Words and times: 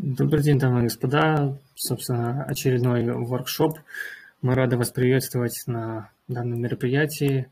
Добрый 0.00 0.44
день, 0.44 0.60
дамы 0.60 0.78
и 0.78 0.82
господа. 0.84 1.58
Собственно, 1.74 2.44
очередной 2.44 3.04
воркшоп. 3.04 3.80
Мы 4.42 4.54
рады 4.54 4.76
вас 4.76 4.92
приветствовать 4.92 5.64
на 5.66 6.12
данном 6.28 6.60
мероприятии. 6.60 7.50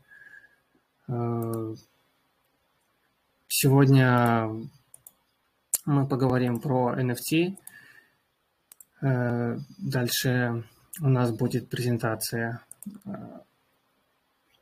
Э, 1.09 1.75
сегодня 3.49 4.47
мы 5.85 6.07
поговорим 6.07 6.61
про 6.61 6.95
NFT. 6.97 7.57
Э, 9.01 9.57
дальше 9.77 10.63
у 11.01 11.09
нас 11.09 11.35
будет 11.35 11.69
презентация 11.69 12.61
э, 12.85 13.09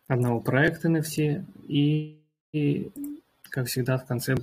одного 0.08 0.40
проекта 0.40 0.90
NFT 0.90 1.46
и, 1.68 2.20
и 2.52 2.92
как 3.44 3.68
всегда, 3.68 4.00
в 4.00 4.08
конце 4.08 4.36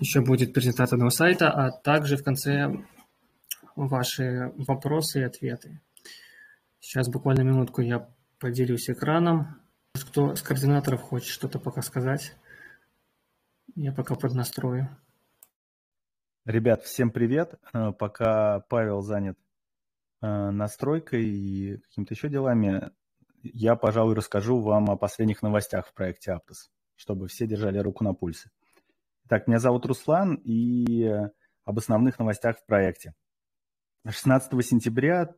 еще 0.00 0.20
будет 0.20 0.52
презентация 0.52 0.96
одного 0.96 1.10
сайта, 1.10 1.50
а 1.50 1.70
также 1.70 2.16
в 2.16 2.24
конце 2.24 2.72
ваши 3.76 4.52
вопросы 4.56 5.20
и 5.20 5.24
ответы. 5.24 5.80
Сейчас 6.80 7.08
буквально 7.08 7.42
минутку 7.42 7.80
я 7.80 8.08
поделюсь 8.38 8.90
экраном. 8.90 9.60
Кто 9.94 10.34
с 10.34 10.42
координаторов 10.42 11.00
хочет 11.00 11.28
что-то 11.28 11.58
пока 11.58 11.82
сказать? 11.82 12.36
Я 13.74 13.92
пока 13.92 14.14
поднастрою. 14.14 14.96
Ребят, 16.44 16.82
всем 16.82 17.10
привет. 17.10 17.54
Э, 17.72 17.92
пока 17.92 18.60
Павел 18.68 19.00
занят 19.00 19.38
э, 20.20 20.26
настройкой 20.26 21.24
и 21.24 21.78
какими-то 21.78 22.14
еще 22.14 22.28
делами, 22.28 22.90
я, 23.42 23.76
пожалуй, 23.76 24.14
расскажу 24.14 24.60
вам 24.60 24.90
о 24.90 24.96
последних 24.96 25.42
новостях 25.42 25.86
в 25.86 25.94
проекте 25.94 26.32
Aptos, 26.32 26.68
чтобы 26.96 27.28
все 27.28 27.46
держали 27.46 27.78
руку 27.78 28.04
на 28.04 28.12
пульсе. 28.14 28.50
Так, 29.34 29.48
меня 29.48 29.58
зовут 29.58 29.84
Руслан 29.84 30.36
и 30.44 31.10
об 31.64 31.76
основных 31.76 32.20
новостях 32.20 32.56
в 32.56 32.66
проекте. 32.66 33.14
16 34.08 34.64
сентября, 34.64 35.34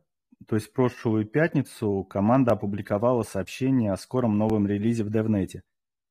то 0.47 0.55
есть 0.55 0.71
прошлую 0.71 1.25
пятницу, 1.25 2.03
команда 2.03 2.51
опубликовала 2.51 3.23
сообщение 3.23 3.91
о 3.91 3.97
скором 3.97 4.37
новом 4.37 4.67
релизе 4.67 5.03
в 5.03 5.07
DevNet. 5.07 5.61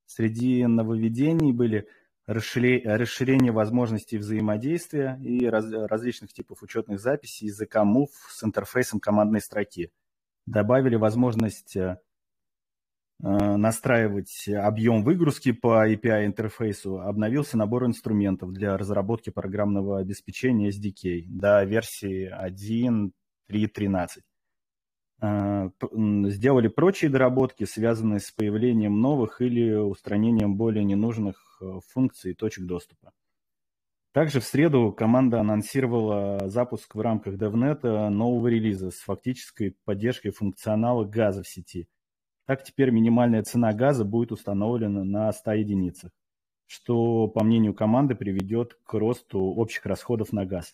Среди 0.05 0.65
нововведений 0.65 1.53
были 1.53 1.87
расширение 2.25 3.53
возможностей 3.53 4.17
взаимодействия 4.17 5.17
и 5.23 5.45
раз, 5.45 5.71
различных 5.71 6.33
типов 6.33 6.63
учетных 6.63 6.99
записей 6.99 7.47
языка 7.47 7.85
Move 7.85 8.11
с 8.27 8.43
интерфейсом 8.43 8.99
командной 8.99 9.39
строки. 9.39 9.93
Добавили 10.45 10.97
возможность 10.97 11.77
э, 11.77 11.99
Э, 11.99 12.06
настраивать 13.19 14.47
объем 14.47 15.03
выгрузки 15.03 15.51
по 15.51 15.89
API-интерфейсу, 15.91 17.01
обновился 17.01 17.57
набор 17.57 17.85
инструментов 17.85 18.53
для 18.53 18.77
разработки 18.77 19.31
программного 19.31 19.99
обеспечения 19.99 20.69
SDK 20.69 21.23
до 21.25 21.63
версии 21.63 22.31
1.3.13. 23.49 24.07
Э, 25.19 25.69
сделали 26.29 26.67
прочие 26.67 27.09
доработки, 27.09 27.63
связанные 27.63 28.19
с 28.19 28.29
появлением 28.31 29.01
новых 29.01 29.41
или 29.41 29.73
устранением 29.73 30.55
более 30.55 30.83
ненужных 30.83 31.57
э, 31.59 31.79
функций 31.91 32.31
и 32.31 32.35
точек 32.35 32.65
доступа. 32.65 33.13
Также 34.11 34.39
в 34.39 34.45
среду 34.45 34.91
команда 34.91 35.39
анонсировала 35.39 36.49
запуск 36.49 36.93
в 36.93 37.01
рамках 37.01 37.35
DevNet 37.35 38.09
нового 38.09 38.47
релиза 38.47 38.91
с 38.91 38.97
фактической 38.99 39.75
поддержкой 39.85 40.29
функционала 40.29 41.03
газа 41.03 41.41
в 41.41 41.47
сети– 41.47 41.87
так 42.47 42.63
теперь 42.63 42.91
минимальная 42.91 43.43
цена 43.43 43.73
газа 43.73 44.05
будет 44.05 44.31
установлена 44.31 45.03
на 45.03 45.31
100 45.33 45.51
единицах, 45.51 46.11
что, 46.65 47.27
по 47.27 47.43
мнению 47.43 47.73
команды, 47.73 48.15
приведет 48.15 48.79
к 48.85 48.93
росту 48.93 49.39
общих 49.39 49.85
расходов 49.85 50.31
на 50.31 50.45
газ. 50.45 50.73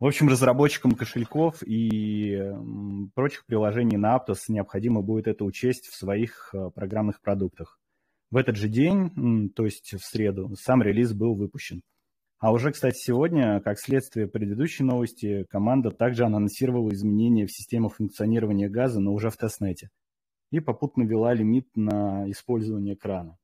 В 0.00 0.06
общем, 0.06 0.28
разработчикам 0.28 0.92
кошельков 0.92 1.62
и 1.64 2.52
прочих 3.14 3.46
приложений 3.46 3.98
на 3.98 4.16
Aptos 4.16 4.40
необходимо 4.48 5.00
будет 5.00 5.28
это 5.28 5.44
учесть 5.44 5.86
в 5.86 5.94
своих 5.94 6.50
э, 6.52 6.70
программных 6.74 7.20
продуктах. 7.20 7.78
В 8.30 8.36
этот 8.36 8.56
же 8.56 8.68
день, 8.68 9.50
то 9.50 9.64
есть 9.64 9.94
в 9.94 10.04
среду, 10.04 10.54
сам 10.56 10.82
релиз 10.82 11.12
был 11.12 11.34
выпущен. 11.34 11.82
А 12.40 12.52
уже, 12.52 12.72
кстати, 12.72 12.96
сегодня, 12.96 13.60
как 13.60 13.78
следствие 13.78 14.26
предыдущей 14.26 14.82
новости, 14.82 15.46
команда 15.48 15.90
также 15.92 16.24
анонсировала 16.24 16.90
изменения 16.90 17.46
в 17.46 17.52
систему 17.52 17.88
функционирования 17.88 18.68
газа, 18.68 19.00
но 19.00 19.12
уже 19.12 19.30
в 19.30 19.36
тестнете 19.36 19.90
и 20.50 20.60
попутно 20.60 21.02
ввела 21.02 21.34
лимит 21.34 21.68
на 21.76 22.30
использование 22.30 22.96
крана, 22.96 23.38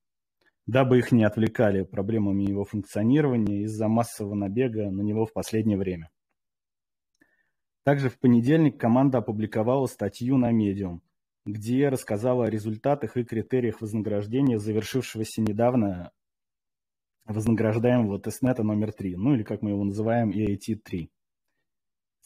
дабы 0.66 0.98
их 0.98 1.12
не 1.12 1.24
отвлекали 1.24 1.84
проблемами 1.84 2.44
его 2.44 2.64
функционирования 2.64 3.62
из-за 3.62 3.88
массового 3.88 4.34
набега 4.34 4.90
на 4.90 5.02
него 5.02 5.26
в 5.26 5.32
последнее 5.32 5.78
время. 5.78 6.10
Также 7.84 8.08
в 8.08 8.18
понедельник 8.18 8.80
команда 8.80 9.18
опубликовала 9.18 9.86
статью 9.86 10.38
на 10.38 10.52
Medium, 10.52 11.00
где 11.44 11.90
рассказала 11.90 12.46
о 12.46 12.50
результатах 12.50 13.16
и 13.18 13.24
критериях 13.24 13.82
вознаграждения 13.82 14.58
завершившегося 14.58 15.42
недавно 15.42 16.10
вознаграждаемого 17.26 18.18
тестнета 18.18 18.62
номер 18.62 18.92
3, 18.92 19.16
ну 19.16 19.34
или 19.34 19.42
как 19.42 19.60
мы 19.60 19.70
его 19.70 19.84
называем, 19.84 20.30
EAT-3. 20.30 21.10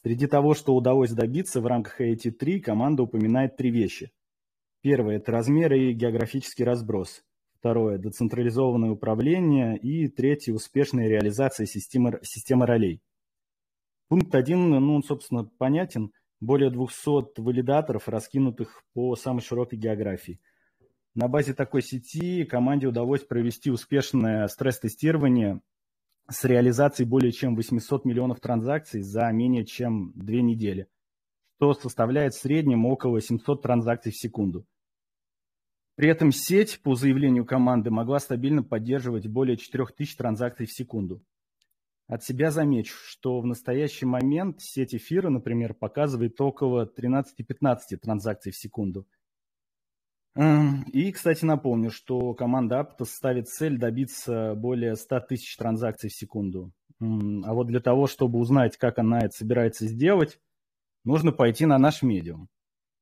Среди 0.03 0.27
того, 0.28 0.55
что 0.55 0.77
удалось 0.77 1.11
добиться 1.11 1.61
в 1.61 1.67
рамках 1.67 2.00
EAT-3, 2.00 2.61
команда 2.61 3.03
упоминает 3.03 3.56
три 3.56 3.71
вещи. 3.71 4.12
Первое– 4.81 5.16
это 5.19 5.33
размеры 5.33 5.91
и 5.91 5.93
географический 5.93 6.65
разброс. 6.65 7.25
Второе– 7.59 7.99
децентрализованное 7.99 8.91
управление. 8.91 9.77
И 9.77 10.06
третье– 10.06 10.53
успешная 10.55 11.09
реализация 11.09 11.66
системы, 11.66 12.21
системы 12.22 12.65
ролей. 12.66 13.03
Пункт 14.09 14.34
один, 14.34 14.71
ну, 14.71 14.94
он, 14.94 15.03
собственно, 15.03 15.44
понятен. 15.44 16.12
Более 16.41 16.71
200 16.71 17.41
валидаторов, 17.41 18.09
раскинутых 18.09 18.84
по 18.94 19.17
самой 19.17 19.43
широкой 19.43 19.77
географии. 19.78 20.41
На 21.17 21.27
базе 21.27 21.53
такой 21.53 21.83
сети 21.83 22.44
команде 22.44 22.87
удалось 22.87 23.25
провести 23.25 23.72
успешное 23.72 24.47
стресс-тестирование 24.47 25.61
с 26.31 26.44
реализацией 26.44 27.09
более 27.09 27.33
чем 27.33 27.56
800 27.56 28.05
миллионов 28.05 28.38
транзакций 28.38 29.03
за 29.03 29.28
менее 29.33 29.67
чем 29.67 30.12
две 30.15 30.43
недели– 30.43 30.87
что 31.59 31.75
составляет 31.75 32.35
в 32.35 32.41
среднем 32.41 32.87
около 32.87 33.21
700 33.21 33.63
транзакций 33.63 34.13
в 34.13 34.17
секунду. 34.17 34.65
При 35.97 36.09
этом 36.09 36.31
сеть, 36.31 36.81
по 36.83 36.95
заявлению 36.95 37.45
команды, 37.45 37.91
могла 37.91 38.21
стабильно 38.21 38.63
поддерживать 38.63 39.27
более 39.27 39.57
4000 39.57 40.17
транзакций 40.17 40.67
в 40.67 40.73
секунду. 40.73 41.21
От 42.07 42.23
себя 42.23 42.53
замечу, 42.53 42.95
что 43.05 43.41
в 43.41 43.47
настоящий 43.47 44.07
момент 44.07 44.61
сеть 44.61 44.95
эфира, 44.95 45.31
например, 45.31 45.75
показывает 45.75 46.41
около 46.41 46.87
13-15 46.87 47.97
транзакций 48.01 48.53
в 48.53 48.57
секунду. 48.57 49.09
Эм, 50.37 50.85
и, 50.93 51.11
кстати, 51.11 51.45
напомню, 51.45 51.91
что 51.91 52.35
команда 52.35 52.79
Aptos 52.79 53.07
ставит 53.07 53.49
цель 53.49 53.79
добиться 53.79 54.55
более 54.55 54.95
100 54.95 55.21
тысяч 55.21 55.57
транзакций 55.57 56.09
в 56.09 56.15
секунду. 56.15 56.73
А 57.01 57.53
вот 57.53 57.67
для 57.67 57.81
того, 57.81 58.07
чтобы 58.07 58.39
узнать, 58.39 58.77
как 58.77 59.01
она 59.01 59.19
это 59.19 59.37
собирается 59.37 59.89
сделать, 59.89 60.39
нужно 61.05 61.33
пойти 61.33 61.67
на 61.67 61.79
наш 61.79 62.03
медиум, 62.03 62.49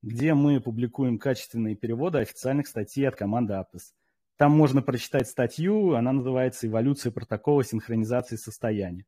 где 0.01 0.33
мы 0.33 0.59
публикуем 0.59 1.17
качественные 1.19 1.75
переводы 1.75 2.19
официальных 2.19 2.67
статей 2.67 3.07
от 3.07 3.15
команды 3.15 3.53
Aptos. 3.53 3.93
Там 4.37 4.51
можно 4.51 4.81
прочитать 4.81 5.27
статью, 5.27 5.95
она 5.95 6.11
называется 6.11 6.67
«Эволюция 6.67 7.11
протокола 7.11 7.63
синхронизации 7.63 8.35
состояния». 8.35 9.05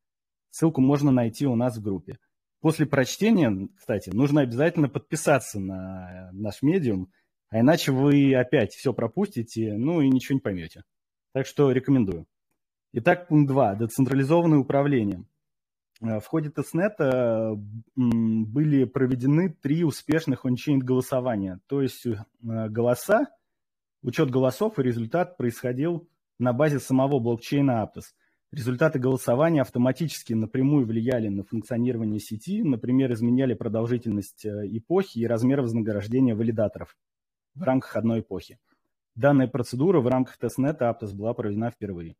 Ссылку 0.49 0.81
можно 0.81 1.11
найти 1.11 1.45
у 1.45 1.55
нас 1.55 1.77
в 1.77 1.83
группе. 1.83 2.17
После 2.61 2.85
прочтения, 2.85 3.69
кстати, 3.77 4.09
нужно 4.09 4.41
обязательно 4.41 4.89
подписаться 4.89 5.59
на 5.59 6.29
наш 6.33 6.61
медиум, 6.61 7.11
а 7.49 7.59
иначе 7.59 7.91
вы 7.91 8.35
опять 8.35 8.73
все 8.73 8.93
пропустите, 8.93 9.75
ну 9.77 10.01
и 10.01 10.09
ничего 10.09 10.35
не 10.35 10.41
поймете. 10.41 10.83
Так 11.31 11.45
что 11.45 11.71
рекомендую. 11.71 12.25
Итак, 12.91 13.27
пункт 13.27 13.47
2. 13.47 13.75
Децентрализованное 13.75 14.57
управление. 14.57 15.23
Э, 16.01 16.19
в 16.19 16.25
ходе 16.25 16.49
тестнета 16.49 17.55
были 17.95 18.85
проведены 18.85 19.49
три 19.49 19.83
успешных 19.83 20.45
ончейн 20.45 20.79
голосования. 20.79 21.59
То 21.67 21.81
есть 21.81 22.05
э, 22.05 22.15
голоса, 22.41 23.27
учет 24.01 24.29
голосов 24.29 24.79
и 24.79 24.83
результат 24.83 25.37
происходил 25.37 26.07
на 26.37 26.53
базе 26.53 26.79
самого 26.79 27.19
блокчейна 27.19 27.83
Aptos. 27.83 28.13
Результаты 28.51 28.97
голосования 28.97 29.61
автоматически 29.61 30.33
напрямую 30.33 30.87
влияли 30.87 31.27
на 31.27 31.43
функционирование 31.43 32.19
сети, 32.19 32.63
например, 32.63 33.11
изменяли 33.13 33.53
продолжительность 33.53 34.45
э, 34.45 34.65
эпохи 34.65 35.19
и 35.19 35.27
размер 35.27 35.61
вознаграждения 35.61 36.33
валидаторов 36.33 36.97
в 37.53 37.63
рамках 37.63 37.95
одной 37.95 38.21
эпохи. 38.21 38.57
Данная 39.15 39.47
процедура 39.47 39.99
в 39.99 40.07
рамках 40.07 40.37
тестнета 40.37 40.89
Aptos 40.89 41.13
была 41.13 41.33
проведена 41.33 41.71
впервые. 41.71 42.15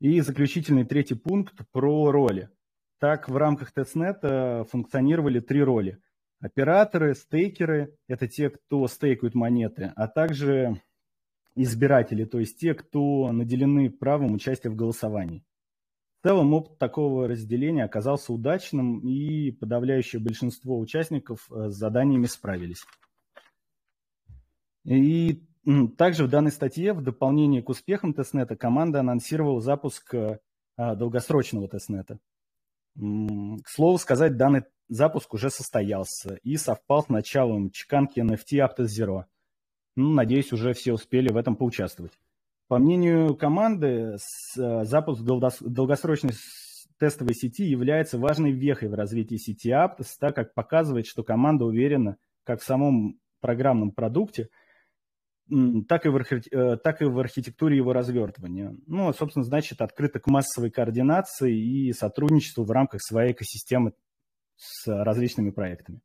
И 0.00 0.20
заключительный 0.20 0.84
третий 0.84 1.14
пункт 1.14 1.54
про 1.72 2.12
роли. 2.12 2.50
Так, 2.98 3.28
в 3.28 3.36
рамках 3.36 3.72
тестнета 3.72 4.66
функционировали 4.70 5.40
три 5.40 5.62
роли. 5.62 6.00
Операторы, 6.40 7.14
стейкеры– 7.14 7.94
это 8.08 8.26
те, 8.26 8.50
кто 8.50 8.86
стейкают 8.88 9.34
монеты, 9.34 9.92
а 9.96 10.08
также 10.08 10.80
избиратели, 11.54 12.24
то 12.24 12.38
есть 12.38 12.58
те, 12.58 12.74
кто 12.74 13.32
наделены 13.32 13.90
правом 13.90 14.32
участия 14.32 14.70
в 14.70 14.76
голосовании. 14.76 15.44
В 16.20 16.28
целом 16.28 16.54
опыт 16.54 16.78
такого 16.78 17.28
разделения 17.28 17.84
оказался 17.84 18.32
удачным, 18.32 19.00
и 19.00 19.50
подавляющее 19.50 20.20
большинство 20.20 20.78
участников 20.78 21.46
с 21.50 21.72
заданиями 21.72 22.26
справились. 22.26 22.84
И 24.84 25.42
также 25.98 26.24
в 26.24 26.30
данной 26.30 26.52
статье 26.52 26.92
в 26.92 27.02
дополнение 27.02 27.62
к 27.62 27.68
успехам 27.68 28.14
тестнета 28.14 28.56
команда 28.56 29.00
анонсировала 29.00 29.60
запуск 29.60 30.14
долгосрочного 30.76 31.68
тестнета. 31.68 32.18
К 32.96 33.68
слову 33.68 33.98
сказать, 33.98 34.36
данный 34.36 34.64
запуск 34.88 35.34
уже 35.34 35.50
состоялся 35.50 36.38
и 36.42 36.56
совпал 36.56 37.02
с 37.02 37.08
началом 37.08 37.70
чеканки 37.70 38.20
NFT 38.20 38.66
Aptos 38.66 38.86
Zero. 38.86 39.24
Ну, 39.96 40.10
надеюсь, 40.10 40.52
уже 40.52 40.72
все 40.72 40.92
успели 40.92 41.30
в 41.30 41.36
этом 41.36 41.56
поучаствовать. 41.56 42.12
По 42.68 42.78
мнению 42.78 43.36
команды, 43.36 44.16
э, 44.58 44.84
запуск 44.84 45.22
долгосрочной 45.22 46.32
тестовой 46.98 47.34
сети 47.34 47.64
является 47.64 48.18
важной 48.18 48.52
вехой 48.52 48.88
в 48.88 48.94
развитии 48.94 49.36
сети 49.36 49.70
Aptos, 49.70 50.08
так 50.18 50.34
как 50.34 50.54
показывает, 50.54 51.06
что 51.06 51.22
команда 51.22 51.64
уверена 51.64 52.16
как 52.44 52.60
в 52.60 52.64
самом 52.64 53.20
программном 53.40 53.92
продукте– 53.92 54.48
так 55.88 56.06
и, 56.06 56.08
в, 56.08 56.16
э, 56.16 56.76
так 56.76 57.02
и 57.02 57.04
в 57.04 57.18
архитектуре 57.18 57.76
его 57.76 57.92
развертывания. 57.92 58.76
Ну, 58.86 59.12
собственно, 59.12 59.44
значит, 59.44 59.80
открыто 59.80 60.18
к 60.18 60.26
массовой 60.26 60.70
координации 60.70 61.56
и 61.56 61.92
сотрудничеству 61.92 62.64
в 62.64 62.70
рамках 62.70 63.00
своей 63.02 63.32
экосистемы 63.32 63.92
с 64.56 64.86
различными 64.86 65.50
проектами. 65.50 66.00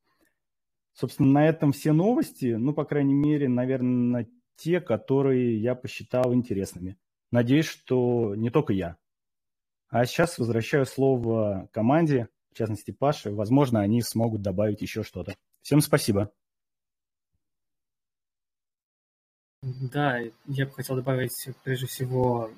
Собственно, 0.94 1.32
на 1.32 1.48
этом 1.48 1.72
все 1.72 1.94
новости, 1.94 2.54
ну, 2.54 2.74
по 2.74 2.86
крайней 2.86 3.14
мере, 3.14 3.50
наверное, 3.50 4.28
те, 4.58 4.80
которые 4.80 5.60
я 5.60 5.74
посчитал 5.74 6.34
интересными. 6.34 6.98
Надеюсь, 7.32 7.66
что 7.66 8.36
не 8.36 8.50
только 8.50 8.74
я. 8.74 8.98
А 9.90 10.06
сейчас 10.06 10.38
возвращаю 10.38 10.86
слово 10.86 11.70
команде, 11.72 12.28
в 12.52 12.58
частности, 12.58 12.92
Паше. 12.92 13.32
Возможно, 13.32 13.80
они 13.80 14.02
смогут 14.02 14.42
добавить 14.42 14.82
еще 14.82 15.04
что-то. 15.04 15.36
Всем 15.62 15.82
спасибо. 15.82 16.32
Да, 19.64 20.20
я 20.48 20.66
бы 20.66 20.72
хотел 20.72 20.96
добавить, 20.96 21.50
прежде 21.64 21.86
всего, 21.86 22.50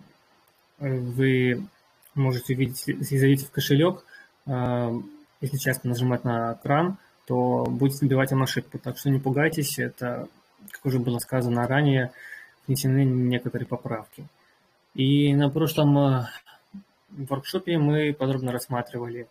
э, 0.80 0.88
вы 0.88 1.68
можете 2.16 2.54
увидеть, 2.54 2.88
если 2.88 3.18
зайдете 3.18 3.46
в 3.46 3.52
кошелек, 3.52 4.06
э, 4.46 5.02
если 5.42 5.58
часто 5.58 5.90
нажимать 5.90 6.24
на 6.24 6.56
кран, 6.56 6.98
то 7.26 7.66
будет 7.66 7.98
сбивать 7.98 8.32
вам 8.32 8.44
ошибку. 8.44 8.80
Так 8.80 8.98
что 8.98 9.10
не 9.10 9.20
пугайтесь, 9.20 9.80
это, 9.80 10.30
как 10.72 10.86
уже 10.86 11.00
было 11.00 11.20
сказано 11.20 11.68
ранее, 11.68 12.14
внесены 12.68 13.04
некоторые 13.04 13.68
поправки. 13.68 14.26
И 14.94 15.36
на 15.36 15.50
прошлом 15.50 15.98
э, 15.98 16.28
воркшопе 17.10 17.80
мы 17.80 18.14
подробно 18.14 18.54
рассматривали, 18.54 19.28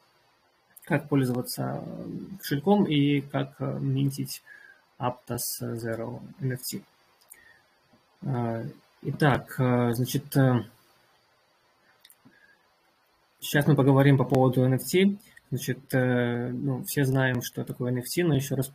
как 0.84 1.08
пользоваться 1.08 1.82
кошельком 2.38 2.84
и 2.84 3.22
как 3.22 3.58
минтить 3.60 4.42
Aptos 4.98 5.62
Zero 5.62 6.20
NFT. 6.38 6.82
А, 8.24 8.62
итак, 9.02 9.54
а, 9.58 9.92
значит, 9.92 10.24
сейчас 13.40 13.66
мы 13.66 13.74
поговорим 13.74 14.16
по 14.16 14.24
поводу 14.24 14.64
NFT. 14.66 15.18
Значит, 15.50 15.92
э, 15.92 16.48
ну, 16.48 16.82
все 16.84 17.04
знаем, 17.04 17.42
что 17.42 17.62
такое 17.64 17.92
NFT, 17.92 18.24
но 18.24 18.34
еще 18.34 18.54
раз 18.54 18.72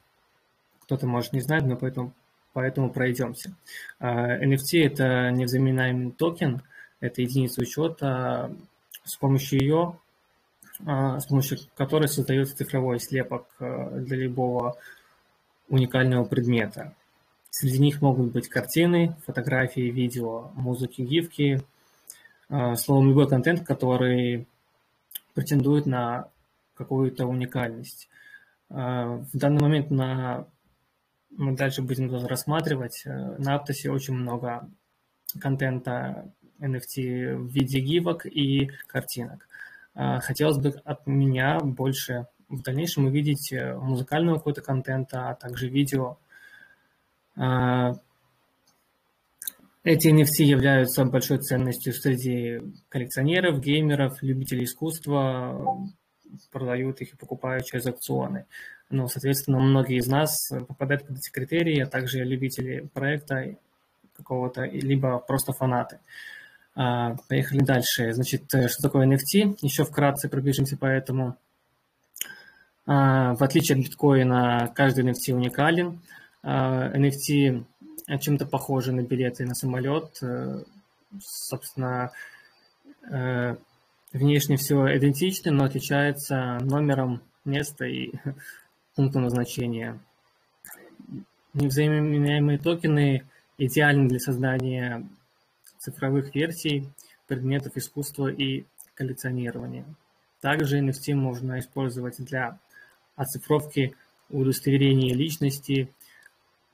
кто-то, 0.84 1.08
может, 1.08 1.34
не 1.34 1.42
знает, 1.42 1.66
но 1.66 1.76
поэтому, 1.76 2.14
поэтому 2.54 2.92
пройдемся. 2.92 3.56
А, 4.00 4.38
NFT– 4.38 4.84
это 4.86 5.32
невзаменяемый 5.32 6.12
токен, 6.12 6.62
это 7.00 7.22
единица 7.22 7.62
учета, 7.62 8.54
с 9.04 9.16
помощью 9.16 9.60
ее, 9.60 10.00
с 10.80 11.26
помощью 11.26 11.58
которой 11.76 12.08
создается 12.08 12.56
цифровой 12.56 13.00
слепок 13.00 13.48
э, 13.60 14.00
для 14.02 14.18
любого 14.18 14.78
уникального 15.70 16.26
предмета. 16.26 16.94
Среди 17.60 17.80
них 17.80 18.04
могут 18.04 18.32
быть 18.32 18.50
картины, 18.50 19.16
фотографии, 19.26 19.90
видео, 19.90 20.52
музыки, 20.54 21.02
гифки, 21.02 21.64
а, 22.50 22.76
словом, 22.76 23.10
любой 23.10 23.28
контент, 23.28 23.66
который 23.66 24.46
претендует 25.34 25.88
на 25.88 26.30
какую-то 26.76 27.26
уникальность. 27.26 28.10
А, 28.70 29.24
в 29.34 29.36
данный 29.36 29.60
момент 29.60 29.90
на 29.90 30.46
мы 31.32 31.56
дальше 31.56 31.82
будем 31.82 32.14
рассматривать. 32.28 33.02
Э, 33.08 33.38
на 33.40 33.56
Аптосе 33.56 33.90
очень 33.90 34.14
много 34.14 34.70
контента 35.40 36.32
NFT 36.60 37.38
в 37.38 37.48
виде 37.48 37.80
гивок 37.80 38.28
и 38.28 38.70
картинок. 38.86 39.48
А, 39.96 40.20
хотелось 40.20 40.58
бы 40.60 40.80
от 40.86 41.08
меня 41.08 41.60
больше 41.60 42.28
в 42.50 42.62
дальнейшем 42.62 43.06
увидеть 43.06 43.52
э, 43.52 43.76
музыкального 43.76 44.36
какого-то 44.38 44.62
контента, 44.62 45.32
а 45.32 45.34
также 45.34 45.70
видео 45.70 46.20
эти 49.84 50.10
NFT 50.10 50.44
являются 50.44 51.06
большой 51.06 51.38
ценностью 51.38 51.94
среди 51.94 52.60
коллекционеров, 52.90 53.62
геймеров, 53.62 54.22
любителей 54.22 54.66
искусства, 54.66 55.88
продают 56.52 57.00
их 57.02 57.14
и 57.14 57.18
покупают 57.18 57.66
через 57.66 57.86
аукционы. 57.86 58.46
Ну, 58.90 59.08
соответственно, 59.08 59.60
многие 59.60 59.98
из 59.98 60.08
нас 60.08 60.50
попадают 60.68 61.06
под 61.08 61.18
эти 61.18 61.32
критерии, 61.32 61.80
а 61.80 61.88
также 61.88 62.24
любители 62.24 62.90
проекта 62.94 63.56
какого-то, 64.16 64.64
либо 64.64 65.20
просто 65.20 65.54
фанаты. 65.54 66.00
А, 66.76 67.16
поехали 67.28 67.60
дальше. 67.60 68.14
Значит, 68.14 68.46
что 68.50 68.84
такое 68.84 69.08
NFT? 69.08 69.58
Еще 69.62 69.84
вкратце 69.84 70.30
пробежимся 70.30 70.78
по 70.78 70.86
этому. 70.86 71.36
А, 72.86 73.36
в 73.36 73.44
отличие 73.44 73.78
от 73.78 73.84
биткоина, 73.84 74.72
каждый 74.76 75.06
NFT 75.06 75.34
уникален. 75.34 76.02
NFT 76.44 77.66
а, 78.08 78.18
чем-то 78.18 78.46
похожи 78.46 78.92
на 78.92 79.02
билеты 79.02 79.46
на 79.46 79.54
самолет. 79.54 80.18
Э, 80.22 80.64
собственно, 81.20 82.12
э, 83.10 83.56
внешне 84.14 84.58
все 84.58 84.98
идентично, 84.98 85.52
но 85.52 85.66
отличается 85.66 86.60
номером 86.62 87.22
места 87.46 87.86
и 87.86 88.12
пунктом 88.96 89.24
назначения. 89.24 90.00
Невзаимные 91.54 92.60
токены 92.60 93.24
идеальны 93.58 94.08
для 94.08 94.20
создания 94.20 95.08
цифровых 95.80 96.36
версий 96.36 96.90
предметов 97.28 97.76
искусства 97.76 98.28
и 98.28 98.66
коллекционирования. 98.94 99.86
Также 100.42 100.80
NFT 100.80 101.16
можно 101.16 101.60
использовать 101.60 102.18
для 102.20 102.60
оцифровки 103.16 103.96
удостоверения 104.30 105.16
личности, 105.16 105.90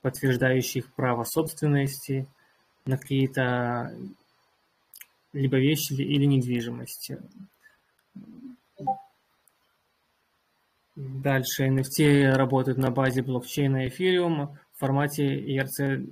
подтверждающих 0.04 0.92
право 0.92 1.24
собственности 1.24 2.26
на 2.84 2.98
какие-то 2.98 3.96
либо 5.32 5.56
вещи 5.56 5.94
или 5.94 6.26
недвижимость. 6.26 7.12
Дальше 10.94 11.68
NFT 11.68 12.32
работают 12.32 12.76
на 12.76 12.90
базе 12.90 13.22
блокчейна 13.22 13.86
Ethereum 13.86 14.54
в 14.74 14.78
формате 14.78 15.40
ERC 15.56 16.06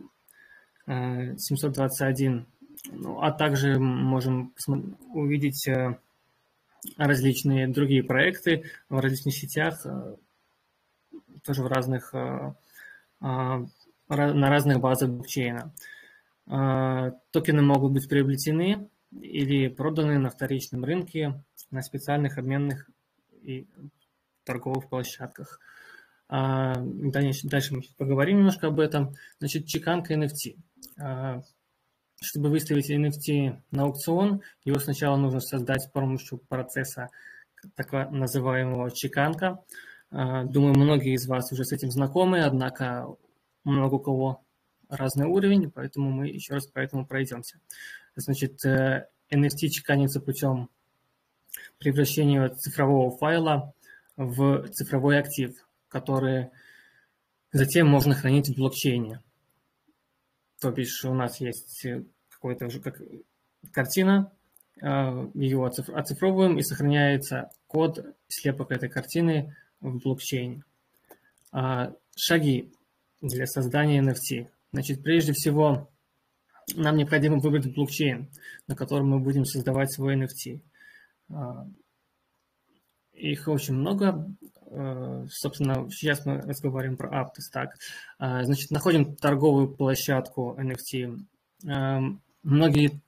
721. 0.87 2.47
Ну, 2.93 3.21
а 3.21 3.31
также 3.31 3.79
можем 3.79 4.55
увидеть 5.11 5.69
э, 5.69 5.99
различные 6.97 7.69
другие 7.69 8.03
проекты 8.03 8.65
в 8.89 8.99
различных 8.99 9.35
сетях, 9.35 9.85
э, 9.85 10.17
тоже 11.45 11.63
в 11.63 11.67
разных 11.67 12.13
э, 12.15 12.55
на 14.17 14.51
разных 14.51 14.81
базах 14.81 15.11
блокчейна. 15.11 15.73
А, 16.47 17.13
токены 17.31 17.63
могут 17.63 17.93
быть 17.93 18.09
приобретены 18.09 18.89
или 19.11 19.69
проданы 19.69 20.19
на 20.19 20.31
вторичном 20.31 20.85
рынке 20.85 21.43
на 21.71 21.83
специальных 21.83 22.39
обменных 22.39 22.91
и 23.43 23.67
торговых 24.45 24.89
площадках. 24.89 25.61
А, 26.29 26.75
дальше, 26.77 27.75
мы 27.75 27.83
поговорим 27.97 28.39
немножко 28.39 28.69
об 28.69 28.81
этом. 28.81 29.15
Значит, 29.39 29.67
чеканка 29.67 30.15
NFT. 30.15 30.57
А, 31.01 31.43
чтобы 32.21 32.51
выставить 32.51 32.91
NFT 32.91 33.63
на 33.71 33.83
аукцион, 33.85 34.43
его 34.65 34.79
сначала 34.79 35.17
нужно 35.17 35.41
создать 35.41 35.83
с 35.83 35.89
помощью 35.89 36.39
процесса 36.39 37.09
так 37.75 38.11
называемого 38.11 38.91
чеканка. 38.93 39.59
Думаю, 40.11 40.75
многие 40.77 41.15
из 41.15 41.27
вас 41.27 41.51
уже 41.53 41.65
с 41.65 41.73
этим 41.73 41.91
знакомы, 41.91 42.43
однако 42.43 43.17
много 43.65 43.95
у 43.95 44.01
кого 44.01 44.45
разный 44.89 45.27
уровень, 45.27 45.71
поэтому 45.71 46.11
мы 46.11 46.29
еще 46.29 46.55
раз 46.55 46.67
по 46.67 46.79
этому 46.79 47.07
пройдемся. 47.07 47.59
Значит, 48.15 48.65
NFT 48.65 49.07
э, 49.31 49.69
чеканится 49.69 50.21
путем 50.21 50.69
превращения 51.79 52.49
цифрового 52.51 53.17
файла 53.17 53.75
в 54.17 54.69
цифровой 54.69 55.19
актив, 55.19 55.57
который 55.89 56.51
затем 57.53 57.89
можно 57.89 58.15
хранить 58.15 58.49
в 58.49 58.57
блокчейне. 58.57 59.21
То 60.61 60.71
бишь 60.71 61.05
у 61.05 61.15
нас 61.15 61.41
есть 61.41 61.87
какой-то 62.29 62.67
уже 62.67 62.81
как 62.81 63.01
картина, 63.73 64.33
ее 64.81 65.67
оцифровываем 65.67 66.59
и 66.59 66.63
сохраняется 66.63 67.51
код 67.67 68.05
слепок 68.29 68.73
этой 68.73 68.89
картины 68.89 69.57
в 69.81 69.99
блокчейне. 69.99 70.65
Шаги 72.17 72.73
для 73.23 73.47
создания 73.47 74.03
NFT. 74.03 74.49
Значит, 74.73 75.03
прежде 75.03 75.33
всего, 75.33 75.89
нам 76.75 76.97
необходимо 76.97 77.39
выбрать 77.39 77.73
блокчейн, 77.75 78.29
на 78.67 78.77
котором 78.77 79.09
мы 79.09 79.21
будем 79.21 79.45
создавать 79.45 79.93
свой 79.93 80.17
NFT. 80.17 80.61
Их 83.13 83.47
очень 83.47 83.75
много. 83.75 84.29
Э, 84.71 85.27
собственно, 85.29 85.89
сейчас 85.91 86.25
мы 86.25 86.41
разговариваем 86.41 86.97
про 86.97 87.23
Aptos. 87.23 87.51
Так, 87.53 87.77
э, 88.19 88.43
значит, 88.45 88.71
находим 88.71 89.15
торговую 89.17 89.69
площадку 89.69 90.57
NFT. 90.59 91.21
Э, 91.69 92.01
многие 92.43 93.01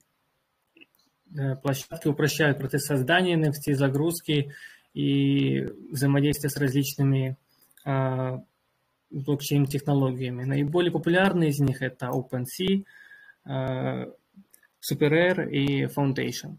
площадки 1.61 2.07
упрощают 2.07 2.59
процесс 2.59 2.85
создания 2.85 3.35
NFT, 3.35 3.73
загрузки 3.73 4.53
и 4.93 5.65
взаимодействия 5.91 6.49
с 6.49 6.55
различными 6.55 7.35
блокчейн-технологиями. 9.15 10.43
Наиболее 10.43 10.91
популярные 10.91 11.49
из 11.49 11.59
них 11.59 11.81
это 11.81 12.07
OpenSea, 12.07 12.83
SuperAir 13.47 15.49
и 15.49 15.85
Foundation. 15.85 16.57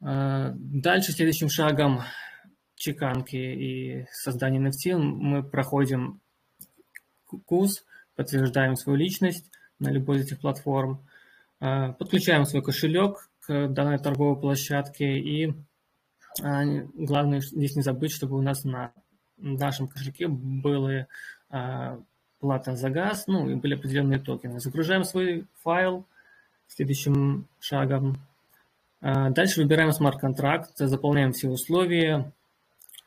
Дальше 0.00 1.12
следующим 1.12 1.48
шагом 1.48 2.02
чеканки 2.82 3.36
и 3.36 4.06
создания 4.10 4.58
NFT 4.58 4.96
мы 4.96 5.42
проходим 5.44 6.20
курс, 7.46 7.84
подтверждаем 8.16 8.76
свою 8.76 8.98
личность 8.98 9.50
на 9.78 9.90
любой 9.90 10.18
из 10.18 10.26
этих 10.26 10.40
платформ, 10.40 11.06
э, 11.60 11.92
подключаем 11.92 12.44
свой 12.44 12.62
кошелек 12.62 13.30
к 13.40 13.68
данной 13.68 13.98
торговой 13.98 14.40
площадке 14.40 15.18
и 15.18 15.54
э, 16.42 16.86
главное 16.94 17.40
здесь 17.40 17.76
не 17.76 17.82
забыть, 17.82 18.12
чтобы 18.12 18.36
у 18.36 18.42
нас 18.42 18.64
на 18.64 18.92
нашем 19.36 19.88
кошельке 19.88 20.28
были 20.28 21.00
э, 21.00 21.06
плата 22.40 22.76
за 22.76 22.90
газ, 22.90 23.26
ну 23.26 23.48
и 23.48 23.54
были 23.54 23.74
определенные 23.74 24.18
токены. 24.18 24.58
Загружаем 24.60 25.04
свой 25.04 25.46
файл 25.62 26.04
следующим 26.68 27.46
шагом. 27.60 28.16
Дальше 29.00 29.60
выбираем 29.60 29.92
смарт-контракт, 29.92 30.76
заполняем 30.78 31.32
все 31.32 31.48
условия, 31.48 32.32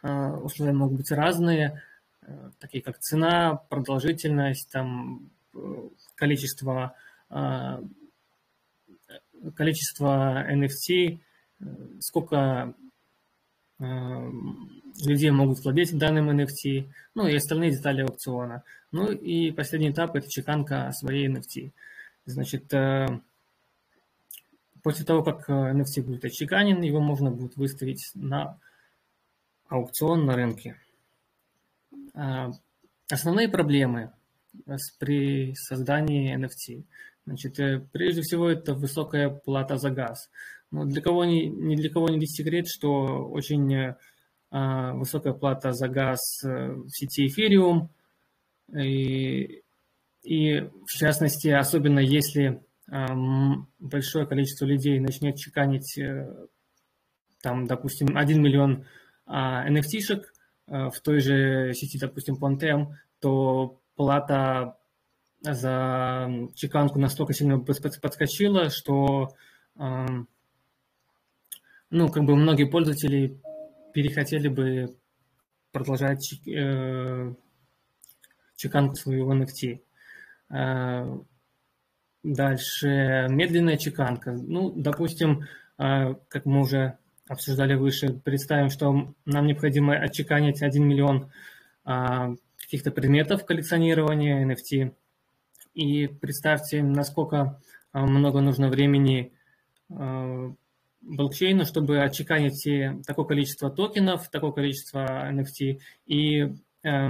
Э, 0.06 0.36
условия 0.36 0.72
могут 0.72 0.98
быть 0.98 1.12
разные, 1.12 1.82
э, 2.22 2.52
такие 2.60 2.84
как 2.84 3.00
цена, 3.00 3.56
продолжительность, 3.70 4.70
там, 4.72 5.32
э, 5.54 5.90
количество, 6.16 6.96
количество 9.56 10.46
NFT, 10.48 11.20
сколько 12.00 12.74
людей 13.80 15.32
могут 15.32 15.64
владеть 15.64 15.98
данным 15.98 16.30
NFT, 16.30 16.90
ну 17.14 17.28
и 17.28 17.36
остальные 17.36 17.72
детали 17.72 18.02
аукциона. 18.02 18.64
Ну 18.92 19.12
и 19.12 19.52
последний 19.52 19.92
этап– 19.92 20.16
это 20.18 20.30
чеканка 20.30 20.92
своей 20.94 21.28
NFT. 21.28 21.72
Значит, 22.26 22.74
после 24.82 25.06
того, 25.06 25.24
как 25.24 25.50
NFT 25.50 26.04
будет 26.04 26.26
отчеканен, 26.26 26.82
его 26.82 27.02
можно 27.02 27.32
будет 27.32 27.58
выставить 27.58 28.12
на 28.14 28.58
аукцион 29.68 30.26
на 30.26 30.36
рынке. 30.36 30.78
А, 32.14 32.52
основные 33.10 33.50
проблемы 33.50 34.12
при 35.00 35.54
создании 35.56 36.36
NFT. 36.38 36.84
Значит, 37.26 37.60
э, 37.60 37.82
прежде 37.92 38.22
всего, 38.22 38.50
это 38.50 38.74
высокая 38.74 39.30
плата 39.30 39.78
за 39.78 39.90
газ. 39.90 40.30
Но 40.76 40.84
для 40.84 41.02
кого 41.02 41.24
не, 41.24 41.48
ни 41.48 41.76
для 41.76 41.90
кого 41.90 42.10
не 42.10 42.28
секрет, 42.28 42.68
что 42.68 43.30
очень 43.30 43.74
э, 43.74 43.96
высокая 44.52 45.32
плата 45.32 45.72
за 45.72 45.88
газ 45.88 46.44
э, 46.44 46.74
в 46.74 46.90
сети 46.90 47.28
Ethereum. 47.28 47.88
И, 48.78 49.64
и 50.24 50.60
в 50.86 50.92
частности, 50.92 51.48
особенно 51.48 52.00
если 52.00 52.62
большое 53.80 54.28
количество 54.28 54.66
людей 54.66 55.00
начнет 55.00 55.38
чеканить, 55.38 56.00
там, 57.42 57.66
допустим, 57.66 58.16
1 58.16 58.42
миллион 58.42 58.86
NFT-шек 59.28 60.26
а, 60.68 60.90
в 60.90 61.00
той 61.00 61.20
же 61.20 61.74
сети, 61.74 61.98
допустим, 61.98 62.36
Pontem, 62.36 62.96
то 63.20 63.82
плата 63.96 64.78
за 65.42 66.30
чеканку 66.56 67.00
настолько 67.00 67.34
сильно 67.34 67.60
подскочила, 67.60 68.70
что 68.70 69.30
ну, 71.96 72.10
как 72.10 72.26
бы 72.26 72.36
многие 72.36 72.66
пользователи 72.66 73.40
перехотели 73.94 74.50
бы 74.50 74.98
продолжать 75.72 76.34
э, 76.46 77.34
чеканку 78.58 78.96
своего 78.96 79.34
NFT. 79.34 79.80
А, 80.50 81.18
дальше 82.22 83.28
медленная 83.30 83.78
чеканка. 83.78 84.34
Ну, 84.34 84.72
допустим, 84.76 85.46
а, 85.78 86.16
как 86.28 86.46
мы 86.46 86.62
уже 86.62 86.98
обсуждали 87.30 87.76
выше, 87.76 88.14
представим, 88.14 88.70
что 88.70 89.14
нам 89.26 89.48
необходимо 89.48 89.96
отчеканить 89.96 90.62
1 90.62 90.86
миллион 90.86 91.32
а, 91.86 92.36
каких-то 92.58 92.92
предметов 92.92 93.46
коллекционирования 93.46 94.46
NFT, 94.46 94.94
и 95.74 96.08
представьте, 96.08 96.84
насколько 96.84 97.62
а, 97.94 98.06
много 98.06 98.42
нужно 98.42 98.68
времени 98.68 99.32
а, 99.90 100.54
блокчейну, 101.06 101.66
чтобы 101.66 102.02
отчеканить 102.02 103.06
такое 103.06 103.26
количество 103.26 103.70
токенов, 103.70 104.30
такое 104.30 104.52
количество 104.52 105.32
NFT, 105.32 105.80
и 106.06 106.42
э, 106.42 107.10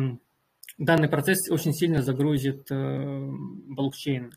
данный 0.78 1.10
процесс 1.10 1.50
очень 1.50 1.74
сильно 1.74 2.02
загрузит 2.02 2.68
э, 2.72 3.30
блокчейн. 3.68 4.34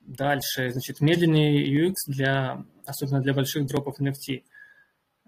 Дальше, 0.00 0.70
значит, 0.70 1.00
медленный 1.00 1.66
UX 1.66 1.94
для 2.06 2.64
особенно 2.86 3.20
для 3.20 3.34
больших 3.34 3.66
дропов 3.66 4.00
NFT. 4.00 4.44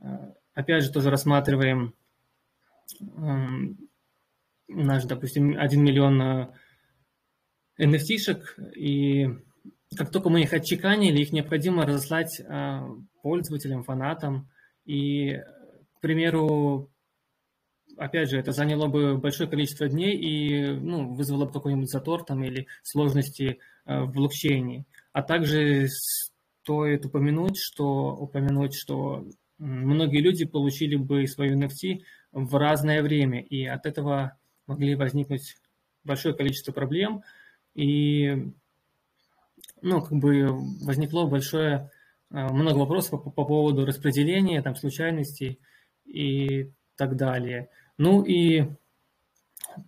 Э, 0.03 0.33
опять 0.55 0.85
же, 0.85 0.93
тоже 0.93 1.11
рассматриваем 1.11 1.95
эм, 3.00 3.88
наш, 4.69 5.05
допустим, 5.05 5.59
1 5.59 5.83
миллион 5.83 6.53
NFT-шек, 7.79 8.43
и 8.75 9.29
как 9.95 10.11
только 10.11 10.31
мы 10.31 10.43
их 10.43 10.52
отчеканили, 10.52 11.21
их 11.21 11.33
необходимо 11.33 11.87
разослать 11.87 12.40
э, 12.40 12.81
пользователям, 13.23 13.85
фанатам. 13.85 14.49
И, 14.85 15.37
к 15.97 16.00
примеру, 16.00 16.90
опять 17.97 18.31
же, 18.31 18.38
это 18.38 18.52
заняло 18.52 18.88
бы 18.88 19.16
большое 19.16 19.49
количество 19.49 19.88
дней 19.88 20.16
и 20.16 20.66
ну, 20.66 21.14
вызвало 21.14 21.47
бы 21.47 21.52
какой-нибудь 21.52 21.90
затор 21.90 22.25
там, 22.25 22.43
или 22.43 22.66
сложности 22.83 23.59
э, 23.85 24.02
в 24.02 24.12
блокчейне. 24.12 24.87
А 25.12 25.23
также 25.23 25.87
стоит 25.88 27.07
упомянуть, 27.07 27.59
что, 27.59 28.14
упомянуть, 28.14 28.75
что 28.75 29.25
многие 29.59 30.21
люди 30.21 30.45
получили 30.45 30.97
бы 30.97 31.26
свою 31.26 31.59
NFT 31.59 32.02
в 32.33 32.55
разное 32.59 33.02
время, 33.02 33.40
и 33.40 33.64
от 33.64 33.87
этого 33.87 34.37
могли 34.66 34.95
возникнуть 34.95 35.57
большое 36.05 36.35
количество 36.35 36.73
проблем, 36.73 37.23
и 37.75 38.52
ну, 39.87 40.02
как 40.02 40.19
бы 40.19 40.49
возникло 40.85 41.26
большое, 41.26 41.90
а, 42.31 42.52
много 42.52 42.78
вопросов 42.78 43.23
по, 43.23 43.31
по 43.31 43.45
поводу 43.45 43.87
распределения, 43.87 44.62
там, 44.62 44.75
случайностей 44.75 45.61
и 46.05 46.71
так 46.97 47.16
далее. 47.16 47.69
Ну 47.99 48.23
и 48.23 48.64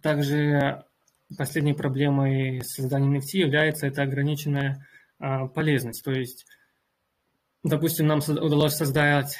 также 0.02 0.84
последней 1.36 1.74
проблемой 1.74 2.62
создания 2.62 3.18
NFT 3.18 3.38
является 3.38 3.86
это 3.86 4.02
ограниченная 4.02 4.86
а, 5.18 5.46
полезность, 5.48 6.02
то 6.04 6.12
есть 6.12 6.46
допустим, 7.64 8.06
нам 8.06 8.20
удалось 8.20 8.74
создать 8.74 9.36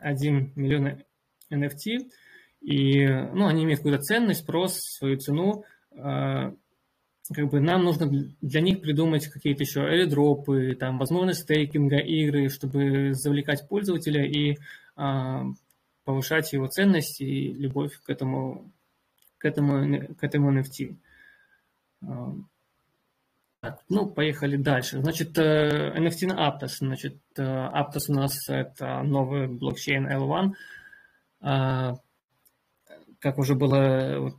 1 0.00 0.52
миллион 0.56 1.02
NFT, 1.50 2.10
и 2.60 3.06
ну, 3.06 3.46
они 3.46 3.64
имеют 3.64 3.80
какую-то 3.80 4.02
ценность, 4.02 4.40
спрос, 4.40 4.80
свою 4.80 5.18
цену, 5.18 5.64
а, 5.96 6.54
как 7.32 7.50
бы 7.50 7.60
нам 7.60 7.84
нужно 7.84 8.06
для 8.40 8.60
них 8.60 8.80
придумать 8.80 9.28
какие-то 9.28 9.62
еще 9.62 9.80
airdropы, 9.80 10.74
там, 10.74 10.98
возможность 10.98 11.42
стейкинга, 11.42 11.98
игры, 11.98 12.48
чтобы 12.48 13.12
завлекать 13.14 13.68
пользователя 13.68 14.24
и 14.24 14.56
а, 14.96 15.44
повышать 16.04 16.52
его 16.52 16.66
ценность 16.68 17.20
и 17.20 17.52
любовь 17.52 17.92
к 18.02 18.08
этому, 18.08 18.72
к 19.36 19.44
этому, 19.44 20.14
к 20.14 20.24
этому 20.24 20.58
NFT. 20.58 20.96
Так, 23.60 23.82
ну, 23.88 24.06
поехали 24.06 24.56
дальше. 24.56 25.00
Значит, 25.00 25.36
э, 25.36 25.92
NFT 25.96 26.28
на 26.28 26.48
Aptos. 26.48 26.76
Значит, 26.78 27.16
э, 27.36 27.42
Aptos 27.42 28.04
у 28.08 28.14
нас 28.14 28.48
это 28.48 29.02
новый 29.02 29.48
блокчейн 29.48 30.06
L1. 30.06 30.52
А, 31.40 31.94
как 33.18 33.38
уже 33.38 33.56
было 33.56 33.76
э, 33.76 34.30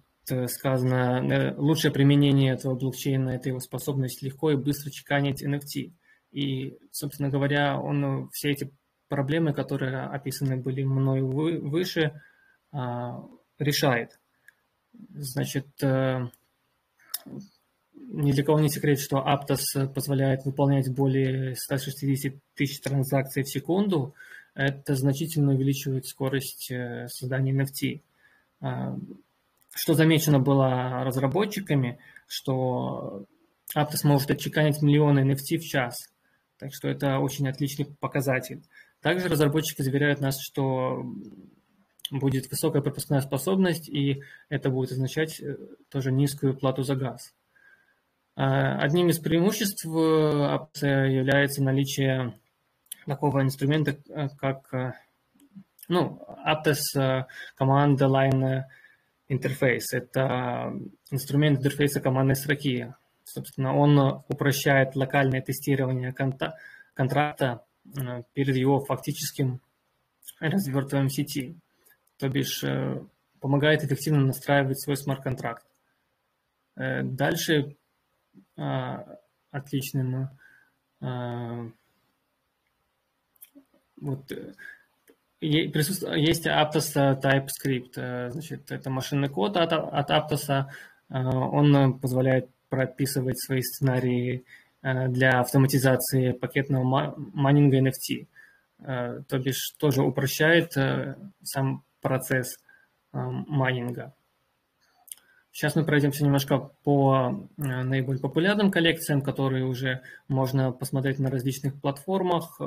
сказано, 0.47 1.55
лучшее 1.57 1.91
применение 1.91 2.53
этого 2.53 2.75
блокчейна– 2.75 3.29
это 3.31 3.49
его 3.49 3.59
способность 3.59 4.21
легко 4.21 4.51
и 4.51 4.55
быстро 4.55 4.91
чеканить 4.91 5.43
NFT. 5.43 5.93
И, 6.31 6.77
собственно 6.91 7.29
говоря, 7.29 7.79
он 7.79 8.29
все 8.31 8.51
эти 8.51 8.71
проблемы, 9.07 9.53
которые 9.53 10.03
описаны 10.03 10.57
были 10.57 10.83
мною 10.83 11.27
выше, 11.27 12.21
а, 12.71 13.23
решает. 13.57 14.19
Значит, 15.09 15.67
э, 15.83 16.27
ни 17.95 18.31
для 18.31 18.43
кого 18.43 18.59
не 18.59 18.69
секрет, 18.69 18.99
что 18.99 19.17
Aptos 19.17 19.87
позволяет 19.93 20.45
выполнять 20.45 20.93
более 20.93 21.55
160 21.55 22.35
тысяч 22.55 22.79
транзакций 22.81 23.43
в 23.43 23.49
секунду. 23.49 24.15
Это 24.55 24.95
значительно 24.95 25.53
увеличивает 25.53 26.05
скорость 26.05 26.71
э, 26.71 27.07
создания 27.07 27.53
NFT. 27.53 28.01
Что 29.79 29.93
замечено 29.93 30.39
было 30.39 31.05
разработчиками, 31.05 31.99
что 32.27 33.23
Aptos 33.73 34.03
может 34.03 34.29
отчеканить 34.29 34.81
миллионы 34.81 35.21
NFT 35.21 35.57
в 35.59 35.63
час. 35.63 35.95
Так 36.57 36.73
что 36.73 36.89
это 36.89 37.19
очень 37.19 37.47
отличный 37.47 37.85
показатель. 37.85 38.61
Также 39.01 39.29
разработчики 39.29 39.81
заверяют 39.81 40.19
нас, 40.19 40.37
что 40.41 41.05
будет 42.11 42.51
высокая 42.51 42.81
пропускная 42.81 43.21
способность, 43.21 43.87
и 43.87 44.21
это 44.49 44.69
будет 44.69 44.91
означать 44.91 45.39
э, 45.39 45.55
тоже 45.89 46.11
низкую 46.11 46.57
плату 46.57 46.83
за 46.83 46.95
газ. 46.95 47.33
А, 48.35 48.81
одним 48.81 49.07
из 49.07 49.19
преимуществ 49.19 49.85
Aptos 49.85 50.83
э, 50.83 51.09
является 51.09 51.63
наличие 51.63 52.37
такого 53.05 53.41
инструмента, 53.43 53.95
э, 54.09 54.27
как 54.37 54.97
ну, 55.87 56.21
Aptos 56.45 57.25
Command 57.57 57.97
Line 57.97 58.63
Interface. 59.29 59.91
Это 59.91 60.73
инструмент 61.11 61.59
интерфейса 61.59 62.01
командной 62.01 62.35
строки. 62.35 62.93
Собственно, 63.23 63.75
он 63.75 63.97
упрощает 64.27 64.95
локальное 64.95 65.41
тестирование 65.41 66.13
контракта 66.93 67.63
перед 68.33 68.55
его 68.55 68.83
фактическим 68.83 69.61
развертыванием 70.39 71.09
сети 71.09 71.57
то 72.19 72.27
бишь 72.27 72.63
э, 72.63 73.01
помогает 73.39 73.83
эффективно 73.83 74.25
настраивать 74.25 74.81
свой 74.81 74.97
смарт-контракт. 74.97 75.65
Э, 76.75 77.01
дальше 77.01 77.77
а, 78.57 79.17
отличным 79.51 80.29
а, 81.01 81.71
вот 83.95 84.31
э, 84.33 84.53
есть 85.41 86.45
Aptos 86.45 86.95
TypeScript, 86.95 88.31
значит, 88.31 88.71
это 88.71 88.89
машинный 88.89 89.29
код 89.29 89.57
от, 89.57 89.73
от 89.73 90.09
Aptos, 90.09 90.65
он 91.09 91.99
позволяет 91.99 92.49
прописывать 92.69 93.39
свои 93.39 93.61
сценарии 93.61 94.45
для 94.81 95.39
автоматизации 95.39 96.33
пакетного 96.33 97.15
майнинга 97.33 97.79
NFT, 97.79 98.27
то 99.27 99.39
бишь 99.39 99.73
тоже 99.79 100.03
упрощает 100.03 100.73
сам 101.43 101.83
процесс 102.01 102.57
э, 103.13 103.17
майнинга. 103.19 104.13
Сейчас 105.51 105.75
мы 105.75 105.83
пройдемся 105.83 106.23
немножко 106.23 106.71
по 106.83 107.47
э, 107.57 107.61
наиболее 107.61 108.21
популярным 108.21 108.71
коллекциям, 108.71 109.21
которые 109.21 109.65
уже 109.65 110.01
можно 110.27 110.71
посмотреть 110.71 111.19
на 111.19 111.29
различных 111.29 111.79
платформах. 111.81 112.59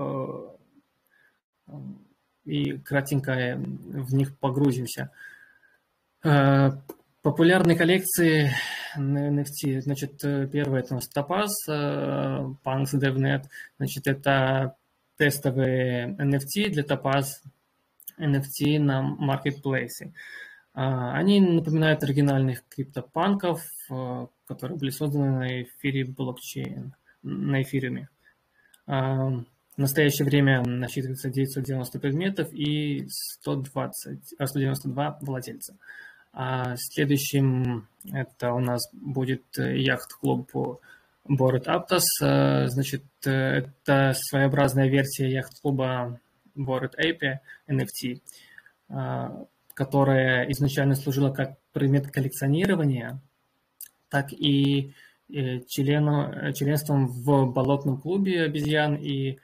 Э, 2.44 2.50
и 2.50 2.78
кратенько 2.78 3.56
в 3.56 4.14
них 4.14 4.36
погрузимся. 4.38 5.10
Популярные 7.22 7.76
коллекции 7.76 8.50
NFT, 8.96 9.80
значит, 9.80 10.20
первое 10.50 10.80
это 10.80 10.96
Topaz, 10.96 11.48
Punks 11.68 12.94
DevNet, 12.94 13.44
значит, 13.78 14.06
это 14.06 14.76
тестовые 15.16 16.16
NFT 16.16 16.70
для 16.70 16.82
Topaz, 16.82 17.26
NFT 18.18 18.80
на 18.80 19.02
маркетплейсе. 19.02 20.12
Они 20.74 21.40
напоминают 21.40 22.02
оригинальных 22.02 22.66
криптопанков, 22.68 23.62
которые 24.46 24.78
были 24.78 24.90
созданы 24.90 25.30
на 25.30 25.62
эфире 25.62 26.04
блокчейн, 26.04 26.94
на 27.22 27.62
эфируме. 27.62 28.08
А, 29.82 29.84
настоящее 29.84 30.24
время 30.24 30.62
насчитывается 30.62 31.28
990 31.28 31.98
предметов 31.98 32.48
и 32.52 33.04
120, 33.08 34.34
192 34.38 35.18
владельца. 35.20 35.76
А 36.32 36.76
следующим 36.76 37.88
это 38.12 38.52
у 38.52 38.60
нас 38.60 38.88
будет 38.92 39.42
яхт-клуб 39.56 40.50
Bored 41.28 41.66
Aptos. 41.66 42.68
Значит, 42.68 43.02
это 43.24 44.12
своеобразная 44.14 44.88
версия 44.88 45.28
яхт-клуба 45.30 46.20
Bored 46.56 46.92
Ape 46.96 47.40
NFT, 47.68 48.20
а, 48.88 49.44
которая 49.74 50.48
изначально 50.52 50.94
служила 50.94 51.30
как 51.30 51.58
предмет 51.72 52.10
коллекционирования, 52.10 53.20
так 54.08 54.32
и 54.32 54.92
э, 55.28 55.60
члену, 55.66 56.52
членством 56.52 57.08
в 57.08 57.50
болотном 57.52 57.98
клубе 58.00 58.42
обезьян. 58.42 58.94
И 58.94 59.32
э, 59.32 59.36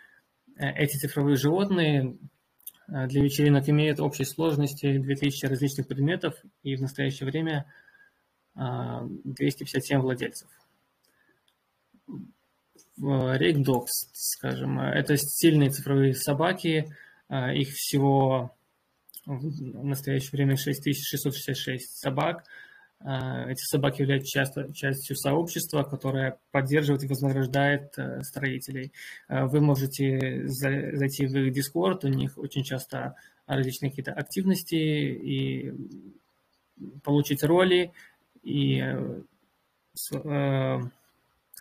эти 0.58 0.96
цифровые 0.96 1.36
животные 1.36 2.16
э, 2.88 3.06
для 3.06 3.22
вечеринок 3.22 3.68
имеют 3.68 4.00
общей 4.00 4.24
сложности 4.24 4.98
2000 4.98 5.46
различных 5.46 5.86
предметов 5.86 6.34
и 6.62 6.76
в 6.76 6.80
настоящее 6.80 7.28
время 7.28 7.66
257 8.54 10.00
владельцев. 10.00 10.48
Rake 12.98 13.62
Dogs, 13.64 14.08
скажем, 14.12 14.80
это 14.80 15.16
стильные 15.16 15.70
цифровые 15.70 16.14
собаки, 16.14 16.92
их 17.30 17.68
всего 17.68 18.56
в 19.28 19.84
настоящее 19.84 20.30
время 20.32 20.56
6666 20.56 21.98
собак. 21.98 22.44
А, 23.00 23.48
эти 23.48 23.62
собаки 23.62 24.02
являются 24.02 24.28
часто, 24.28 24.72
частью 24.72 25.16
сообщества, 25.16 25.84
которое 25.84 26.38
поддерживает 26.50 27.04
и 27.04 27.08
вознаграждает 27.08 27.96
э, 27.96 28.22
строителей. 28.22 28.92
А, 29.28 29.46
вы 29.46 29.60
можете 29.60 30.46
зайти 30.46 31.26
в 31.26 31.36
их 31.36 31.56
Discord, 31.56 32.00
у 32.04 32.08
них 32.08 32.36
очень 32.36 32.64
часто 32.64 33.14
различные 33.46 33.90
какие-то 33.90 34.12
активности 34.12 34.74
и 34.74 35.72
получить 37.04 37.44
роли, 37.44 37.92
и 38.42 38.80
э, 38.80 39.22
э, 40.12 40.78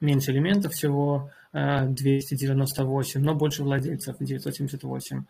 меньше 0.00 0.30
элементов 0.30 0.72
всего, 0.72 1.30
298, 1.52 3.20
но 3.20 3.34
больше 3.34 3.62
владельцев 3.62 4.16
978. 4.20 5.24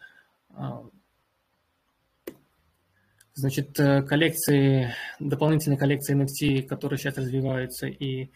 Значит, 3.38 3.77
коллекции, 3.77 4.94
дополнительные 5.20 5.77
коллекции 5.79 6.16
NFT, 6.16 6.66
которые 6.66 6.99
сейчас 6.99 7.18
развиваются 7.18 7.87
и 7.87 8.31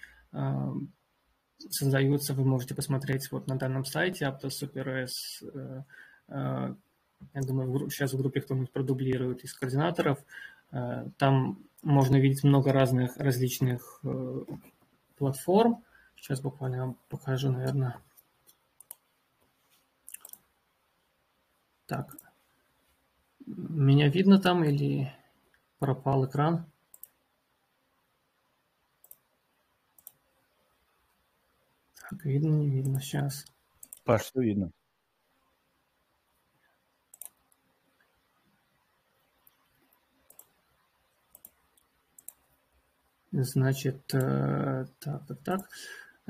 создаются, 1.70 2.34
вы 2.34 2.44
можете 2.44 2.74
посмотреть 2.74 3.32
вот 3.32 3.46
на 3.46 3.56
данном 3.56 3.86
сайте 3.86 4.26
Aptos 4.26 4.50
Super 4.62 5.04
S. 5.04 5.42
Я 6.28 6.76
думаю, 7.34 7.88
сейчас 7.88 8.12
в 8.12 8.18
группе 8.18 8.42
кто-нибудь 8.42 8.70
продублирует 8.72 9.42
из 9.42 9.54
координаторов. 9.54 10.18
Там 10.70 11.64
можно 11.82 12.16
видеть 12.16 12.44
много 12.44 12.72
разных 12.72 13.16
различных 13.16 14.00
э, 14.04 14.44
платформ. 15.16 15.82
Сейчас 16.16 16.40
буквально 16.40 16.86
вам 16.86 16.96
покажу, 17.08 17.50
наверное. 17.50 17.98
Так. 21.86 22.16
Меня 23.56 24.08
видно 24.08 24.38
там 24.38 24.62
или 24.62 25.12
пропал 25.80 26.24
экран? 26.24 26.70
Так, 31.96 32.24
видно, 32.24 32.54
не 32.54 32.70
видно 32.70 33.00
сейчас. 33.00 33.44
Паш, 34.04 34.22
что 34.26 34.40
видно? 34.40 34.70
Значит, 43.32 44.14
э, 44.14 44.86
так, 45.00 45.26
так, 45.26 45.42
так. 45.42 45.70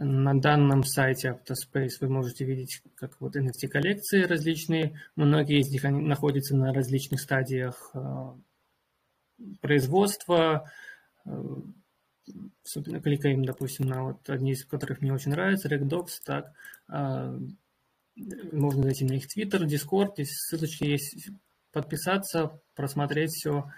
На 0.03 0.33
данном 0.33 0.83
сайте 0.83 1.29
Autospace 1.29 1.99
вы 2.01 2.09
можете 2.09 2.47
видеть, 2.47 2.81
как 2.95 3.21
вот 3.21 3.37
NFT-коллекции 3.37 4.23
различные. 4.23 4.99
Многие 5.15 5.61
из 5.61 5.71
них 5.71 5.85
они 5.85 6.01
находятся 6.01 6.57
на 6.57 6.73
различных 6.73 7.21
стадиях 7.21 7.91
э, 7.93 8.33
производства. 9.61 10.71
Э, 11.27 11.31
особенно 12.65 13.03
кликаем, 13.03 13.45
допустим, 13.45 13.89
на 13.89 14.05
вот 14.05 14.31
одни 14.31 14.53
из 14.53 14.65
которых 14.65 15.03
мне 15.03 15.13
очень 15.13 15.33
нравятся, 15.33 15.69
RegDocs, 15.69 16.23
так. 16.25 16.53
Можно 18.53 18.83
зайти 18.83 19.05
на 19.05 19.13
их 19.13 19.27
Twitter, 19.27 19.67
Discord, 19.67 20.15
здесь 20.15 20.33
ссылочки 20.33 20.85
есть, 20.85 21.29
подписаться, 21.73 22.59
просмотреть 22.75 23.31
все 23.31 23.71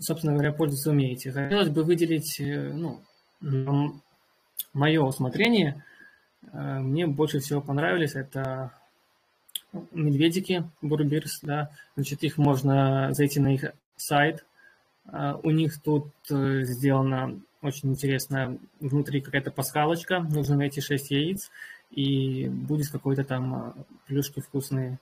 собственно 0.00 0.32
говоря, 0.32 0.52
пользоваться 0.52 0.90
умеете. 0.90 1.32
Хотелось 1.32 1.70
бы 1.70 1.82
выделить, 1.82 2.40
э, 2.40 2.72
ну, 2.72 3.02
мое 4.72 5.02
усмотрение. 5.02 5.84
Э, 6.52 6.78
мне 6.80 7.06
больше 7.06 7.40
всего 7.40 7.60
понравились 7.60 8.14
это 8.14 8.72
медведики, 9.90 10.68
бурбирс, 10.82 11.40
да, 11.42 11.70
значит, 11.96 12.22
их 12.22 12.38
можно 12.38 13.12
зайти 13.12 13.40
на 13.40 13.54
их 13.54 13.72
сайт. 13.96 14.44
Э, 15.06 15.34
у 15.42 15.50
них 15.50 15.80
тут 15.82 16.08
сделана 16.28 17.38
очень 17.60 17.90
интересная 17.90 18.58
внутри 18.80 19.20
какая-то 19.20 19.50
пасхалочка. 19.50 20.20
Нужно 20.20 20.56
найти 20.56 20.80
6 20.80 21.10
яиц, 21.10 21.50
и 21.90 22.48
будет 22.48 22.90
какой-то 22.90 23.24
там 23.24 23.74
плюшки 24.06 24.40
вкусные. 24.40 24.98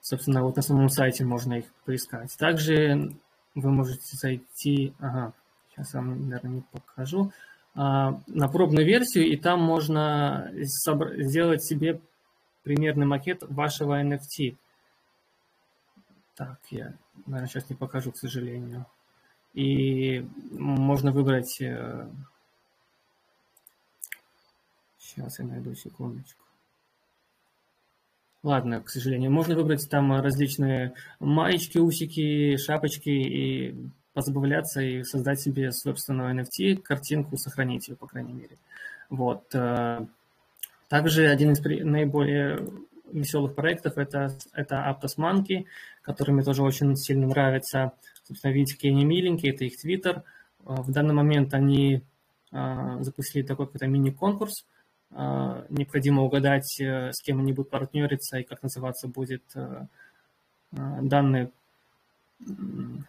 Собственно, 0.00 0.42
вот 0.42 0.56
на 0.56 0.62
самом 0.62 0.88
сайте 0.88 1.24
можно 1.24 1.54
их 1.54 1.66
поискать. 1.84 2.36
Также 2.36 3.12
вы 3.54 3.70
можете 3.70 4.16
зайти, 4.16 4.92
ага, 4.98 5.32
сейчас 5.70 5.94
вам, 5.94 6.28
наверное, 6.28 6.56
не 6.56 6.62
покажу, 6.72 7.32
на 7.74 8.48
пробную 8.52 8.86
версию, 8.86 9.26
и 9.26 9.36
там 9.36 9.60
можно 9.60 10.50
сделать 10.52 11.64
себе 11.64 12.00
примерный 12.62 13.06
макет 13.06 13.42
вашего 13.42 14.02
NFT. 14.02 14.56
Так, 16.36 16.58
я, 16.70 16.94
наверное, 17.26 17.48
сейчас 17.48 17.68
не 17.70 17.76
покажу, 17.76 18.12
к 18.12 18.16
сожалению. 18.16 18.86
И 19.52 20.26
можно 20.50 21.12
выбрать... 21.12 21.50
Сейчас 24.98 25.38
э, 25.38 25.42
я 25.42 25.44
найду 25.44 25.74
секундочку. 25.74 26.42
Ладно, 28.42 28.82
к 28.82 28.90
сожалению. 28.90 29.30
Можно 29.30 29.54
выбрать 29.54 29.88
там 29.88 30.12
различные 30.20 30.94
маечки, 31.20 31.78
усики, 31.78 32.56
шапочки 32.56 33.08
и 33.08 33.74
позабавляться 34.14 34.80
и 34.80 35.02
создать 35.02 35.40
себе 35.40 35.72
собственную 35.72 36.40
NFT, 36.40 36.76
картинку, 36.80 37.36
сохранить 37.36 37.88
ее, 37.88 37.96
по 37.96 38.06
крайней 38.06 38.32
мере. 38.32 38.56
Вот. 39.10 39.44
Э, 39.54 40.06
также 40.88 41.26
один 41.26 41.52
из 41.52 41.60
наиболее 41.84 42.66
веселых 43.12 43.54
проектов 43.54 43.98
это, 43.98 44.36
это 44.52 44.76
Aptos 44.76 45.18
Monkey, 45.18 45.66
который 46.02 46.30
мне 46.30 46.44
тоже 46.44 46.62
очень 46.62 46.96
сильно 46.96 47.26
нравится. 47.26 47.92
Собственно, 48.22 48.52
видите, 48.52 48.88
они 48.88 49.04
миленькие, 49.04 49.52
это 49.52 49.64
их 49.64 49.76
твиттер. 49.76 50.22
Э, 50.64 50.76
в 50.80 50.92
данный 50.92 51.14
момент 51.14 51.52
они 51.52 52.02
э, 52.52 52.96
запустили 53.00 53.42
такой 53.44 53.66
какой-то 53.66 53.86
мини-конкурс, 53.86 54.64
необходимо 55.10 56.22
угадать, 56.22 56.66
с 56.80 57.22
кем 57.22 57.38
они 57.38 57.52
будут 57.52 57.70
партнериться 57.70 58.38
и 58.38 58.42
как 58.42 58.64
называться 58.64 59.06
будет 59.06 59.44
данный, 60.72 61.52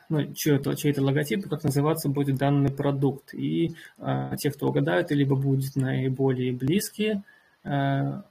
ну, 0.10 0.34
чей 0.34 0.56
это, 0.56 0.76
чей 0.76 0.92
это 0.92 1.04
логотип, 1.04 1.48
как 1.50 1.64
называться 1.64 2.10
будет 2.10 2.38
данный 2.38 2.72
продукт. 2.72 3.34
И 3.34 3.76
э, 3.98 4.36
те, 4.38 4.52
кто 4.52 4.68
угадают, 4.68 5.12
либо 5.12 5.36
будут 5.36 5.76
наиболее 5.76 6.54
близкие 6.54 7.24
э, 7.64 8.22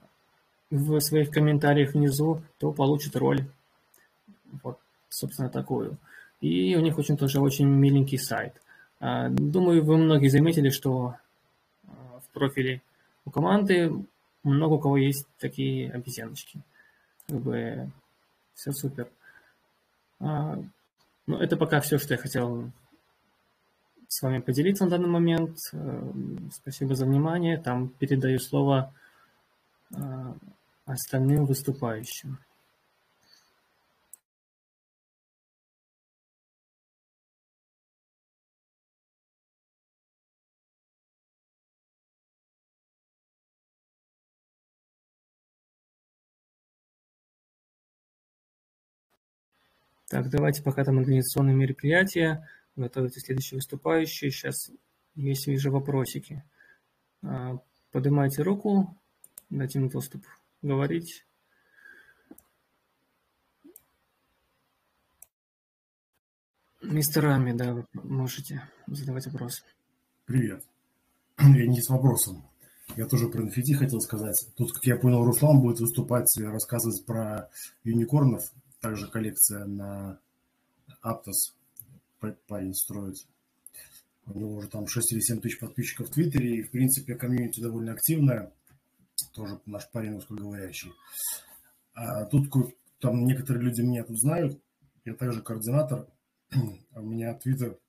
в 0.71 0.99
своих 0.99 1.31
комментариях 1.31 1.93
внизу, 1.93 2.41
то 2.57 2.71
получат 2.71 3.15
роль. 3.15 3.45
Вот, 4.63 4.79
собственно, 5.09 5.49
такую. 5.49 5.97
И 6.41 6.75
у 6.75 6.81
них 6.81 6.97
очень 6.97 7.17
тоже 7.17 7.39
очень 7.39 7.67
миленький 7.67 8.17
сайт. 8.17 8.61
Э, 8.99 9.29
думаю, 9.29 9.83
вы 9.83 9.97
многие 9.97 10.29
заметили, 10.29 10.69
что 10.69 11.15
в 11.83 12.33
профиле 12.33 12.81
у 13.25 13.31
команды 13.31 13.91
много 14.43 14.73
у 14.73 14.79
кого 14.79 14.97
есть 14.97 15.27
такие 15.39 15.91
обезьяночки. 15.91 16.59
Как 17.27 17.39
бы 17.39 17.89
все 18.53 18.71
супер. 18.71 19.07
Ну, 21.27 21.37
это 21.37 21.57
пока 21.57 21.79
все, 21.79 21.97
что 21.97 22.13
я 22.13 22.17
хотел 22.19 22.71
с 24.07 24.21
вами 24.21 24.39
поделиться 24.39 24.85
на 24.85 24.91
данный 24.91 25.09
момент. 25.09 25.57
Э, 25.73 26.11
спасибо 26.51 26.95
за 26.95 27.05
внимание. 27.05 27.57
Там 27.57 27.89
передаю 27.89 28.39
слово 28.39 28.93
э, 29.91 29.97
остальным 30.85 31.45
выступающим. 31.45 32.37
Так, 50.07 50.29
давайте 50.29 50.61
пока 50.61 50.83
там 50.83 50.99
организационные 50.99 51.55
мероприятия. 51.55 52.47
Готовятся 52.75 53.19
следующие 53.19 53.57
выступающие. 53.57 54.29
Сейчас 54.29 54.71
есть 55.15 55.47
вижу 55.47 55.71
вопросики. 55.71 56.43
А, 57.23 57.57
поднимайте 57.91 58.43
руку, 58.43 58.95
дадим 59.49 59.89
доступ 59.89 60.25
говорить. 60.61 61.25
Мистер 66.83 67.23
Рами, 67.23 67.53
да, 67.53 67.73
вы 67.73 67.85
можете 67.93 68.69
задавать 68.85 69.25
вопрос. 69.25 69.63
Привет. 70.25 70.63
Я 71.39 71.65
не 71.65 71.81
с 71.81 71.89
вопросом. 71.89 72.47
Я 72.95 73.07
тоже 73.07 73.27
про 73.27 73.41
NFT 73.41 73.73
хотел 73.73 73.99
сказать. 74.01 74.35
Тут, 74.55 74.71
как 74.73 74.85
я 74.85 74.97
понял, 74.97 75.25
Руслан 75.25 75.61
будет 75.61 75.79
выступать, 75.79 76.27
рассказывать 76.37 77.03
про 77.05 77.49
юникорнов 77.83 78.43
также 78.85 79.07
коллекция 79.07 79.65
на 79.65 80.19
Aptos 81.03 81.55
парень 82.47 82.75
строит. 82.75 83.15
У 84.27 84.37
него 84.37 84.53
уже 84.57 84.67
там 84.69 84.85
6 84.85 85.13
или 85.13 85.21
7 85.21 85.41
тысяч 85.41 85.59
подписчиков 85.59 86.07
в 86.07 86.11
Твиттере, 86.11 86.57
и, 86.57 86.61
в 86.61 86.69
принципе, 86.69 87.15
комьюнити 87.15 87.61
довольно 87.61 87.93
активная. 87.93 88.53
Тоже 89.33 89.59
наш 89.65 89.89
парень 89.89 90.13
русскоговорящий. 90.13 90.91
А 91.93 92.25
тут 92.25 92.51
там 92.99 93.25
некоторые 93.25 93.63
люди 93.63 93.81
меня 93.81 94.03
тут 94.03 94.19
знают. 94.19 94.61
Я 95.03 95.15
также 95.15 95.41
координатор. 95.41 96.07
У 96.91 97.01
меня 97.01 97.33
Твиттер 97.33 97.79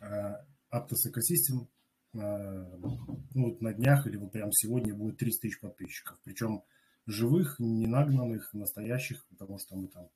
Aptos 0.00 1.08
Ecosystem. 1.08 1.66
Ну, 2.14 3.18
вот 3.34 3.60
на 3.60 3.74
днях 3.74 4.06
или 4.06 4.16
вот 4.16 4.32
прямо 4.32 4.50
сегодня 4.54 4.94
будет 4.94 5.18
30 5.18 5.42
тысяч 5.42 5.60
подписчиков. 5.60 6.18
Причем 6.24 6.62
живых, 7.06 7.56
не 7.58 7.86
нагнанных, 7.86 8.54
настоящих, 8.54 9.26
потому 9.26 9.58
что 9.58 9.76
мы 9.76 9.88
там 9.88 10.08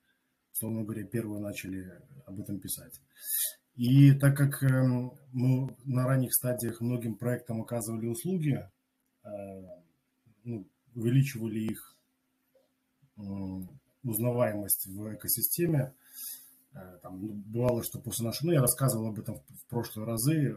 условно 0.57 0.85
говоря, 0.85 1.05
первые 1.05 1.40
начали 1.40 2.01
об 2.25 2.40
этом 2.40 2.59
писать. 2.59 2.99
И 3.75 4.12
так 4.12 4.37
как 4.37 4.62
эм, 4.62 5.12
мы 5.33 5.77
на 5.85 6.07
ранних 6.07 6.33
стадиях 6.33 6.81
многим 6.81 7.14
проектам 7.14 7.61
оказывали 7.61 8.07
услуги, 8.07 8.66
ну, 10.45 10.66
увеличивали 10.95 11.61
их 11.61 11.97
узнаваемость 14.03 14.87
в 14.87 15.14
экосистеме. 15.14 15.92
Там 17.03 17.19
бывало, 17.19 17.83
что 17.83 17.99
после 17.99 18.25
нашего, 18.25 18.49
ну, 18.49 18.53
я 18.53 18.61
рассказывал 18.61 19.09
об 19.09 19.19
этом 19.19 19.40
в 19.49 19.64
прошлые 19.69 20.07
разы, 20.07 20.57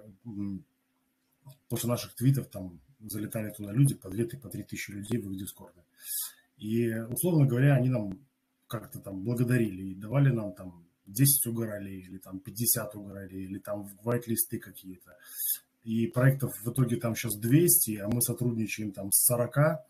после 1.68 1.90
наших 1.90 2.14
твитов 2.14 2.48
там 2.48 2.80
залетали 3.00 3.50
туда 3.50 3.72
люди, 3.72 3.96
по 3.96 4.10
2 4.10 4.40
по 4.40 4.50
3 4.50 4.64
тысячи 4.64 4.92
людей 4.92 5.20
в 5.20 5.32
их 5.32 5.40
дискорде. 5.40 5.84
И, 6.58 6.94
условно 6.94 7.48
говоря, 7.48 7.76
они 7.76 7.90
нам 7.90 8.20
как-то 8.70 9.00
там 9.00 9.24
благодарили 9.24 9.90
и 9.90 9.96
давали 9.96 10.30
нам 10.30 10.54
там 10.54 10.86
10 11.08 11.48
угоралей, 11.48 12.02
или 12.02 12.18
там 12.20 12.40
50 12.40 12.96
угоралей, 12.96 13.44
или 13.44 13.60
там 13.60 13.88
white-листы 14.04 14.60
какие-то. 14.60 15.18
И 15.84 16.08
проектов 16.08 16.52
в 16.64 16.72
итоге 16.72 16.98
там 16.98 17.16
сейчас 17.16 17.36
200, 17.36 17.98
а 17.98 18.08
мы 18.08 18.22
сотрудничаем 18.22 18.92
там 18.92 19.12
с 19.12 19.26
40, 19.26 19.82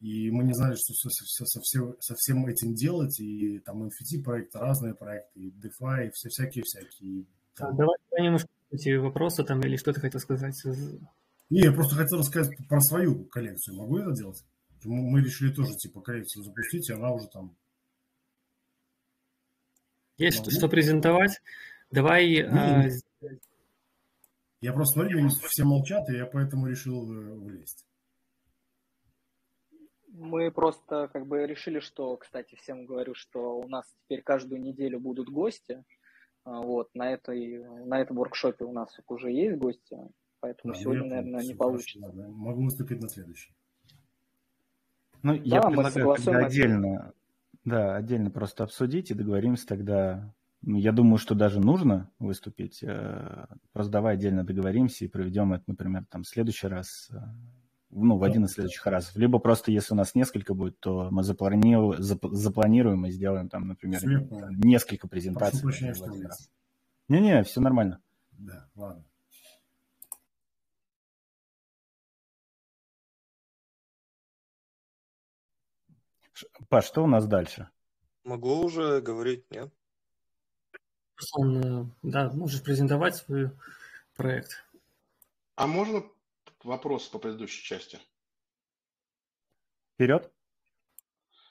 и 0.00 0.30
мы 0.30 0.44
не 0.44 0.54
знали, 0.54 0.76
что 0.76 0.94
со, 0.94 1.08
со, 1.10 1.44
со, 1.46 1.60
все, 1.60 1.96
со 2.00 2.14
всем 2.16 2.46
этим 2.46 2.74
делать, 2.74 3.18
и 3.20 3.58
там 3.60 3.84
NFT 3.84 4.22
проекты, 4.22 4.58
разные 4.58 4.94
проекты, 4.94 5.40
и 5.40 5.50
DeFi, 5.50 6.08
и 6.08 6.10
все 6.12 6.28
всякие-всякие. 6.28 7.24
А, 7.58 7.72
давай 7.72 7.96
немножко 8.18 8.48
эти 8.70 8.96
вопросы 8.96 9.44
там, 9.44 9.60
или 9.60 9.76
что 9.76 9.92
ты 9.92 10.00
хотел 10.00 10.20
сказать? 10.20 10.56
Не, 11.50 11.62
я 11.62 11.72
просто 11.72 11.96
хотел 11.96 12.18
рассказать 12.18 12.56
про 12.68 12.80
свою 12.80 13.24
коллекцию. 13.24 13.76
Могу 13.76 13.98
это 13.98 14.12
делать? 14.12 14.42
Мы 14.84 15.20
решили 15.20 15.52
тоже 15.52 15.74
типа 15.74 16.00
коллекцию 16.00 16.44
запустить, 16.44 16.88
и 16.88 16.92
она 16.92 17.12
уже 17.12 17.26
там 17.28 17.56
есть 20.20 20.38
что, 20.38 20.50
что 20.50 20.68
презентовать. 20.68 21.40
Давай... 21.90 22.46
Ну, 22.48 23.30
я 24.60 24.72
просто 24.74 25.00
смотрю, 25.00 25.28
все 25.28 25.64
молчат, 25.64 26.08
и 26.10 26.16
я 26.16 26.26
поэтому 26.26 26.66
решил 26.66 27.10
э, 27.10 27.34
влезть. 27.34 27.86
Мы 30.12 30.50
просто 30.50 31.08
как 31.12 31.26
бы 31.26 31.46
решили, 31.46 31.80
что, 31.80 32.16
кстати, 32.18 32.56
всем 32.56 32.84
говорю, 32.84 33.14
что 33.14 33.58
у 33.58 33.66
нас 33.68 33.86
теперь 34.04 34.22
каждую 34.22 34.60
неделю 34.60 35.00
будут 35.00 35.30
гости. 35.30 35.82
А, 36.44 36.60
вот, 36.60 36.90
на, 36.94 37.10
этой, 37.10 37.64
на 37.86 38.00
этом 38.00 38.16
воркшопе 38.16 38.64
у 38.64 38.72
нас 38.72 38.94
уже 39.06 39.30
есть 39.30 39.56
гости, 39.56 39.96
поэтому 40.40 40.74
да, 40.74 40.80
сегодня, 40.80 41.04
наверное, 41.04 41.42
не 41.42 41.54
получится. 41.54 41.98
Хорошо, 42.00 42.22
да. 42.22 42.28
Могу 42.28 42.64
выступить 42.64 43.00
на 43.00 43.08
следующий. 43.08 43.54
Ну, 45.22 45.36
да, 45.36 45.42
я 45.42 45.62
предлагаю 45.62 46.16
тогда 46.16 46.46
отдельно, 46.46 47.14
да, 47.64 47.96
отдельно 47.96 48.30
просто 48.30 48.64
обсудить 48.64 49.10
и 49.10 49.14
договоримся 49.14 49.66
тогда. 49.66 50.34
Ну, 50.62 50.76
я 50.76 50.92
думаю, 50.92 51.18
что 51.18 51.34
даже 51.34 51.60
нужно 51.60 52.10
выступить. 52.18 52.82
Э, 52.82 53.46
просто 53.72 53.92
давай 53.92 54.14
отдельно 54.14 54.44
договоримся 54.44 55.04
и 55.04 55.08
проведем 55.08 55.52
это, 55.52 55.64
например, 55.66 56.04
там 56.10 56.22
в 56.22 56.28
следующий 56.28 56.66
раз, 56.66 57.08
э, 57.12 57.16
ну, 57.90 58.18
в 58.18 58.24
один 58.24 58.44
из 58.44 58.52
следующих 58.52 58.86
разов. 58.86 59.16
Либо 59.16 59.38
просто, 59.38 59.72
если 59.72 59.94
у 59.94 59.96
нас 59.96 60.14
несколько 60.14 60.52
будет, 60.54 60.78
то 60.80 61.08
мы 61.10 61.22
запланируем, 61.22 62.02
запланируем 62.02 63.06
и 63.06 63.10
сделаем 63.10 63.48
там, 63.48 63.68
например, 63.68 64.00
Слепо. 64.00 64.48
несколько 64.50 65.08
презентаций. 65.08 65.60
Не-не, 67.08 67.42
все 67.42 67.60
нормально. 67.60 68.00
Да, 68.32 68.68
ладно. 68.74 69.04
Паш, 76.70 76.86
что 76.86 77.02
у 77.02 77.08
нас 77.08 77.26
дальше? 77.26 77.68
Могу 78.22 78.60
уже 78.64 79.00
говорить, 79.00 79.44
нет? 79.50 79.74
Он, 81.32 81.92
да, 82.02 82.30
можешь 82.30 82.62
презентовать 82.62 83.16
свой 83.16 83.50
проект. 84.14 84.64
А 85.56 85.66
можно 85.66 86.04
вопрос 86.62 87.08
по 87.08 87.18
предыдущей 87.18 87.64
части? 87.64 87.98
Вперед. 89.94 90.32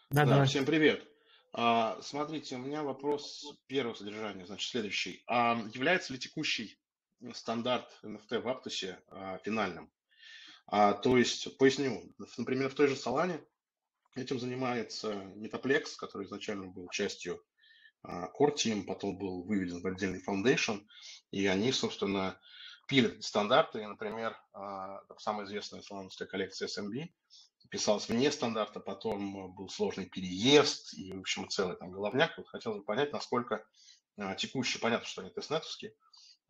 Да, 0.09 0.25
да, 0.25 0.45
всем 0.45 0.65
привет. 0.65 1.05
А, 1.51 2.01
смотрите, 2.01 2.55
у 2.55 2.59
меня 2.59 2.81
вопрос 2.83 3.45
первого 3.67 3.95
содержания, 3.95 4.45
значит, 4.45 4.69
следующий. 4.69 5.21
А 5.27 5.61
является 5.73 6.13
ли 6.13 6.19
текущий 6.19 6.79
стандарт 7.33 7.89
NFT 8.03 8.39
в 8.39 8.47
Aptos 8.47 8.97
а, 9.09 9.37
финальным? 9.39 9.91
А, 10.65 10.93
то 10.93 11.17
есть, 11.17 11.57
поясню, 11.57 12.09
например, 12.37 12.69
в 12.69 12.75
той 12.75 12.87
же 12.87 12.95
Solana 12.95 13.45
Этим 14.15 14.39
занимается 14.39 15.13
Metaplex, 15.35 15.95
который 15.97 16.25
изначально 16.25 16.67
был 16.67 16.89
частью 16.89 17.43
uh, 18.05 18.27
Core 18.37 18.55
Team, 18.55 18.83
потом 18.83 19.17
был 19.17 19.43
выведен 19.43 19.81
в 19.81 19.87
отдельный 19.87 20.23
Foundation, 20.27 20.85
и 21.31 21.45
они, 21.45 21.71
собственно, 21.71 22.39
пилят 22.87 23.23
стандарты. 23.23 23.85
Например, 23.85 24.35
uh, 24.53 24.99
самая 25.19 25.45
известная 25.45 25.81
слоновская 25.81 26.27
коллекция 26.27 26.67
SMB 26.67 27.09
писалась 27.69 28.09
вне 28.09 28.31
стандарта, 28.31 28.79
потом 28.79 29.53
был 29.53 29.69
сложный 29.69 30.07
переезд 30.07 30.93
и, 30.95 31.13
в 31.13 31.19
общем, 31.19 31.47
целый 31.47 31.75
там 31.75 31.91
головняк. 31.91 32.35
Вот 32.37 32.47
хотел 32.47 32.73
бы 32.73 32.83
понять, 32.83 33.13
насколько 33.13 33.63
uh, 34.19 34.35
текущие, 34.35 34.81
понятно, 34.81 35.05
что 35.05 35.21
они 35.21 35.29
тестнетовские, 35.29 35.93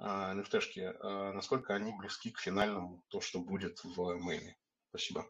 NFT-шки, 0.02 1.34
насколько 1.34 1.76
они 1.76 1.91
близки 1.91 2.32
к 2.32 2.39
финальному, 2.39 3.04
то, 3.10 3.19
что 3.19 3.41
будет 3.41 3.84
в 3.84 4.15
мейне. 4.15 4.58
Спасибо. 4.91 5.30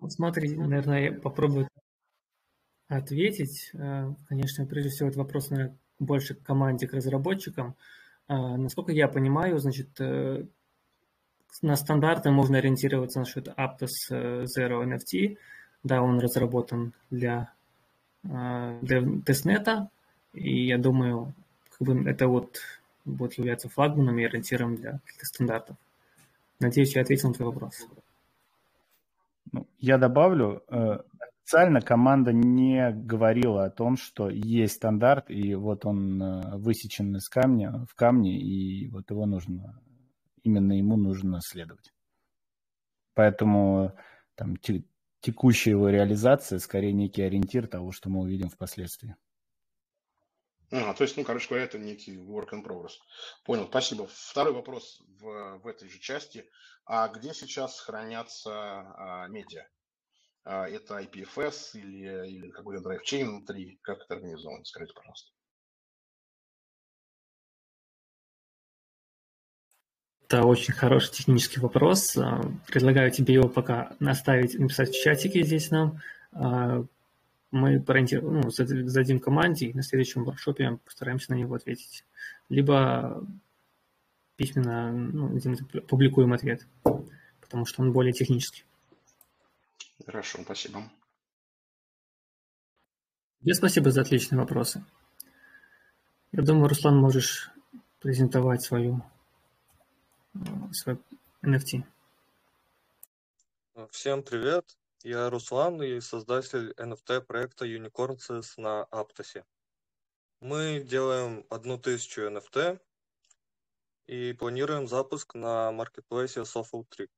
Вот 0.00 0.12
смотри, 0.12 0.56
наверное, 0.56 1.04
я 1.04 1.12
попробую 1.12 1.68
ответить. 2.88 3.70
Э, 3.74 4.12
конечно, 4.26 4.66
прежде 4.66 4.90
всего, 4.90 5.08
это 5.10 5.18
вопрос, 5.18 5.50
наверное, 5.50 5.76
больше 5.98 6.34
к 6.34 6.42
команде, 6.42 6.88
к 6.88 6.94
разработчикам. 6.94 7.76
Э, 8.28 8.56
насколько 8.56 8.92
я 8.92 9.08
понимаю, 9.08 9.58
значит, 9.58 9.88
э, 10.00 10.46
на 11.62 11.76
стандарты 11.76 12.30
можно 12.30 12.58
ориентироваться 12.58 13.20
насчет 13.20 13.48
Aptos 13.48 14.10
Zero 14.10 14.84
NFT. 14.84 15.36
Да, 15.82 16.02
он 16.02 16.20
разработан 16.20 16.92
для, 17.10 17.52
для 18.22 19.02
тестнета, 19.24 19.88
и 20.34 20.66
я 20.66 20.76
думаю, 20.76 21.32
как 21.70 21.88
бы 21.88 22.08
это 22.08 22.28
вот 22.28 22.58
будет 23.06 23.38
являться 23.38 23.68
флагманом 23.70 24.18
и 24.18 24.24
ориентиром 24.24 24.76
для 24.76 24.98
каких-то 24.98 25.26
стандартов. 25.26 25.76
Надеюсь, 26.60 26.94
я 26.94 27.02
ответил 27.02 27.28
на 27.28 27.34
твой 27.34 27.48
вопрос. 27.48 27.86
Ну, 29.52 29.68
я 29.78 29.98
добавлю, 29.98 30.62
э, 30.68 30.98
официально 31.18 31.80
команда 31.80 32.32
не 32.32 32.92
говорила 32.92 33.64
о 33.64 33.70
том, 33.70 33.96
что 33.96 34.28
есть 34.28 34.74
стандарт, 34.74 35.30
и 35.30 35.54
вот 35.54 35.84
он 35.86 36.22
э, 36.22 36.56
высечен 36.56 37.16
из 37.16 37.28
камня, 37.28 37.84
в 37.88 37.94
камне, 37.94 38.38
и 38.38 38.88
вот 38.88 39.10
его 39.10 39.26
нужно, 39.26 39.80
именно 40.42 40.72
ему 40.74 40.96
нужно 40.96 41.40
следовать. 41.40 41.92
Поэтому 43.14 43.92
там 44.36 44.56
текущая 45.20 45.72
его 45.72 45.88
реализация 45.88 46.58
скорее 46.60 46.92
некий 46.92 47.22
ориентир 47.22 47.66
того, 47.66 47.90
что 47.90 48.08
мы 48.08 48.20
увидим 48.20 48.48
впоследствии. 48.48 49.16
А, 50.72 50.94
то 50.94 51.02
есть, 51.02 51.16
ну, 51.16 51.24
короче 51.24 51.48
говоря, 51.48 51.64
это 51.64 51.78
некий 51.78 52.16
work 52.16 52.50
in 52.52 52.64
progress. 52.64 52.92
Понял, 53.44 53.66
спасибо. 53.66 54.06
Второй 54.06 54.52
вопрос 54.52 55.02
в, 55.20 55.58
в 55.58 55.66
этой 55.66 55.88
же 55.88 55.98
части. 55.98 56.48
А 56.84 57.08
где 57.08 57.34
сейчас 57.34 57.80
хранятся 57.80 58.52
а, 58.52 59.26
медиа? 59.28 59.66
А, 60.44 60.68
это 60.68 60.98
IPFS 61.00 61.72
или, 61.74 62.28
или 62.28 62.50
какой-то 62.50 62.82
drivechain 62.82 63.28
внутри? 63.28 63.80
Как 63.82 63.98
это 64.02 64.14
организовано? 64.14 64.64
Скажите, 64.64 64.92
пожалуйста. 64.94 65.32
Это 70.22 70.44
очень 70.44 70.74
хороший 70.74 71.10
технический 71.12 71.58
вопрос. 71.58 72.16
А, 72.16 72.42
предлагаю 72.68 73.10
тебе 73.10 73.34
его 73.34 73.48
пока 73.48 73.96
наставить, 73.98 74.56
написать 74.56 74.90
в 74.90 75.02
чатике 75.02 75.42
здесь 75.42 75.72
нам. 75.72 76.00
Мы 77.50 77.84
ну, 77.84 78.50
зададим 78.50 79.18
команде, 79.18 79.66
и 79.66 79.74
на 79.74 79.82
следующем 79.82 80.24
воркшопе 80.24 80.78
постараемся 80.84 81.32
на 81.32 81.36
него 81.36 81.56
ответить. 81.56 82.04
Либо 82.48 83.26
письменно 84.36 84.92
ну, 84.92 85.38
публикуем 85.88 86.32
ответ, 86.32 86.66
потому 87.40 87.66
что 87.66 87.82
он 87.82 87.92
более 87.92 88.12
технический. 88.12 88.64
Хорошо, 90.06 90.38
спасибо. 90.42 90.82
Тебе 93.40 93.54
спасибо 93.54 93.90
за 93.90 94.02
отличные 94.02 94.38
вопросы. 94.38 94.84
Я 96.32 96.42
думаю, 96.42 96.68
Руслан, 96.68 96.96
можешь 96.96 97.50
презентовать 98.00 98.62
свою, 98.62 99.02
свой 100.72 100.98
NFT. 101.42 101.82
Всем 103.90 104.22
привет. 104.22 104.76
Я 105.02 105.30
Руслан 105.30 105.82
и 105.82 105.98
создатель 106.00 106.72
NFT 106.76 107.22
проекта 107.22 107.64
Unicorns 107.64 108.52
на 108.58 108.84
Аптосе. 108.84 109.46
Мы 110.40 110.80
делаем 110.80 111.46
одну 111.48 111.78
тысячу 111.78 112.20
NFT 112.22 112.78
и 114.08 114.34
планируем 114.34 114.86
запуск 114.86 115.34
на 115.34 115.72
маркетплейсе 115.72 116.40
Soffle 116.40 116.84
3. 116.90 117.08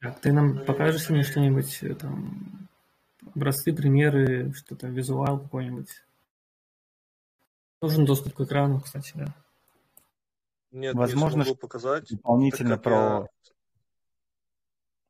Так, 0.00 0.20
ты 0.20 0.32
нам 0.32 0.66
покажешь 0.66 1.08
мне 1.08 1.22
что-нибудь, 1.22 1.82
э, 1.82 1.94
там, 1.94 2.68
образцы, 3.34 3.72
примеры, 3.72 4.52
что-то, 4.52 4.88
визуал 4.88 5.40
какой-нибудь? 5.40 5.88
Нужен 7.80 8.04
доступ 8.04 8.34
к 8.34 8.40
экрану, 8.42 8.82
кстати, 8.82 9.12
да. 9.14 9.43
Нет, 10.74 10.96
Возможно, 10.96 11.38
не 11.38 11.44
смогу 11.44 11.56
показать. 11.56 12.08
Дополнительно 12.10 12.76
про... 12.76 12.92
Я... 12.92 13.28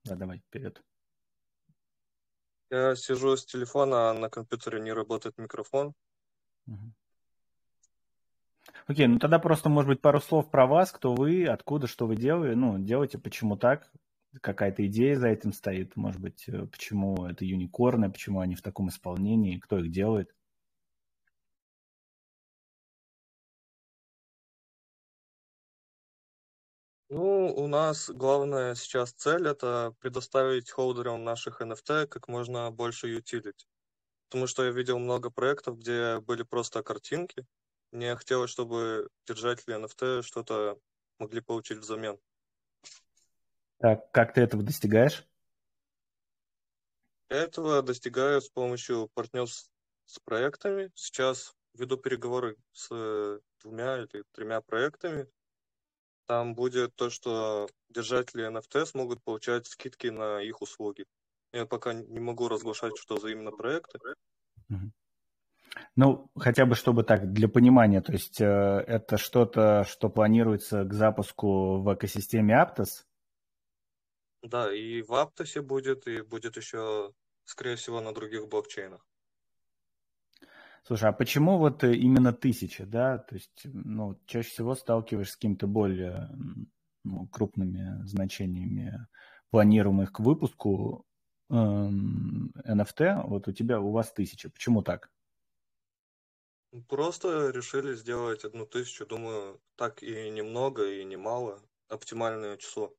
Да, 0.05 0.16
давай, 0.16 0.40
вперед. 0.40 0.83
Я 2.70 2.94
сижу 2.94 3.35
с 3.35 3.46
телефона, 3.46 4.11
а 4.11 4.14
на 4.14 4.29
компьютере 4.29 4.79
не 4.81 4.92
работает 4.92 5.38
микрофон. 5.38 5.94
Окей, 8.87 9.07
ну 9.07 9.18
тогда 9.18 9.38
просто, 9.38 9.70
может 9.70 9.88
быть, 9.88 10.03
пару 10.03 10.20
слов 10.20 10.50
про 10.50 10.66
вас, 10.66 10.92
кто 10.92 11.14
вы, 11.14 11.46
откуда, 11.46 11.87
что 11.87 12.07
вы 12.07 12.16
делаете, 12.16 12.57
ну, 12.57 12.79
делаете, 12.79 13.16
почему 13.16 13.57
так, 13.57 13.90
какая-то 14.42 14.87
идея 14.87 15.16
за 15.16 15.29
этим 15.29 15.55
стоит, 15.55 15.96
может 15.96 16.20
быть, 16.20 16.46
э, 16.46 16.66
почему 16.66 17.27
это 17.27 17.46
юникорны, 17.46 18.12
почему 18.12 18.40
они 18.40 18.55
в 18.55 18.61
таком 18.61 18.90
исполнении, 18.90 19.59
кто 19.59 19.79
их 19.79 19.90
делает. 19.90 20.35
Ну, 27.14 27.55
у 27.55 27.68
нас 27.68 28.11
главная 28.11 28.74
сейчас 28.74 29.12
цель 29.12 29.46
это 29.46 29.94
предоставить 30.00 30.68
холдерам 30.68 31.22
наших 31.22 31.61
NFT 31.62 32.09
как 32.09 32.27
можно 32.27 32.72
больше 32.72 33.16
utility. 33.16 33.68
Потому 34.29 34.48
что 34.48 34.64
я 34.64 34.72
видел 34.72 34.98
много 34.98 35.31
проектов, 35.31 35.79
где 35.79 36.18
были 36.18 36.42
просто 36.42 36.83
картинки. 36.83 37.46
Мне 37.92 38.16
хотелось, 38.16 38.50
чтобы 38.50 39.09
держатели 39.29 39.77
NFT 39.77 40.22
что-то 40.22 40.77
могли 41.20 41.40
получить 41.40 41.79
взамен. 41.79 42.18
Так, 43.79 44.11
как 44.11 44.35
ты 44.35 44.40
этого 44.40 44.64
достигаешь? 44.64 45.24
Я 47.31 47.37
этого 47.37 47.81
достигаю 47.83 48.40
с 48.40 48.48
помощью 48.48 49.09
партнерств 49.14 49.70
с 50.07 50.18
проектами. 50.18 50.90
Сейчас 50.96 51.55
веду 51.74 51.96
переговоры 51.96 52.57
с 52.72 53.40
двумя 53.61 53.98
или 53.98 54.24
тремя 54.33 54.61
проектами, 54.62 55.29
там 56.26 56.54
будет 56.54 56.94
то, 56.96 57.10
что 57.10 57.68
держатели 57.88 58.48
NFT 58.48 58.87
смогут 58.87 59.22
получать 59.22 59.66
скидки 59.66 60.08
на 60.08 60.40
их 60.40 60.62
услуги. 60.62 61.04
Я 61.52 61.66
пока 61.66 61.92
не 61.92 62.20
могу 62.20 62.48
разглашать, 62.48 62.96
что 62.98 63.18
за 63.18 63.28
именно 63.28 63.52
проекты. 63.52 63.98
Ну, 65.96 66.30
хотя 66.37 66.66
бы 66.66 66.74
чтобы 66.74 67.02
так, 67.02 67.32
для 67.32 67.48
понимания, 67.48 68.00
то 68.00 68.12
есть 68.12 68.40
э, 68.40 68.44
это 68.44 69.16
что-то, 69.16 69.84
что 69.84 70.08
планируется 70.08 70.84
к 70.84 70.92
запуску 70.92 71.80
в 71.82 71.94
экосистеме 71.94 72.54
Aptos? 72.54 73.04
Да, 74.42 74.72
и 74.72 75.02
в 75.02 75.10
Aptos 75.10 75.60
будет, 75.62 76.06
и 76.06 76.22
будет 76.22 76.56
еще, 76.56 77.12
скорее 77.44 77.76
всего, 77.76 78.00
на 78.00 78.12
других 78.12 78.48
блокчейнах. 78.48 79.04
Слушай, 80.87 81.09
а 81.09 81.12
почему 81.12 81.57
вот 81.57 81.83
э, 81.83 81.94
именно 81.94 82.35
тысяча, 82.35 82.85
да? 82.85 83.16
То 83.18 83.37
есть, 83.37 83.62
ну, 83.64 84.20
чаще 84.27 84.51
всего 84.51 84.75
сталкиваешься 84.75 85.33
с 85.33 85.37
какими-то 85.37 85.66
более 85.66 86.29
ну, 87.05 87.27
крупными 87.29 88.05
значениями 88.07 89.07
планируемых 89.51 90.12
к 90.12 90.20
выпуску 90.20 91.07
э, 91.49 91.55
NFT. 91.55 93.27
Вот 93.27 93.49
у 93.49 93.53
тебя, 93.53 93.81
у 93.81 93.92
вас 93.92 94.12
тысяча. 94.12 94.51
Почему 94.51 94.83
так? 94.83 95.11
Просто 96.88 97.51
решили 97.51 97.94
сделать 97.94 98.44
одну 98.44 98.66
тысячу. 98.66 99.07
Думаю, 99.07 99.62
так 99.77 100.03
и 100.03 100.29
немного, 100.29 100.87
и 100.90 101.03
немало. 101.05 101.62
Оптимальное 101.88 102.59
число. 102.59 102.94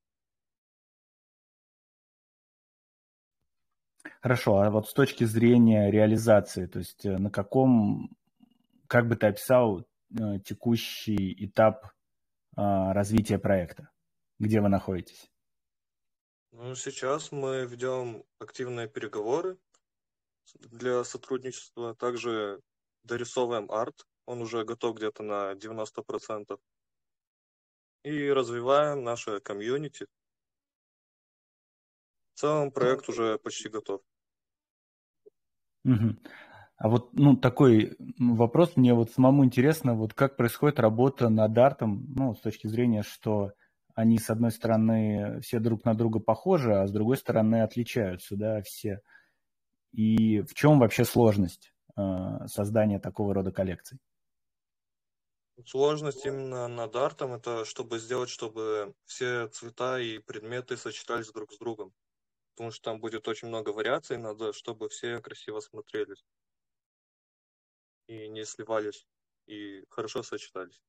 Хорошо, 4.22 4.60
а 4.60 4.70
вот 4.70 4.88
с 4.88 4.94
точки 4.94 5.24
зрения 5.24 5.92
реализации, 5.92 6.66
то 6.66 6.80
есть 6.80 7.06
э, 7.06 7.18
на 7.18 7.30
каком, 7.30 8.16
как 8.88 9.08
бы 9.08 9.16
ты 9.16 9.28
описал 9.28 9.82
э, 9.82 10.40
текущий 10.44 11.46
этап 11.46 11.88
а, 12.56 12.94
развития 12.94 13.38
проекта? 13.38 13.90
Где 14.40 14.62
вы 14.62 14.70
находитесь? 14.70 15.30
Ну, 16.52 16.74
сейчас 16.76 17.32
мы 17.32 17.66
ведем 17.66 18.24
активные 18.40 18.88
переговоры 18.88 19.58
для 20.54 21.04
сотрудничества. 21.04 21.96
Также 21.96 22.62
дорисовываем 23.04 23.70
арт, 23.70 24.06
он 24.26 24.42
уже 24.42 24.64
готов 24.64 24.96
где-то 24.96 25.24
на 25.24 25.54
90%. 25.54 26.58
И 28.04 28.30
развиваем 28.30 29.04
наше 29.04 29.40
комьюнити. 29.40 30.08
В 32.36 32.40
целом 32.40 32.70
проект 32.70 33.08
уже 33.08 33.38
почти 33.38 33.70
готов. 33.70 34.02
Угу. 35.86 36.18
А 36.76 36.90
вот 36.90 37.14
ну, 37.14 37.38
такой 37.38 37.96
вопрос, 38.20 38.76
мне 38.76 38.94
вот 38.94 39.12
самому 39.12 39.46
интересно, 39.46 39.96
вот 39.96 40.14
как 40.14 40.36
происходит 40.36 40.82
работа 40.82 41.30
над 41.30 41.58
артом, 41.58 42.06
ну, 42.14 42.36
с 42.36 42.42
точки 42.42 42.68
зрения, 42.68 43.04
что 43.04 43.54
они, 43.94 44.18
с 44.18 44.30
одной 44.30 44.52
стороны, 44.52 45.40
все 45.40 45.60
друг 45.60 45.86
на 45.86 45.96
друга 45.96 46.20
похожи, 46.20 46.76
а 46.76 46.86
с 46.86 46.92
другой 46.92 47.16
стороны, 47.16 47.62
отличаются, 47.62 48.36
да, 48.36 48.62
все. 48.64 49.00
И 49.94 50.42
в 50.42 50.54
чем 50.56 50.80
вообще 50.80 51.06
сложность 51.06 51.74
э, 51.96 52.02
создания 52.48 53.00
такого 53.00 53.34
рода 53.34 53.54
коллекций? 53.54 53.98
Сложность 55.66 56.26
именно 56.26 56.68
над 56.68 56.94
артом, 56.98 57.32
это 57.32 57.64
чтобы 57.64 57.98
сделать, 57.98 58.28
чтобы 58.28 58.94
все 59.06 59.48
цвета 59.48 60.02
и 60.02 60.18
предметы 60.18 60.76
сочетались 60.76 61.32
друг 61.32 61.54
с 61.54 61.58
другом 61.58 61.94
потому 62.56 62.72
что 62.72 62.92
там 62.92 63.00
будет 63.00 63.28
очень 63.28 63.50
много 63.50 63.70
вариаций, 63.70 64.18
надо, 64.18 64.54
чтобы 64.54 64.88
все 64.88 65.20
красиво 65.20 65.60
смотрелись 65.60 66.24
и 68.08 68.30
не 68.30 68.46
сливались, 68.46 69.06
и 69.48 69.84
хорошо 69.90 70.24
сочетались. 70.24 70.82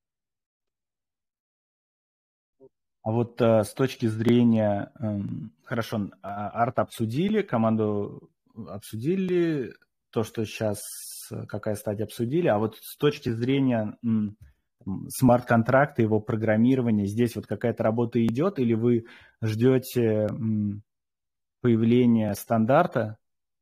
А 3.02 3.12
вот 3.12 3.40
э, 3.40 3.62
с 3.62 3.72
точки 3.72 4.06
зрения, 4.06 4.92
э, 4.98 5.20
хорошо, 5.64 6.10
а, 6.22 6.48
арт 6.50 6.78
обсудили, 6.80 7.42
команду 7.42 8.30
обсудили, 8.54 9.74
то, 10.10 10.24
что 10.24 10.44
сейчас, 10.44 10.80
какая 11.48 11.76
стадия 11.76 12.04
обсудили, 12.04 12.48
а 12.48 12.58
вот 12.58 12.78
с 12.78 12.96
точки 12.96 13.28
зрения 13.28 13.96
э, 14.02 14.08
смарт-контракта, 15.08 16.02
его 16.02 16.20
программирования, 16.20 17.06
здесь 17.06 17.36
вот 17.36 17.46
какая-то 17.46 17.82
работа 17.82 18.24
идет, 18.24 18.58
или 18.58 18.74
вы 18.74 19.06
ждете 19.40 20.28
появления 21.66 22.32
стандарта 22.34 23.18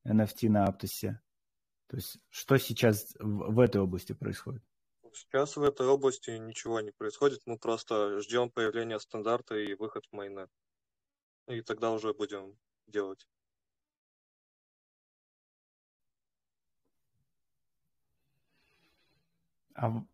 NFT 0.07 0.51
на 0.51 0.67
Аптосе? 0.67 1.23
То 1.87 1.97
есть 1.97 2.19
что 2.29 2.59
сейчас 2.59 3.15
в, 3.19 3.55
в 3.55 3.61
этой 3.61 3.81
области 3.81 4.13
происходит? 4.13 4.63
Сейчас 5.15 5.57
в 5.57 5.63
этой 5.63 5.87
области 5.87 6.33
ничего 6.33 6.83
не 6.83 6.91
происходит. 6.91 7.41
Мы 7.47 7.57
просто 7.57 8.21
ждем 8.21 8.51
появления 8.51 8.99
стандарта 9.01 9.57
и 9.57 9.73
выход 9.73 10.05
в 10.05 10.15
майнет. 10.15 10.51
И 11.49 11.63
тогда 11.63 11.93
уже 11.93 12.13
будем 12.13 12.59
делать. 12.89 13.27
А 19.77 20.05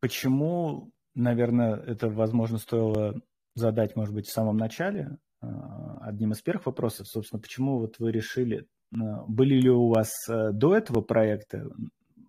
почему, 0.00 0.94
наверное, 1.14 1.76
это, 1.76 2.08
возможно, 2.08 2.56
стоило 2.56 3.20
задать, 3.54 3.96
может 3.96 4.14
быть, 4.14 4.28
в 4.28 4.32
самом 4.32 4.56
начале, 4.56 5.18
одним 5.42 6.32
из 6.32 6.42
первых 6.42 6.66
вопросов, 6.66 7.08
собственно, 7.08 7.40
почему 7.40 7.78
вот 7.78 7.98
вы 7.98 8.12
решили, 8.12 8.66
а, 8.92 9.24
были 9.26 9.54
ли 9.54 9.70
у 9.70 9.88
вас 9.88 10.10
э, 10.28 10.50
до 10.52 10.76
этого 10.76 11.00
проекты, 11.00 11.64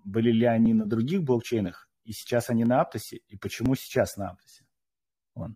были 0.04 0.32
ли 0.32 0.45
они 0.45 0.73
на 0.73 0.86
других 0.86 1.23
блокчейнах, 1.23 1.88
и 2.06 2.12
сейчас 2.12 2.49
они 2.49 2.65
на 2.65 2.82
Аптосе, 2.82 3.21
и 3.28 3.38
почему 3.38 3.76
сейчас 3.76 4.17
на 4.17 4.30
Аптосе? 4.30 4.65
Он. 5.36 5.56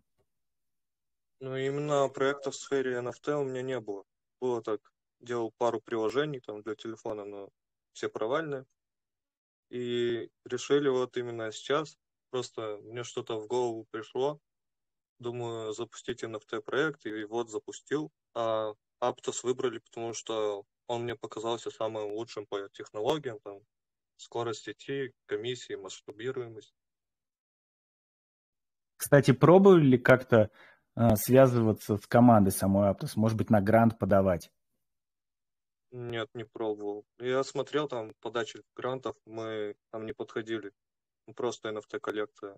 Ну, 1.39 1.55
именно 1.55 2.07
проектов 2.09 2.55
в 2.55 2.59
сфере 2.59 2.97
NFT 2.97 3.33
у 3.35 3.43
меня 3.43 3.61
не 3.61 3.79
было. 3.79 4.03
Было 4.39 4.61
так, 4.61 4.79
делал 5.19 5.51
пару 5.57 5.81
приложений 5.81 6.41
там 6.45 6.61
для 6.61 6.75
телефона, 6.75 7.25
но 7.25 7.49
все 7.93 8.09
провальные. 8.09 8.65
И 9.69 10.29
решили 10.45 10.89
вот 10.89 11.17
именно 11.17 11.51
сейчас, 11.51 11.97
просто 12.29 12.79
мне 12.83 13.03
что-то 13.03 13.39
в 13.39 13.47
голову 13.47 13.85
пришло, 13.91 14.39
Думаю, 15.19 15.73
запустить 15.73 16.23
NFT-проект, 16.23 17.05
и 17.05 17.23
вот 17.25 17.49
запустил. 17.49 18.11
А 18.35 18.73
Aptos 19.01 19.39
выбрали, 19.43 19.79
потому 19.79 20.13
что 20.13 20.65
он 20.87 21.03
мне 21.03 21.15
показался 21.15 21.71
самым 21.71 22.13
лучшим 22.13 22.45
по 22.45 22.69
технологиям, 22.69 23.39
там, 23.43 23.59
скорость 24.17 24.63
сети, 24.63 25.13
комиссии, 25.25 25.73
масштабируемость. 25.73 26.73
Кстати, 28.97 29.31
пробовали 29.31 29.85
ли 29.85 29.97
как-то 29.97 30.49
э, 30.95 31.15
связываться 31.15 31.97
с 31.97 32.07
командой 32.07 32.51
самой 32.51 32.89
Aptos? 32.91 33.13
Может 33.15 33.37
быть, 33.37 33.49
на 33.49 33.61
грант 33.61 33.97
подавать? 33.99 34.51
Нет, 35.91 36.29
не 36.33 36.43
пробовал. 36.43 37.05
Я 37.19 37.43
смотрел 37.43 37.87
там 37.87 38.13
подачи 38.19 38.61
грантов, 38.75 39.15
мы 39.25 39.75
там 39.91 40.05
не 40.05 40.13
подходили. 40.13 40.71
Просто 41.35 41.69
NFT-коллекция. 41.69 42.57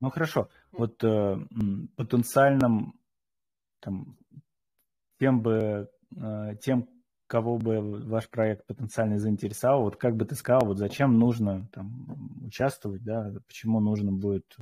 Ну 0.00 0.10
хорошо, 0.10 0.48
вот 0.70 1.02
э, 1.02 1.36
потенциальным 1.96 3.00
там, 3.80 4.16
тем 5.18 5.40
бы, 5.42 5.90
э, 6.16 6.56
тем 6.62 6.88
кого 7.26 7.58
бы 7.58 7.80
ваш 7.80 8.28
проект 8.28 8.66
потенциально 8.66 9.18
заинтересовал, 9.18 9.82
вот 9.82 9.96
как 9.96 10.16
бы 10.16 10.24
ты 10.24 10.34
сказал, 10.34 10.66
вот 10.66 10.78
зачем 10.78 11.18
нужно 11.18 11.68
там 11.72 12.46
участвовать, 12.46 13.02
да, 13.02 13.32
почему 13.46 13.80
нужно 13.80 14.12
будет 14.12 14.56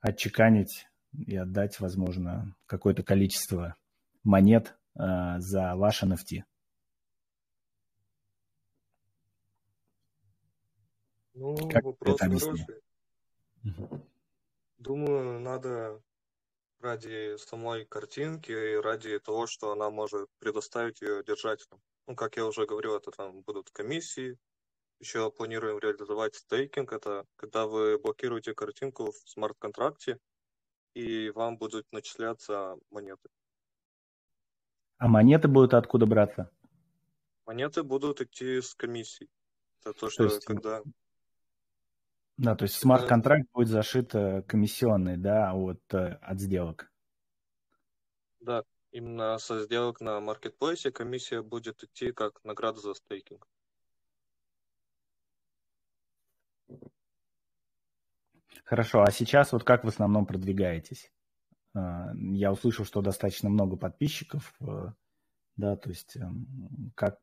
отчеканить 0.00 0.86
и 1.12 1.36
отдать, 1.36 1.80
возможно, 1.80 2.54
какое-то 2.66 3.02
количество 3.02 3.76
монет 4.22 4.76
э, 4.94 5.38
за 5.38 5.74
ваш 5.74 6.02
NFT? 6.02 6.42
Ну, 11.34 11.56
как 11.68 11.84
вопрос 11.84 12.20
хороший. 12.20 12.66
Думаю, 14.84 15.40
надо 15.40 16.02
ради 16.80 17.38
самой 17.38 17.86
картинки 17.86 18.52
и 18.52 18.76
ради 18.76 19.18
того, 19.18 19.46
что 19.46 19.72
она 19.72 19.88
может 19.88 20.28
предоставить 20.40 21.00
ее 21.00 21.24
держать. 21.24 21.66
Ну, 22.06 22.14
как 22.14 22.36
я 22.36 22.44
уже 22.44 22.66
говорил, 22.66 22.94
это 22.94 23.10
там 23.10 23.40
будут 23.40 23.70
комиссии. 23.70 24.36
Еще 25.00 25.30
планируем 25.30 25.78
реализовать 25.78 26.34
стейкинг. 26.34 26.92
Это 26.92 27.24
когда 27.36 27.66
вы 27.66 27.98
блокируете 27.98 28.52
картинку 28.52 29.10
в 29.10 29.16
смарт-контракте, 29.24 30.18
и 30.92 31.30
вам 31.30 31.56
будут 31.56 31.90
начисляться 31.90 32.76
монеты. 32.90 33.30
А 34.98 35.08
монеты 35.08 35.48
будут 35.48 35.72
откуда 35.72 36.04
браться? 36.04 36.50
Монеты 37.46 37.84
будут 37.84 38.20
идти 38.20 38.60
с 38.60 38.74
комиссий. 38.74 39.30
Это 39.80 39.98
то, 39.98 40.10
что 40.10 40.28
то 40.28 40.34
есть... 40.34 40.44
когда 40.44 40.82
да, 42.36 42.56
то 42.56 42.64
есть 42.64 42.76
смарт-контракт 42.76 43.46
будет 43.52 43.68
зашит 43.68 44.14
э, 44.14 44.42
комиссионный, 44.42 45.16
да, 45.16 45.54
от, 45.54 45.80
э, 45.94 46.18
от 46.20 46.40
сделок. 46.40 46.90
Да, 48.40 48.64
именно 48.90 49.38
со 49.38 49.62
сделок 49.62 50.00
на 50.00 50.20
маркетплейсе 50.20 50.90
комиссия 50.90 51.42
будет 51.42 51.82
идти 51.84 52.12
как 52.12 52.42
награда 52.44 52.80
за 52.80 52.94
стейкинг. 52.94 53.46
Хорошо, 58.64 59.02
а 59.02 59.10
сейчас 59.10 59.52
вот 59.52 59.62
как 59.62 59.84
в 59.84 59.88
основном 59.88 60.26
продвигаетесь? 60.26 61.12
А, 61.74 62.12
я 62.14 62.50
услышал, 62.50 62.84
что 62.84 63.02
достаточно 63.02 63.48
много 63.48 63.76
подписчиков, 63.76 64.54
э, 64.60 64.92
да, 65.56 65.76
то 65.76 65.90
есть 65.90 66.16
эм, 66.16 66.92
как 66.96 67.20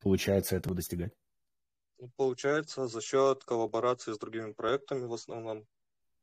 получается 0.00 0.56
этого 0.56 0.74
достигать? 0.74 1.12
Получается 2.16 2.86
за 2.88 3.00
счет 3.00 3.44
коллаборации 3.44 4.12
с 4.12 4.18
другими 4.18 4.52
проектами 4.52 5.06
в 5.06 5.12
основном. 5.12 5.66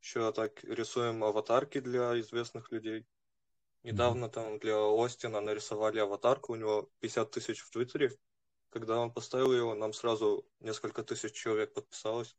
Еще 0.02 0.32
так 0.32 0.64
рисуем 0.64 1.24
аватарки 1.24 1.80
для 1.80 2.20
известных 2.20 2.72
людей. 2.72 3.06
Недавно 3.84 4.30
там 4.30 4.60
для 4.60 4.76
Остина 4.78 5.42
нарисовали 5.42 6.00
аватарку, 6.00 6.54
у 6.54 6.56
него 6.56 6.90
50 7.00 7.32
тысяч 7.32 7.62
в 7.62 7.70
Твиттере. 7.72 8.12
Когда 8.70 9.00
он 9.00 9.12
поставил 9.12 9.52
его, 9.52 9.76
нам 9.76 9.94
сразу 9.94 10.46
несколько 10.60 11.04
тысяч 11.04 11.34
человек 11.34 11.74
подписалось. 11.74 12.38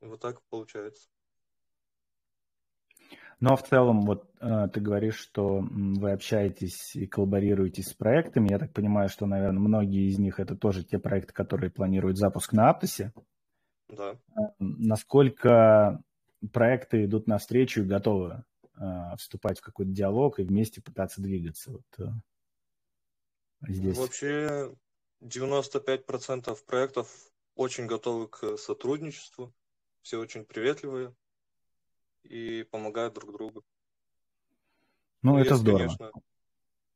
Вот 0.00 0.20
так 0.20 0.42
получается. 0.48 1.08
Ну 3.38 3.52
а 3.52 3.56
в 3.56 3.68
целом, 3.68 4.06
вот 4.06 4.30
э, 4.40 4.68
ты 4.72 4.80
говоришь, 4.80 5.18
что 5.18 5.60
вы 5.60 6.12
общаетесь 6.12 6.96
и 6.96 7.06
коллаборируетесь 7.06 7.88
с 7.88 7.94
проектами. 7.94 8.50
Я 8.50 8.58
так 8.58 8.72
понимаю, 8.72 9.10
что, 9.10 9.26
наверное, 9.26 9.60
многие 9.60 10.08
из 10.08 10.18
них 10.18 10.40
это 10.40 10.56
тоже 10.56 10.84
те 10.84 10.98
проекты, 10.98 11.34
которые 11.34 11.70
планируют 11.70 12.16
запуск 12.16 12.54
на 12.54 12.70
Аптосе. 12.70 13.12
Да. 13.88 14.12
Э, 14.12 14.40
насколько 14.58 16.02
проекты 16.52 17.04
идут 17.04 17.26
навстречу 17.26 17.82
и 17.82 17.86
готовы 17.86 18.42
э, 18.78 19.16
вступать 19.18 19.58
в 19.58 19.62
какой-то 19.62 19.92
диалог 19.92 20.38
и 20.38 20.44
вместе 20.44 20.80
пытаться 20.80 21.20
двигаться? 21.20 21.72
Вот, 21.72 22.10
здесь. 23.68 23.98
Вообще 23.98 24.74
95% 25.22 26.56
проектов 26.66 27.08
очень 27.54 27.86
готовы 27.86 28.28
к 28.28 28.56
сотрудничеству. 28.56 29.52
Все 30.00 30.18
очень 30.18 30.46
приветливые 30.46 31.14
и 32.26 32.64
помогают 32.64 33.14
друг 33.14 33.32
другу. 33.32 33.64
Ну, 35.22 35.32
ну 35.32 35.38
это 35.38 35.50
есть, 35.50 35.60
здорово. 35.60 35.96
Конечно, 35.96 36.22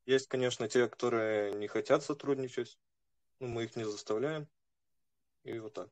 есть, 0.06 0.28
конечно, 0.28 0.68
те, 0.68 0.88
которые 0.88 1.52
не 1.54 1.68
хотят 1.68 2.02
сотрудничать, 2.02 2.78
но 3.38 3.48
мы 3.48 3.64
их 3.64 3.76
не 3.76 3.84
заставляем. 3.84 4.48
И 5.44 5.58
вот 5.58 5.74
так. 5.74 5.88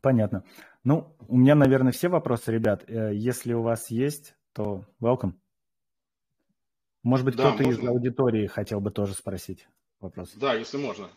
Понятно. 0.00 0.44
Ну, 0.84 1.14
у 1.28 1.36
меня, 1.36 1.54
наверное, 1.54 1.92
все 1.92 2.08
вопросы, 2.08 2.50
ребят. 2.50 2.84
Э, 2.88 3.14
если 3.14 3.52
у 3.52 3.62
вас 3.62 3.90
есть, 3.90 4.34
то 4.52 4.84
welcome. 5.00 5.34
Может 7.02 7.26
быть, 7.26 7.36
да, 7.36 7.52
кто-то 7.52 7.68
из 7.68 7.78
аудитории 7.78 8.46
хотел 8.46 8.80
бы 8.80 8.90
тоже 8.90 9.14
спросить 9.14 9.68
вопрос. 10.00 10.32
Да, 10.34 10.54
если 10.54 10.76
можно. 10.76 11.08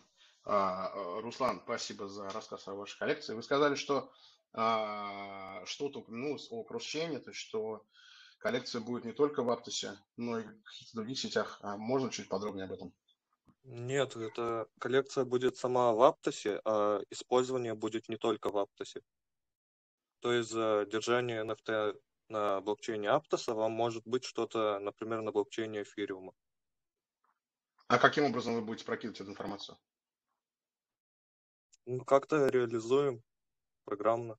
А, 0.44 0.92
Руслан, 1.20 1.60
спасибо 1.64 2.08
за 2.08 2.28
рассказ 2.30 2.66
о 2.68 2.74
вашей 2.74 2.98
коллекции. 2.98 3.34
Вы 3.34 3.42
сказали, 3.42 3.74
что 3.74 4.12
что-то 4.56 6.00
упомянулось 6.00 6.48
о 6.50 6.64
кросс-чейне, 6.64 7.20
то 7.20 7.30
есть 7.30 7.40
что 7.40 7.84
коллекция 8.38 8.80
будет 8.80 9.04
не 9.04 9.12
только 9.12 9.42
в 9.42 9.50
Аптосе, 9.50 9.98
но 10.16 10.38
и 10.38 10.42
в 10.44 10.62
каких-то 10.62 10.96
других 10.96 11.18
сетях. 11.18 11.58
А 11.62 11.76
можно 11.76 12.10
чуть 12.10 12.28
подробнее 12.28 12.64
об 12.64 12.72
этом? 12.72 12.92
Нет, 13.64 14.16
эта 14.16 14.68
коллекция 14.78 15.24
будет 15.24 15.56
сама 15.56 15.92
в 15.92 16.02
Аптосе, 16.02 16.60
а 16.64 17.02
использование 17.10 17.74
будет 17.74 18.08
не 18.08 18.16
только 18.16 18.50
в 18.50 18.56
Аптосе. 18.56 19.02
То 20.20 20.32
есть 20.32 20.50
за 20.50 20.86
держание 20.90 21.44
NFT 21.44 22.00
на 22.28 22.60
блокчейне 22.60 23.10
Аптоса 23.10 23.54
вам 23.54 23.72
может 23.72 24.06
быть 24.06 24.24
что-то, 24.24 24.78
например, 24.78 25.20
на 25.22 25.32
блокчейне 25.32 25.82
Эфириума. 25.82 26.32
А 27.88 27.98
каким 27.98 28.24
образом 28.24 28.54
вы 28.54 28.62
будете 28.62 28.84
прокидывать 28.84 29.20
эту 29.20 29.30
информацию? 29.30 29.76
Ну, 31.84 32.04
как-то 32.04 32.48
реализуем 32.48 33.22
программно. 33.84 34.38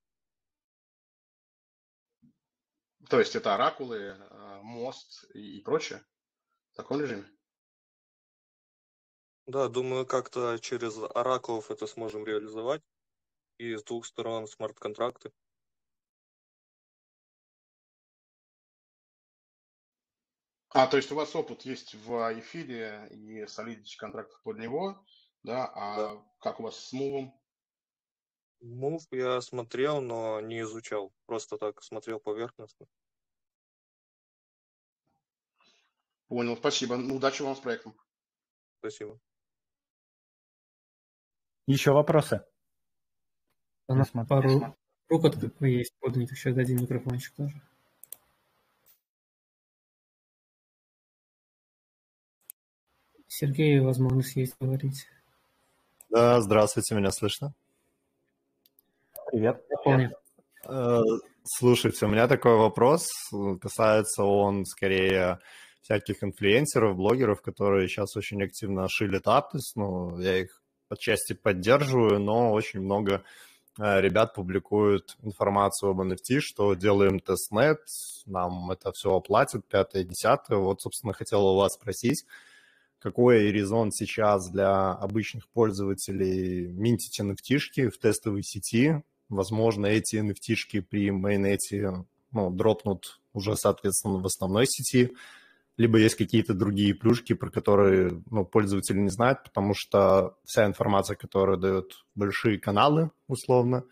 То 3.10 3.20
есть 3.20 3.36
это 3.36 3.56
оракулы, 3.56 4.18
а, 4.30 4.62
мост 4.62 5.26
и 5.34 5.62
прочее? 5.62 6.04
В 6.74 6.76
таком 6.76 7.00
режиме? 7.00 7.26
Да, 9.46 9.70
думаю, 9.70 10.06
как-то 10.06 10.60
через 10.60 10.98
оракулов 11.16 11.72
это 11.72 11.88
сможем 11.88 12.26
реализовать. 12.26 12.84
И 13.58 13.76
с 13.76 13.84
двух 13.84 14.06
сторон 14.06 14.46
смарт-контракты. 14.46 15.32
А, 20.70 20.86
то 20.86 20.98
есть 20.98 21.12
у 21.12 21.16
вас 21.16 21.36
опыт 21.36 21.64
есть 21.64 21.96
в 21.96 22.40
эфире 22.40 23.08
и 23.10 23.44
Solidity 23.46 23.96
контрактов 23.98 24.40
под 24.44 24.60
него, 24.60 25.04
да? 25.44 25.66
А 25.74 25.96
да. 25.96 26.26
как 26.40 26.60
у 26.60 26.64
вас 26.64 26.78
с 26.78 26.94
мувом? 26.94 27.34
Мув 28.62 29.04
я 29.12 29.40
смотрел, 29.42 30.02
но 30.02 30.42
не 30.42 30.62
изучал. 30.62 31.14
Просто 31.26 31.58
так 31.58 31.84
смотрел 31.84 32.20
поверхностно. 32.20 32.88
Понял, 36.28 36.58
спасибо. 36.58 36.98
Ну, 36.98 37.16
удачи 37.16 37.42
вам 37.42 37.56
с 37.56 37.60
проектом. 37.60 37.96
Спасибо. 38.80 39.20
Еще 41.68 41.92
вопросы? 41.92 42.46
У 43.88 43.96
нас 43.96 44.10
пару 44.28 44.76
рук 45.10 45.26
есть 45.62 45.94
поднять. 46.00 46.30
Сейчас 46.30 46.56
дадим 46.56 46.82
микрофончик 46.82 47.34
тоже. 47.36 47.62
Сергей, 53.28 53.80
возможность 53.80 54.36
есть 54.36 54.56
говорить. 54.60 55.08
Да, 56.10 56.42
здравствуйте, 56.42 56.96
меня 56.96 57.12
слышно? 57.12 57.54
Привет. 59.30 59.62
Привет. 59.84 60.14
Э, 60.70 61.02
слушайте, 61.44 62.06
у 62.06 62.10
меня 62.10 62.30
такой 62.30 62.56
вопрос. 62.56 63.10
Касается 63.62 64.24
он 64.24 64.66
скорее 64.66 65.40
всяких 65.82 66.24
инфлюенсеров, 66.24 66.96
блогеров, 66.96 67.42
которые 67.42 67.90
сейчас 67.90 68.16
очень 68.16 68.42
активно 68.42 68.88
шилят 68.88 69.28
Aptos. 69.28 69.74
Ну, 69.76 70.18
я 70.20 70.38
их 70.38 70.62
отчасти 70.88 71.34
поддерживаю, 71.34 72.22
но 72.22 72.54
очень 72.54 72.80
много 72.80 73.24
э, 73.78 74.00
ребят 74.00 74.34
публикуют 74.34 75.18
информацию 75.22 75.92
об 75.92 76.00
NFT, 76.00 76.40
что 76.40 76.74
делаем 76.76 77.20
testnet, 77.20 77.80
нам 78.26 78.72
это 78.72 78.94
все 78.94 79.14
оплатят, 79.14 79.68
пятое, 79.68 80.06
десятое. 80.06 80.58
Вот, 80.58 80.82
собственно, 80.82 81.12
хотел 81.12 81.46
у 81.46 81.58
вас 81.58 81.74
спросить, 81.74 82.26
какой 83.00 83.52
резон 83.52 83.92
сейчас 83.92 84.50
для 84.50 84.92
обычных 84.92 85.50
пользователей 85.50 86.68
минтить 86.68 87.20
NFT 87.20 87.90
в 87.90 87.98
тестовой 88.00 88.44
сети, 88.44 89.04
Возможно, 89.30 89.86
эти 89.88 90.16
NFT 90.16 90.82
при 90.84 91.12
mainnet 91.12 91.94
е 91.94 92.06
ну, 92.32 92.50
дропнут 92.50 93.20
уже, 93.34 93.56
соответственно, 93.56 94.20
в 94.20 94.26
основной 94.26 94.66
сети, 94.68 95.16
либо 95.78 96.00
есть 96.00 96.16
какие-то 96.16 96.54
другие 96.54 96.96
плюшки, 96.96 97.34
про 97.34 97.50
которые 97.52 98.24
ну, 98.32 98.46
пользователь 98.46 99.02
не 99.02 99.10
знают, 99.10 99.44
потому 99.44 99.74
что 99.74 100.38
вся 100.44 100.66
информация, 100.66 101.16
которую 101.16 101.58
дают 101.58 102.06
большие 102.16 102.58
каналы, 102.58 103.12
условно, 103.28 103.84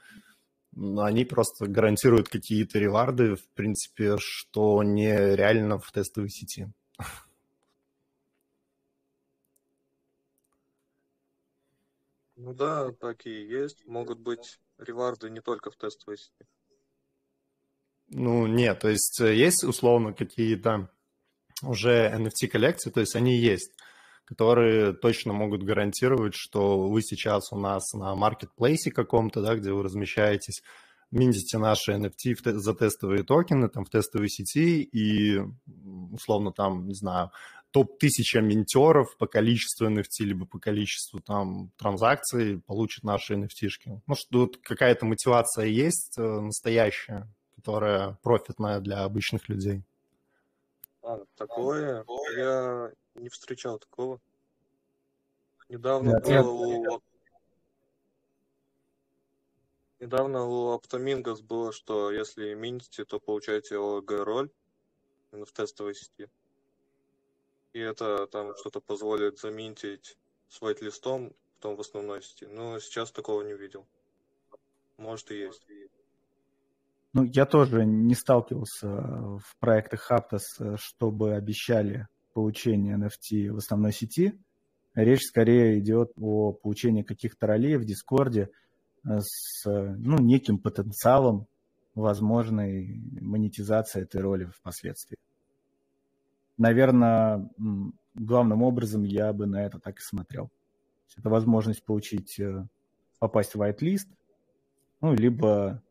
они 0.75 1.25
просто 1.25 1.67
гарантируют 1.67 2.27
какие-то 2.27 2.79
реварды, 2.79 3.35
в 3.35 3.47
принципе, 3.49 4.17
что 4.17 4.83
нереально 4.83 5.79
в 5.79 5.91
тестовой 5.91 6.29
сети. 6.29 6.67
Ну 12.35 12.53
да, 12.53 12.91
так 12.91 13.25
и 13.25 13.29
есть. 13.29 13.85
Могут 13.85 14.19
быть 14.19 14.59
реварды 14.77 15.29
не 15.29 15.41
только 15.41 15.71
в 15.71 15.75
тестовой 15.75 16.17
сети. 16.17 16.45
Ну, 18.07 18.45
нет, 18.47 18.79
то 18.79 18.89
есть 18.89 19.19
э, 19.19 19.33
есть 19.33 19.63
условно 19.63 20.13
какие-то 20.13 20.89
уже 21.63 22.11
NFT-коллекции, 22.13 22.91
то 22.91 22.99
есть 22.99 23.15
они 23.15 23.35
есть, 23.35 23.73
которые 24.25 24.93
точно 24.93 25.33
могут 25.33 25.63
гарантировать, 25.63 26.35
что 26.35 26.87
вы 26.87 27.01
сейчас 27.01 27.51
у 27.51 27.57
нас 27.57 27.93
на 27.93 28.15
маркетплейсе 28.15 28.91
каком-то, 28.91 29.41
да, 29.41 29.55
где 29.55 29.71
вы 29.71 29.83
размещаетесь, 29.83 30.61
минтите 31.15 31.57
наши 31.57 31.93
NFT 31.93 32.35
в 32.35 32.59
за 32.59 32.73
тестовые 32.73 33.23
токены, 33.23 33.69
там, 33.69 33.85
в 33.85 33.89
тестовой 33.89 34.29
сети, 34.29 34.83
и 34.83 35.41
условно 36.11 36.51
там, 36.51 36.87
не 36.87 36.93
знаю, 36.93 37.31
топ-1000 37.71 38.41
минтеров 38.41 39.17
по 39.17 39.27
количеству 39.27 39.87
NFT, 39.87 40.19
либо 40.19 40.45
по 40.45 40.59
количеству 40.59 41.19
там 41.19 41.71
транзакций 41.77 42.61
получат 42.61 43.03
наши 43.03 43.35
NFT-шки. 43.35 44.01
Ну, 44.07 44.15
что 44.15 44.29
тут 44.29 44.57
какая-то 44.57 45.05
мотивация 45.05 45.65
есть 45.65 46.17
э, 46.17 46.21
настоящая, 46.21 47.27
которая 47.55 48.17
профитная 48.21 48.79
для 48.79 49.03
обычных 49.03 49.49
людей. 49.49 49.83
А, 51.01 51.19
такое? 51.35 52.05
Я 52.37 52.91
не 53.15 53.29
встречал 53.29 53.79
такого. 53.79 54.19
Недавно 55.69 56.19
да, 56.19 56.43
было 56.43 56.51
у... 56.51 57.01
Недавно 59.99 60.45
у 60.45 60.71
Оптомингос 60.71 61.41
было, 61.41 61.71
что 61.71 62.11
если 62.11 62.53
минтите, 62.53 63.05
то 63.05 63.19
получаете 63.19 63.77
ОГ-роль 63.77 64.49
в 65.31 65.51
тестовой 65.51 65.95
сети 65.95 66.29
и 67.75 67.79
это 67.79 68.25
там 68.27 68.55
что-то 68.55 68.79
позволит 68.79 69.37
заминтить 69.37 70.17
с 70.47 70.61
вайт-листом, 70.61 71.33
потом 71.55 71.75
в 71.75 71.81
основной 71.81 72.23
сети. 72.23 72.45
Но 72.45 72.79
сейчас 72.79 73.11
такого 73.11 73.41
не 73.41 73.53
видел. 73.53 73.85
Может 74.97 75.29
и 75.31 75.39
есть. 75.39 75.61
Ну, 77.11 77.23
я 77.25 77.45
тоже 77.45 77.85
не 77.85 78.15
сталкивался 78.15 78.87
в 78.87 79.57
проектах 79.59 80.09
Aptos, 80.09 80.77
чтобы 80.77 81.33
обещали 81.33 82.07
получение 82.33 82.97
NFT 82.97 83.51
в 83.51 83.57
основной 83.57 83.91
сети. 83.91 84.39
Речь 84.93 85.23
скорее 85.23 85.77
идет 85.79 86.13
о 86.15 86.53
получении 86.53 87.03
каких-то 87.03 87.45
ролей 87.45 87.75
в 87.75 87.83
Дискорде 87.83 88.51
с 89.05 89.63
ну, 89.65 90.17
неким 90.19 90.57
потенциалом 90.57 91.47
возможной 91.93 93.01
монетизации 93.21 94.01
этой 94.01 94.21
роли 94.21 94.45
впоследствии 94.45 95.17
наверное, 96.57 97.49
главным 98.13 98.63
образом 98.63 99.03
я 99.03 99.33
бы 99.33 99.45
на 99.45 99.65
это 99.65 99.79
так 99.79 99.97
и 99.97 100.03
смотрел. 100.03 100.49
Это 101.17 101.29
возможность 101.29 101.83
получить, 101.85 102.39
э, 102.39 102.65
попасть 103.19 103.55
в 103.55 103.61
whitelist, 103.61 104.07
ну, 105.01 105.13
либо, 105.13 105.81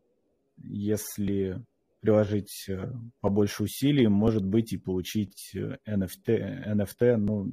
если 0.57 1.63
приложить 2.01 2.65
э, 2.69 2.91
побольше 3.21 3.63
усилий, 3.63 4.07
может 4.07 4.45
быть, 4.45 4.73
и 4.73 4.77
получить 4.77 5.55
NFT, 5.55 6.27
э, 6.27 6.73
NFT, 6.75 7.15
ну, 7.17 7.51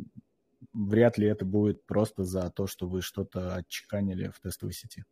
вряд 0.75 1.17
ли 1.17 1.27
это 1.27 1.47
будет 1.47 1.87
просто 1.87 2.25
за 2.25 2.51
то, 2.51 2.67
что 2.67 2.87
вы 2.87 3.01
что-то 3.01 3.55
отчеканили 3.55 4.29
в 4.29 4.41
тестовой 4.41 4.75
сети. 4.75 5.05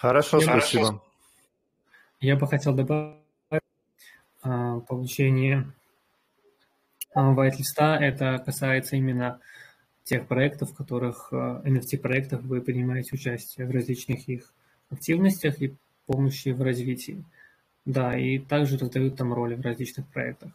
Хорошо, 0.00 0.40
спасибо. 0.40 1.02
Я 2.20 2.36
бы 2.36 2.46
хотел 2.46 2.72
добавить 2.72 3.18
а, 4.40 4.80
получение 4.80 5.70
white-листа. 7.14 7.98
Это 7.98 8.38
касается 8.38 8.96
именно 8.96 9.40
тех 10.04 10.26
проектов, 10.26 10.70
в 10.70 10.74
которых 10.74 11.30
NFT-проектах 11.34 12.40
а, 12.40 12.46
вы 12.46 12.62
принимаете 12.62 13.10
участие 13.12 13.66
в 13.66 13.70
различных 13.72 14.26
их 14.26 14.54
активностях 14.88 15.60
и 15.60 15.76
помощи 16.06 16.48
в 16.48 16.62
развитии. 16.62 17.22
Да, 17.84 18.16
и 18.18 18.38
также 18.38 18.78
раздают 18.78 19.16
там 19.16 19.34
роли 19.34 19.54
в 19.54 19.60
различных 19.60 20.06
проектах. 20.06 20.52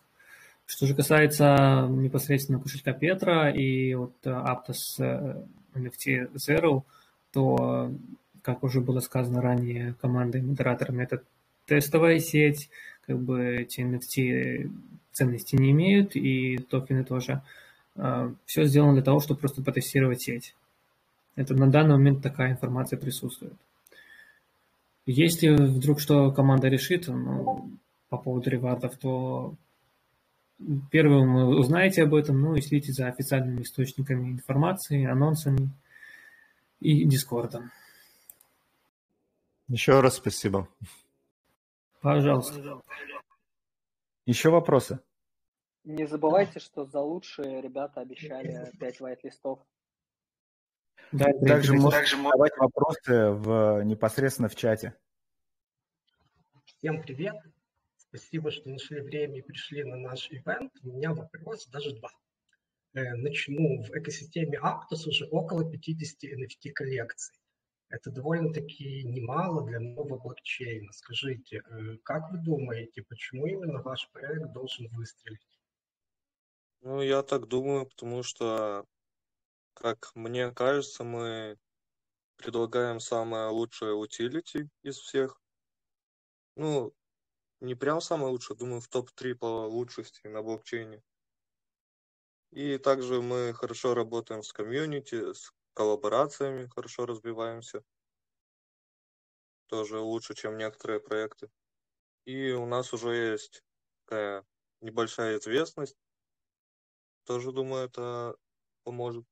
Что 0.65 0.87
же 0.87 0.95
касается 0.95 1.85
непосредственно 1.87 2.59
кошелька 2.59 2.93
Петра 2.93 3.51
и 3.51 3.93
вот 3.93 4.15
Aptos 4.25 4.97
NFT 5.75 6.31
Zero, 6.33 6.81
то, 7.31 7.91
как 8.45 8.63
уже 8.63 8.79
было 8.79 8.99
сказано 8.99 9.41
ранее 9.41 9.95
командой 9.99 10.43
модераторами, 10.43 11.03
это 11.03 11.23
тестовая 11.65 12.19
сеть, 12.19 12.69
как 13.07 13.19
бы 13.19 13.55
эти 13.55 13.81
NFT 13.81 14.71
ценности 15.11 15.55
не 15.55 15.71
имеют, 15.71 16.15
и 16.15 16.57
токены 16.57 17.03
тоже. 17.03 17.41
А, 17.95 18.31
Все 18.45 18.65
сделано 18.65 18.93
для 18.93 19.01
того, 19.01 19.19
чтобы 19.19 19.39
просто 19.39 19.63
потестировать 19.63 20.21
сеть. 20.21 20.55
Это 21.35 21.55
на 21.55 21.71
данный 21.71 21.95
момент 21.95 22.21
такая 22.21 22.51
информация 22.51 22.99
присутствует. 22.99 23.55
Если 25.07 25.49
вдруг 25.49 25.99
что 25.99 26.31
команда 26.31 26.67
решит 26.67 27.07
ну, 27.07 27.71
по 28.09 28.17
поводу 28.17 28.51
ревардов, 28.51 28.95
то 28.97 29.55
первым 30.91 31.33
вы 31.33 31.57
узнаете 31.57 32.03
об 32.03 32.13
этом, 32.13 32.39
ну 32.39 32.53
и 32.55 32.61
следите 32.61 32.93
за 32.93 33.07
официальными 33.07 33.63
источниками 33.63 34.31
информации, 34.31 35.03
анонсами 35.05 35.71
и 36.79 37.05
Дискордом. 37.05 37.71
Еще 39.67 39.99
раз 39.99 40.15
спасибо. 40.15 40.67
Пожалуйста. 42.01 42.81
Еще 44.25 44.49
вопросы? 44.49 44.99
Не 45.83 46.07
забывайте, 46.07 46.59
что 46.59 46.85
за 46.85 46.99
лучшие 46.99 47.61
ребята 47.61 48.01
обещали 48.01 48.71
5 48.79 48.99
вайт-листов. 48.99 49.59
Да, 51.11 51.25
также 51.47 51.73
можно 51.73 52.03
задавать 52.05 52.57
вопросы 52.57 53.29
в, 53.31 53.83
непосредственно 53.83 54.49
в 54.49 54.55
чате. 54.55 54.95
Всем 56.65 57.01
привет. 57.01 57.35
Спасибо, 57.97 58.51
что 58.51 58.69
нашли 58.69 59.01
время 59.01 59.39
и 59.39 59.41
пришли 59.41 59.83
на 59.83 59.97
наш 59.97 60.31
ивент. 60.31 60.71
У 60.83 60.87
меня 60.89 61.13
вопрос, 61.13 61.67
даже 61.67 61.95
два. 61.95 62.09
Э, 62.93 63.13
начну. 63.15 63.83
В 63.83 63.89
экосистеме 63.91 64.59
Aptos 64.59 65.07
уже 65.07 65.25
около 65.25 65.69
50 65.69 66.23
NFT 66.23 66.71
коллекций. 66.71 67.35
Это 67.95 68.11
довольно-таки 68.11 69.05
немало 69.05 69.65
для 69.65 69.79
нового 69.79 70.17
блокчейна. 70.19 70.91
Скажите, 70.91 71.63
э, 71.65 71.97
как 72.03 72.29
вы 72.29 72.39
думаете, 72.39 73.03
почему 73.03 73.47
именно 73.47 73.81
ваш 73.81 74.09
проект 74.11 74.51
должен 74.51 74.89
выстрелить? 74.89 75.61
Ну, 76.81 77.01
я 77.01 77.23
так 77.23 77.47
думаю, 77.47 77.85
потому 77.85 78.21
что, 78.21 78.85
как 79.73 80.11
мне 80.13 80.51
кажется, 80.51 81.05
мы 81.05 81.57
предлагаем 82.35 82.99
самое 82.99 83.47
лучшее 83.47 83.93
утилити 83.93 84.69
из 84.83 84.97
всех. 84.97 85.41
Ну, 86.57 86.93
не 87.61 87.75
прям 87.75 88.01
самое 88.01 88.29
лучшее, 88.29 88.57
думаю, 88.57 88.81
в 88.81 88.89
топ-3 88.89 89.35
по 89.35 89.67
лучшести 89.67 90.27
на 90.27 90.43
блокчейне. 90.43 91.01
И 92.51 92.77
также 92.77 93.21
мы 93.21 93.53
хорошо 93.53 93.93
работаем 93.93 94.43
с 94.43 94.51
комьюнити, 94.51 95.33
с 95.33 95.53
коллаборациями 95.75 96.67
хорошо 96.67 97.05
развиваемся. 97.05 97.83
Тоже 99.67 99.99
лучше, 99.99 100.33
чем 100.33 100.57
некоторые 100.57 100.99
проекты. 100.99 101.49
И 102.25 102.51
у 102.51 102.65
нас 102.65 102.93
уже 102.93 103.31
есть 103.33 103.63
такая 104.05 104.43
небольшая 104.81 105.37
известность. 105.37 105.97
Тоже 107.25 107.51
думаю, 107.51 107.85
это 107.85 108.35
поможет. 108.83 109.25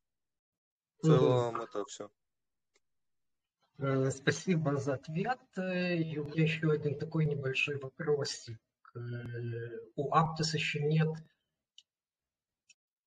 В 0.97 1.07
целом 1.07 1.55
угу. 1.55 1.63
это 1.63 1.85
все. 1.85 2.11
Э, 3.77 4.11
спасибо 4.11 4.77
за 4.77 4.95
ответ. 4.95 5.39
И 5.57 6.17
у 6.19 6.25
меня 6.25 6.43
еще 6.43 6.71
один 6.71 6.97
такой 6.97 7.25
небольшой 7.25 7.77
вопросик. 7.77 8.59
Э, 8.95 8.99
у 9.95 10.13
Aptos 10.13 10.53
еще 10.53 10.81
нет 10.81 11.09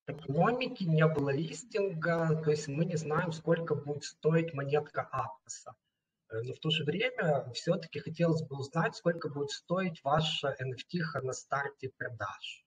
экономики, 0.06 0.84
не 0.84 1.06
было 1.06 1.30
листинга, 1.30 2.40
то 2.42 2.50
есть 2.50 2.68
мы 2.68 2.84
не 2.84 2.96
знаем, 2.96 3.32
сколько 3.32 3.74
будет 3.74 4.04
стоить 4.04 4.54
монетка 4.54 5.02
Аптоса. 5.02 5.74
Э, 6.30 6.42
но 6.42 6.52
в 6.54 6.58
то 6.58 6.70
же 6.70 6.84
время 6.84 7.50
все-таки 7.54 7.98
хотелось 7.98 8.42
бы 8.42 8.58
узнать, 8.58 8.96
сколько 8.96 9.28
будет 9.28 9.50
стоить 9.50 10.02
ваша 10.04 10.56
NFT 10.60 11.22
на 11.22 11.32
старте 11.32 11.90
продаж. 11.96 12.64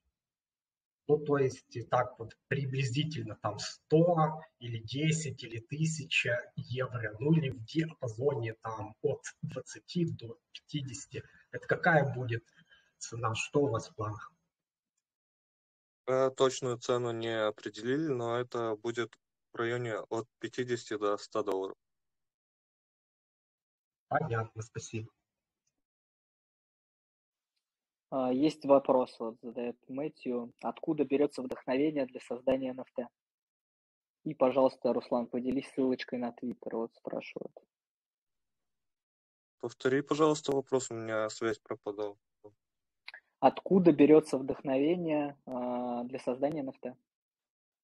Ну, 1.07 1.17
то 1.17 1.39
есть 1.39 1.65
так 1.89 2.19
вот 2.19 2.37
приблизительно 2.47 3.35
там 3.41 3.57
100 3.57 4.41
или 4.59 4.77
10 4.77 5.43
или 5.43 5.57
1000 5.57 6.51
евро, 6.55 7.15
ну 7.19 7.33
или 7.33 7.49
в 7.49 7.65
диапазоне 7.65 8.53
там 8.61 8.95
от 9.01 9.23
20 9.41 10.15
до 10.17 10.37
50. 10.53 11.23
Это 11.51 11.67
какая 11.67 12.13
будет 12.13 12.43
цена, 12.99 13.33
что 13.33 13.61
у 13.61 13.69
вас 13.69 13.89
в 13.89 13.95
планах? 13.95 14.31
Э, 16.09 16.31
точную 16.31 16.79
цену 16.79 17.11
не 17.11 17.29
определили, 17.47 18.07
но 18.07 18.39
это 18.39 18.75
будет 18.75 19.13
в 19.53 19.57
районе 19.57 19.99
от 20.09 20.27
50 20.39 20.97
до 20.97 21.17
100 21.17 21.43
долларов. 21.43 21.77
Понятно, 24.07 24.63
спасибо. 24.63 25.11
А, 28.09 28.33
есть 28.33 28.65
вопрос, 28.65 29.19
вот 29.19 29.37
задает 29.43 29.77
Мэтью. 29.87 30.51
Откуда 30.61 31.05
берется 31.05 31.43
вдохновение 31.43 32.07
для 32.07 32.19
создания 32.21 32.73
NFT? 32.73 33.07
И, 34.23 34.33
пожалуйста, 34.33 34.93
Руслан, 34.93 35.27
поделись 35.27 35.69
ссылочкой 35.69 36.17
на 36.17 36.31
Твиттер, 36.31 36.75
вот 36.75 36.95
спрашивают. 36.95 37.55
Повтори, 39.59 40.01
пожалуйста, 40.01 40.53
вопрос, 40.53 40.89
у 40.89 40.95
меня 40.95 41.29
связь 41.29 41.59
пропадала. 41.59 42.17
Откуда 43.39 43.91
берется 43.91 44.37
вдохновение 44.37 45.37
э, 45.45 46.01
для 46.05 46.19
создания 46.19 46.63
NFT? 46.63 46.95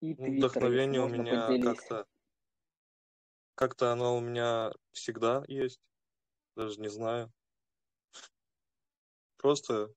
И 0.02 0.16
ну, 0.16 0.38
вдохновение 0.38 1.02
у 1.02 1.08
меня 1.10 1.48
как-то 1.62 2.08
как-то 3.56 3.92
оно 3.92 4.16
у 4.16 4.22
меня 4.22 4.72
всегда 4.94 5.44
есть, 5.50 5.82
даже 6.56 6.80
не 6.80 6.88
знаю. 6.88 7.30
Просто 9.36 9.94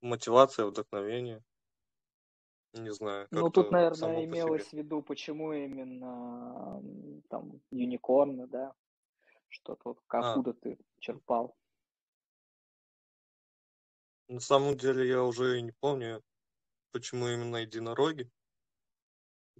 мотивация, 0.00 0.66
вдохновение. 0.66 1.42
Не 2.74 2.90
знаю. 2.90 3.26
Ну, 3.32 3.50
тут, 3.50 3.72
наверное, 3.72 4.24
имелось 4.24 4.68
в 4.68 4.72
виду, 4.72 5.02
почему 5.02 5.52
именно 5.52 6.80
там 7.28 7.60
юникорны, 7.72 8.46
да? 8.46 8.72
Что 9.48 9.74
тут, 9.74 9.98
а. 10.08 10.30
откуда 10.30 10.50
а. 10.50 10.54
ты 10.54 10.78
черпал? 11.00 11.56
На 14.30 14.38
самом 14.38 14.76
деле 14.76 15.08
я 15.08 15.24
уже 15.24 15.58
и 15.58 15.62
не 15.62 15.72
помню, 15.72 16.22
почему 16.92 17.26
именно 17.26 17.56
единороги. 17.56 18.30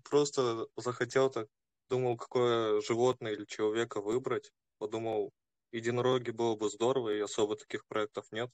Просто 0.09 0.69
захотел 0.77 1.29
так, 1.29 1.49
думал, 1.89 2.17
какое 2.17 2.81
животное 2.81 3.33
или 3.33 3.45
человека 3.47 4.01
выбрать. 4.01 4.53
Подумал, 4.79 5.33
единороги 5.73 6.31
было 6.31 6.55
бы 6.55 6.71
здорово, 6.71 7.11
и 7.11 7.19
особо 7.19 7.57
таких 7.57 7.85
проектов 7.89 8.27
нет. 8.31 8.49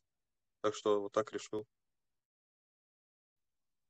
Так 0.62 0.74
что 0.74 1.02
вот 1.02 1.12
так 1.12 1.34
решил. 1.34 1.66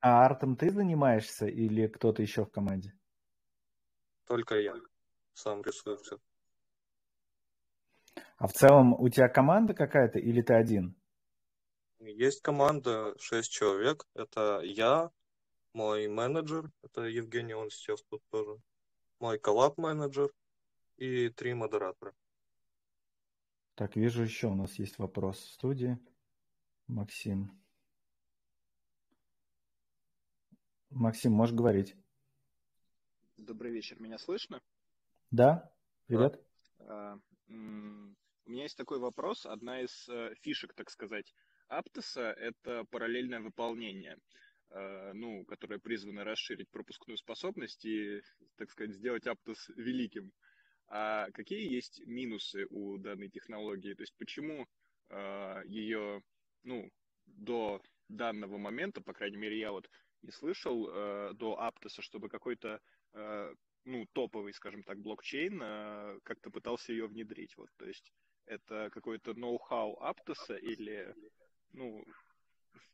А 0.00 0.26
артом 0.26 0.56
ты 0.56 0.70
занимаешься 0.70 1.46
или 1.46 1.86
кто-то 1.86 2.22
еще 2.22 2.44
в 2.44 2.50
команде? 2.50 2.92
Только 4.26 4.58
я. 4.58 4.74
Сам 5.34 5.62
рисую 5.62 5.96
все. 5.98 6.18
А 8.36 8.48
в 8.48 8.52
целом 8.52 8.94
у 8.94 9.08
тебя 9.10 9.28
команда 9.28 9.74
какая-то 9.74 10.18
или 10.18 10.42
ты 10.42 10.54
один? 10.54 10.96
Есть 12.00 12.42
команда, 12.42 13.14
шесть 13.18 13.50
человек. 13.50 14.06
Это 14.14 14.60
я, 14.62 15.10
мой 15.72 16.08
менеджер, 16.08 16.70
это 16.82 17.02
Евгений, 17.02 17.54
он 17.54 17.70
сейчас 17.70 18.02
тут 18.02 18.22
тоже, 18.28 18.60
мой 19.18 19.38
коллаб-менеджер 19.38 20.30
и 20.96 21.30
три 21.30 21.54
модератора. 21.54 22.14
Так, 23.74 23.96
вижу 23.96 24.22
еще 24.22 24.48
у 24.48 24.54
нас 24.54 24.74
есть 24.74 24.98
вопрос 24.98 25.38
в 25.38 25.52
студии. 25.52 25.98
Максим. 26.86 27.50
Максим, 30.90 31.32
можешь 31.32 31.54
говорить? 31.54 31.96
Добрый 33.36 33.70
вечер, 33.70 34.00
меня 34.00 34.18
слышно? 34.18 34.62
Да, 35.30 35.70
привет. 36.06 36.42
А, 36.78 37.18
у 37.48 37.52
меня 37.52 38.62
есть 38.62 38.78
такой 38.78 38.98
вопрос. 38.98 39.44
Одна 39.44 39.82
из 39.82 40.08
э, 40.08 40.34
фишек, 40.40 40.72
так 40.72 40.88
сказать, 40.88 41.34
Аптоса– 41.68 42.32
это 42.38 42.84
параллельное 42.90 43.40
выполнение, 43.40 44.18
э, 44.70 45.12
ну, 45.14 45.44
которое 45.44 45.78
призвано 45.78 46.24
расширить 46.24 46.70
пропускную 46.70 47.16
способность 47.18 47.84
и, 47.84 48.22
так 48.56 48.70
сказать, 48.70 48.94
сделать 48.94 49.26
Аптос 49.26 49.68
великим. 49.76 50.32
А 50.88 51.28
какие 51.32 51.72
есть 51.72 52.00
минусы 52.06 52.66
у 52.70 52.98
данной 52.98 53.28
технологии? 53.28 53.94
То 53.94 54.02
есть 54.02 54.14
почему 54.16 54.66
э, 55.10 55.62
ее, 55.66 56.22
ну, 56.62 56.88
до 57.26 57.82
данного 58.08 58.58
момента, 58.58 59.00
по 59.00 59.12
крайней 59.12 59.38
мере, 59.38 59.58
я 59.58 59.72
вот 59.72 59.90
не 60.22 60.30
слышал 60.30 60.88
э, 60.88 61.32
до 61.34 61.58
Аптоса, 61.58 62.02
чтобы 62.02 62.28
какой-то 62.28 62.80
ну, 63.86 64.04
топовый, 64.12 64.52
скажем 64.52 64.82
так, 64.82 64.98
блокчейн 64.98 65.58
как-то 66.22 66.50
пытался 66.50 66.92
ее 66.92 67.06
внедрить. 67.06 67.56
Вот, 67.56 67.70
то 67.78 67.86
есть 67.86 68.12
это 68.44 68.90
какой-то 68.92 69.32
ноу-хау 69.32 69.96
Аптоса 70.00 70.54
или 70.56 71.14
ну, 71.76 72.04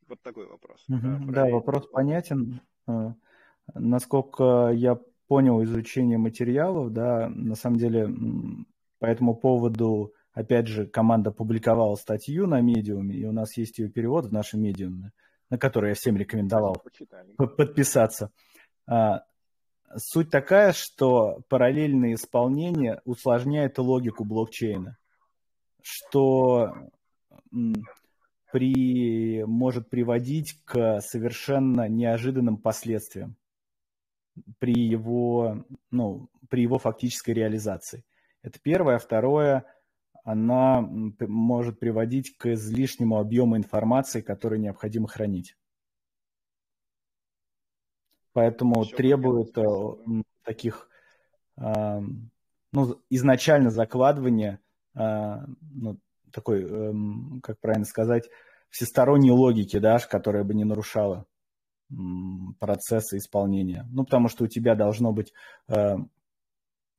вот 0.09 0.23
такой 0.23 0.47
вопрос. 0.47 0.85
Угу, 0.89 1.33
да, 1.33 1.45
да, 1.45 1.51
вопрос 1.51 1.87
понятен. 1.87 2.61
Э, 2.87 3.13
насколько 3.75 4.71
я 4.75 4.99
понял 5.29 5.63
изучение 5.63 6.19
материалов, 6.19 6.93
да, 6.93 7.31
на 7.31 7.55
самом 7.55 7.79
деле 7.79 8.09
по 8.99 9.07
этому 9.07 9.35
поводу, 9.35 10.13
опять 10.33 10.67
же, 10.67 10.87
команда 10.87 11.31
публиковала 11.31 11.95
статью 11.95 12.47
на 12.47 12.61
медиуме, 12.61 13.17
и 13.17 13.25
у 13.25 13.33
нас 13.33 13.57
есть 13.57 13.79
ее 13.79 13.89
перевод 13.89 14.27
в 14.27 14.33
нашем 14.33 14.61
медиуме, 14.61 15.13
на 15.49 15.59
который 15.59 15.91
я 15.91 15.95
всем 15.95 16.17
рекомендовал 16.17 16.77
подписаться. 17.37 18.31
А, 18.87 19.25
суть 19.97 20.31
такая, 20.31 20.73
что 20.73 21.41
параллельное 21.49 22.15
исполнение 22.15 23.01
усложняет 23.05 23.79
логику 23.79 24.25
блокчейна, 24.25 24.99
что 25.83 26.75
при, 28.53 29.45
может 29.45 29.89
приводить 29.89 30.63
к 30.65 31.01
совершенно 31.01 31.89
неожиданным 31.89 32.59
последствиям 32.59 33.37
при 34.59 34.79
его, 34.79 35.65
ну, 35.91 36.29
при 36.49 36.63
его 36.63 36.79
фактической 36.79 37.31
реализации. 37.31 38.05
Это 38.43 38.61
первое. 38.61 38.99
Второе, 38.99 39.65
она 40.23 40.83
может 40.83 41.81
приводить 41.81 42.37
к 42.37 42.53
излишнему 42.53 43.19
объему 43.19 43.57
информации, 43.57 44.21
который 44.21 44.59
необходимо 44.59 45.09
хранить. 45.09 45.57
Поэтому 48.35 48.83
Все 48.85 48.97
требует. 48.97 49.57
Э, 49.57 50.23
таких, 50.43 50.89
а, 51.57 52.03
ну, 52.73 53.01
изначально 53.11 53.71
закладывания 53.71 54.61
а, 54.95 55.45
ну, 55.61 55.99
такой, 56.33 56.63
эм, 56.63 57.41
как 57.43 57.61
правильно 57.61 57.85
сказать, 57.85 58.29
всесторонней 58.71 59.31
логики, 59.31 59.79
да, 59.79 59.99
которая 59.99 60.45
бы 60.45 60.55
не 60.55 60.65
нарушала 60.65 61.27
процесса 62.59 63.19
исполнения. 63.19 63.87
Ну, 63.91 64.05
потому 64.05 64.29
что 64.29 64.45
у 64.45 64.47
тебя 64.47 64.75
должно 64.75 65.13
быть 65.13 65.33
э, 65.69 65.97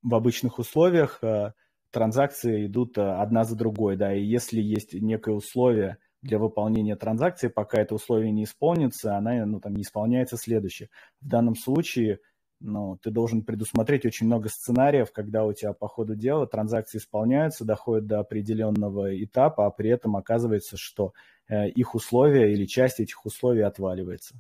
в 0.04 0.16
обычных 0.16 0.60
условиях 0.60 1.20
э, 1.24 1.54
транзакции 1.92 2.68
идут 2.68 2.98
э, 2.98 3.02
одна 3.02 3.44
за 3.44 3.56
другой, 3.56 3.98
да, 3.98 4.14
и 4.14 4.24
если 4.24 4.62
есть 4.62 4.94
некое 4.94 5.34
условие 5.34 5.98
для 6.22 6.40
выполнения 6.40 6.96
транзакции, 6.96 7.48
пока 7.48 7.82
это 7.82 7.96
условие 7.96 8.32
не 8.32 8.44
исполнится, 8.44 9.18
она 9.18 9.46
ну, 9.46 9.60
там, 9.60 9.76
не 9.76 9.82
исполняется 9.82 10.38
следующее. 10.38 10.90
В 11.22 11.28
данном 11.28 11.56
случае 11.56 12.20
ну, 12.60 12.98
ты 13.02 13.12
должен 13.12 13.44
предусмотреть 13.44 14.06
очень 14.06 14.28
много 14.28 14.50
сценариев, 14.50 15.12
когда 15.12 15.46
у 15.46 15.54
тебя 15.54 15.74
по 15.74 15.88
ходу 15.88 16.16
дела 16.16 16.48
транзакции 16.48 16.98
исполняются, 16.98 17.66
доходят 17.66 18.08
до 18.08 18.20
определенного 18.20 19.22
этапа, 19.24 19.66
а 19.66 19.72
при 19.72 19.90
этом 19.90 20.16
оказывается, 20.16 20.78
что 20.78 21.14
э, 21.48 21.70
их 21.70 21.96
условия 21.96 22.54
или 22.54 22.66
часть 22.66 23.00
этих 23.00 23.26
условий 23.26 23.62
отваливается. 23.62 24.36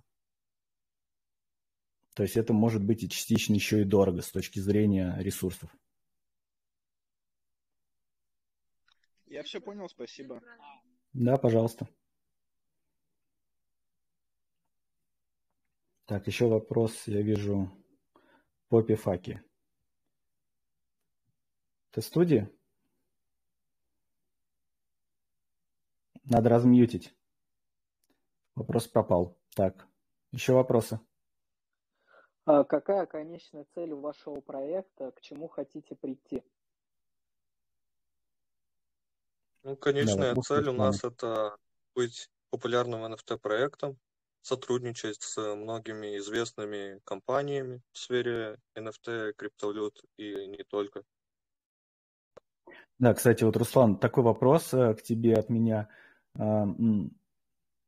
То 2.14 2.24
есть 2.24 2.38
это 2.38 2.54
может 2.54 2.84
быть 2.84 3.04
и 3.04 3.10
частично 3.10 3.54
еще 3.56 3.82
и 3.82 3.86
дорого 3.86 4.22
с 4.22 4.30
точки 4.30 4.60
зрения 4.60 5.16
ресурсов. 5.20 5.70
Я 9.26 9.42
все 9.44 9.60
понял, 9.60 9.90
спасибо. 9.90 10.42
Да, 11.14 11.38
пожалуйста. 11.38 11.88
Так, 16.06 16.28
еще 16.28 16.48
вопрос, 16.48 17.08
я 17.08 17.22
вижу, 17.22 17.72
Поппи 18.74 18.96
Факи. 18.96 19.40
Ты 21.92 22.02
в 22.02 22.04
студии? 22.04 22.50
Надо 26.24 26.50
размьютить. 26.50 27.16
Вопрос 28.56 28.88
пропал. 28.88 29.38
Так, 29.56 29.88
еще 30.32 30.54
вопросы? 30.54 31.00
А 32.46 32.64
какая 32.64 33.06
конечная 33.06 33.68
цель 33.76 33.92
у 33.92 34.00
вашего 34.00 34.42
проекта? 34.42 35.12
К 35.12 35.22
чему 35.22 35.48
хотите 35.50 35.94
прийти? 35.94 36.44
Ну, 39.62 39.78
конечная 39.78 40.34
да, 40.34 40.42
цель 40.42 40.70
у 40.70 40.74
нас 40.74 41.04
это 41.04 41.60
быть 41.94 42.32
популярным 42.50 43.06
NFT-проектом, 43.06 44.00
сотрудничать 44.44 45.22
с 45.22 45.56
многими 45.56 46.18
известными 46.18 47.00
компаниями 47.06 47.82
в 47.94 47.98
сфере 47.98 48.60
NFT, 48.78 49.34
криптовалют 49.34 50.04
и 50.18 50.48
не 50.48 50.64
только. 50.64 51.04
Да, 53.00 53.14
кстати, 53.14 53.44
вот, 53.44 53.58
Руслан, 53.58 53.98
такой 53.98 54.24
вопрос 54.24 54.74
э, 54.74 54.94
к 54.94 55.02
тебе 55.02 55.34
от 55.34 55.50
меня. 55.50 55.88
А, 56.38 56.66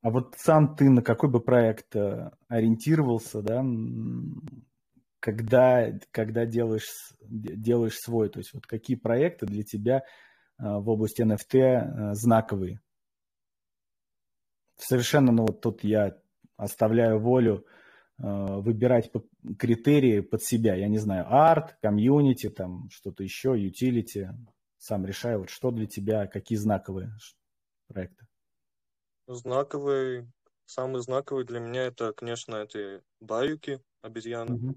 а 0.02 0.10
вот 0.10 0.36
сам 0.38 0.76
ты 0.76 0.90
на 0.90 1.02
какой 1.02 1.30
бы 1.30 1.42
проект 1.42 1.96
э, 1.96 2.32
ориентировался, 2.48 3.42
да, 3.42 3.64
когда, 5.20 5.92
когда 6.12 6.46
делаешь, 6.46 7.14
делаешь 7.22 7.98
свой? 8.00 8.30
То 8.30 8.40
есть 8.40 8.54
вот 8.54 8.66
какие 8.66 8.98
проекты 8.98 9.46
для 9.46 9.64
тебя 9.64 9.98
э, 9.98 10.04
в 10.58 10.90
области 10.90 11.22
NFT 11.22 12.14
знаковые? 12.14 12.80
Совершенно, 14.78 15.32
ну 15.32 15.44
вот 15.44 15.62
тут 15.62 15.84
я 15.84 16.18
оставляю 16.58 17.20
волю 17.20 17.66
выбирать 18.18 19.12
критерии 19.60 20.22
под 20.22 20.42
себя. 20.42 20.76
Я 20.76 20.88
не 20.88 21.00
знаю, 21.00 21.26
арт, 21.28 21.78
комьюнити, 21.82 22.50
там 22.50 22.90
что-то 22.90 23.24
еще, 23.24 23.56
utility. 23.56 24.30
Сам 24.78 25.06
решаю, 25.06 25.40
вот 25.40 25.50
что 25.50 25.72
для 25.72 25.86
тебя, 25.86 26.28
какие 26.28 26.58
знаковые 26.58 27.12
проекты. 27.88 28.26
Знаковый, 29.28 30.32
самый 30.66 31.02
знаковый 31.02 31.44
для 31.46 31.60
меня 31.60 31.84
это, 31.84 32.14
конечно, 32.14 32.56
это 32.56 33.02
баюки, 33.20 33.82
обезьяны. 34.02 34.56
Угу. 34.56 34.76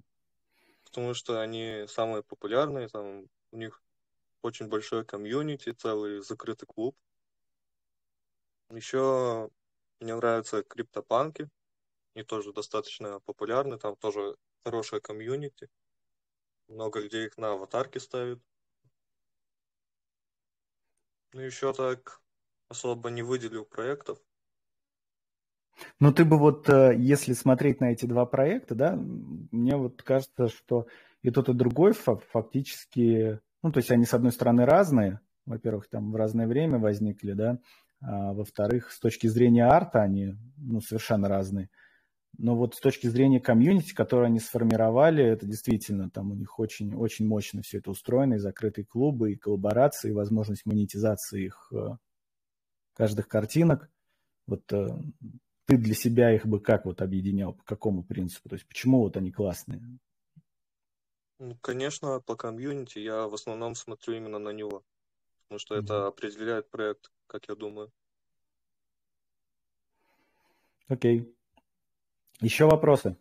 Потому 0.84 1.14
что 1.14 1.40
они 1.40 1.84
самые 1.86 2.22
популярные, 2.22 2.88
там 2.88 3.26
у 3.52 3.56
них 3.56 3.82
очень 4.42 4.68
большой 4.68 5.04
комьюнити, 5.04 5.72
целый 5.72 6.22
закрытый 6.22 6.66
клуб. 6.66 6.96
Еще 8.70 9.50
мне 10.00 10.14
нравятся 10.14 10.62
криптопанки. 10.62 11.48
Они 12.18 12.24
тоже 12.24 12.52
достаточно 12.52 13.20
популярны, 13.20 13.78
там 13.78 13.94
тоже 13.94 14.34
хорошая 14.64 14.98
комьюнити. 14.98 15.68
Много 16.66 16.98
людей 16.98 17.26
их 17.26 17.38
на 17.38 17.52
аватарки 17.52 17.98
ставят. 17.98 18.40
Ну, 21.32 21.40
еще 21.42 21.72
так 21.72 22.20
особо 22.68 23.10
не 23.10 23.22
выделил 23.22 23.64
проектов. 23.64 24.18
Ну, 26.00 26.12
ты 26.12 26.24
бы 26.24 26.38
вот, 26.38 26.68
э, 26.68 26.96
если 26.98 27.34
смотреть 27.34 27.78
на 27.80 27.92
эти 27.92 28.04
два 28.04 28.26
проекта, 28.26 28.74
да, 28.74 28.96
мне 28.96 29.76
вот 29.76 30.02
кажется, 30.02 30.48
что 30.48 30.88
и 31.22 31.30
тот, 31.30 31.48
и 31.50 31.52
другой 31.52 31.92
фактически, 31.92 33.38
ну, 33.62 33.70
то 33.70 33.78
есть 33.78 33.92
они, 33.92 34.06
с 34.06 34.12
одной 34.12 34.32
стороны, 34.32 34.64
разные, 34.64 35.20
во-первых, 35.46 35.88
там 35.88 36.10
в 36.10 36.16
разное 36.16 36.48
время 36.48 36.80
возникли, 36.80 37.34
да, 37.34 37.60
а, 38.00 38.32
во-вторых, 38.32 38.90
с 38.90 38.98
точки 38.98 39.28
зрения 39.28 39.66
арта 39.66 40.02
они 40.02 40.36
ну, 40.56 40.80
совершенно 40.80 41.28
разные. 41.28 41.70
Но 42.36 42.54
вот 42.54 42.74
с 42.74 42.80
точки 42.80 43.08
зрения 43.08 43.40
комьюнити, 43.40 43.94
которое 43.94 44.26
они 44.26 44.38
сформировали, 44.38 45.24
это 45.24 45.46
действительно 45.46 46.10
там 46.10 46.30
у 46.30 46.34
них 46.34 46.58
очень, 46.58 46.94
очень 46.94 47.26
мощно 47.26 47.62
все 47.62 47.78
это 47.78 47.90
устроено, 47.90 48.34
и 48.34 48.38
закрытые 48.38 48.84
клубы, 48.84 49.32
и 49.32 49.36
коллаборации, 49.36 50.10
и 50.10 50.14
возможность 50.14 50.66
монетизации 50.66 51.46
их 51.46 51.72
э, 51.72 51.96
каждых 52.94 53.26
картинок. 53.26 53.90
Вот 54.46 54.72
э, 54.72 54.88
ты 55.66 55.78
для 55.78 55.94
себя 55.94 56.32
их 56.32 56.46
бы 56.46 56.60
как 56.60 56.84
вот 56.84 57.02
объединял, 57.02 57.54
по 57.54 57.64
какому 57.64 58.04
принципу? 58.04 58.48
То 58.48 58.54
есть 58.54 58.68
почему 58.68 59.00
вот 59.00 59.16
они 59.16 59.32
классные? 59.32 59.80
Ну, 61.40 61.56
конечно, 61.60 62.20
по 62.20 62.36
комьюнити 62.36 62.98
я 62.98 63.26
в 63.26 63.34
основном 63.34 63.74
смотрю 63.74 64.14
именно 64.14 64.38
на 64.38 64.50
него, 64.50 64.84
потому 65.42 65.58
что 65.58 65.76
mm-hmm. 65.76 65.84
это 65.84 66.06
определяет 66.06 66.70
проект 66.70 67.10
как 67.28 67.48
я 67.48 67.54
думаю. 67.54 67.92
Окей. 70.88 71.32
Еще 72.40 72.66
вопросы? 72.66 73.16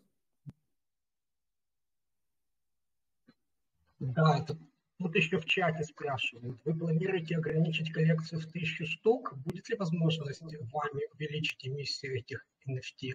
Да, 3.99 4.39
это 4.39 4.57
вот 4.99 5.15
еще 5.15 5.39
в 5.39 5.45
чате 5.45 5.83
спрашивают. 5.83 6.59
Вы 6.65 6.75
планируете 6.75 7.37
ограничить 7.37 7.91
коллекцию 7.91 8.41
в 8.41 8.45
тысячу 8.45 8.85
штук? 8.85 9.33
Будет 9.37 9.69
ли 9.69 9.75
возможность 9.75 10.41
вами 10.41 11.13
увеличить 11.13 11.67
эмиссию 11.67 12.19
этих 12.19 12.45
NFT, 12.67 13.13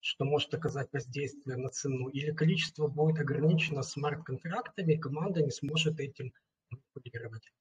что 0.00 0.24
может 0.24 0.52
оказать 0.54 0.88
воздействие 0.92 1.56
на 1.56 1.68
цену? 1.68 2.08
Или 2.08 2.32
количество 2.32 2.88
будет 2.88 3.20
ограничено 3.20 3.82
смарт-контрактами, 3.82 4.96
команда 4.96 5.42
не 5.42 5.50
сможет 5.50 6.00
этим 6.00 6.32
манипулировать? 6.70 7.52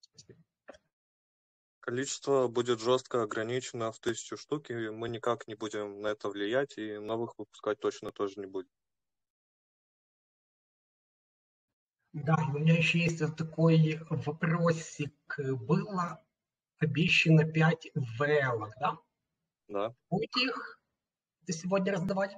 Спасибо. 0.00 0.45
Количество 1.86 2.48
будет 2.48 2.80
жестко 2.80 3.22
ограничено 3.22 3.92
в 3.92 4.00
тысячу 4.00 4.36
штук, 4.36 4.70
и 4.70 4.90
мы 4.90 5.08
никак 5.08 5.46
не 5.46 5.54
будем 5.54 6.00
на 6.00 6.08
это 6.08 6.28
влиять, 6.28 6.76
и 6.78 6.98
новых 6.98 7.38
выпускать 7.38 7.78
точно 7.78 8.10
тоже 8.10 8.40
не 8.40 8.46
будем. 8.46 8.68
Да, 12.12 12.34
у 12.48 12.58
меня 12.58 12.76
еще 12.76 12.98
есть 12.98 13.20
вот 13.20 13.36
такой 13.36 14.00
вопросик. 14.10 15.14
Было 15.38 16.20
обещано 16.78 17.44
5 17.44 17.92
ВЛ, 17.94 18.66
да? 18.80 18.98
Да. 19.68 19.94
Будете 20.10 20.42
их 20.42 20.80
сегодня 21.48 21.92
раздавать? 21.92 22.34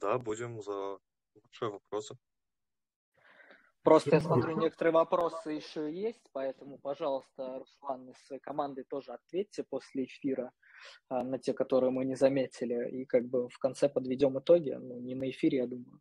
Да, 0.00 0.18
будем 0.18 0.62
за 0.62 0.98
большие 1.34 1.72
вопросы. 1.72 2.16
Просто 3.88 4.16
я 4.16 4.20
смотрю, 4.20 4.58
некоторые 4.58 4.92
вопросы 4.92 5.50
еще 5.50 5.90
есть, 5.90 6.28
поэтому, 6.32 6.76
пожалуйста, 6.78 7.58
Руслан, 7.58 8.10
из 8.10 8.18
своей 8.26 8.40
команды 8.40 8.84
тоже 8.84 9.12
ответьте 9.12 9.64
после 9.64 10.04
эфира 10.04 10.52
а, 11.08 11.24
на 11.24 11.38
те, 11.38 11.54
которые 11.54 11.90
мы 11.90 12.04
не 12.04 12.14
заметили, 12.14 12.90
и 12.90 13.06
как 13.06 13.26
бы 13.28 13.48
в 13.48 13.58
конце 13.58 13.88
подведем 13.88 14.38
итоги, 14.38 14.72
ну, 14.72 15.00
не 15.00 15.14
на 15.14 15.30
эфире, 15.30 15.58
я 15.58 15.66
думаю. 15.66 16.00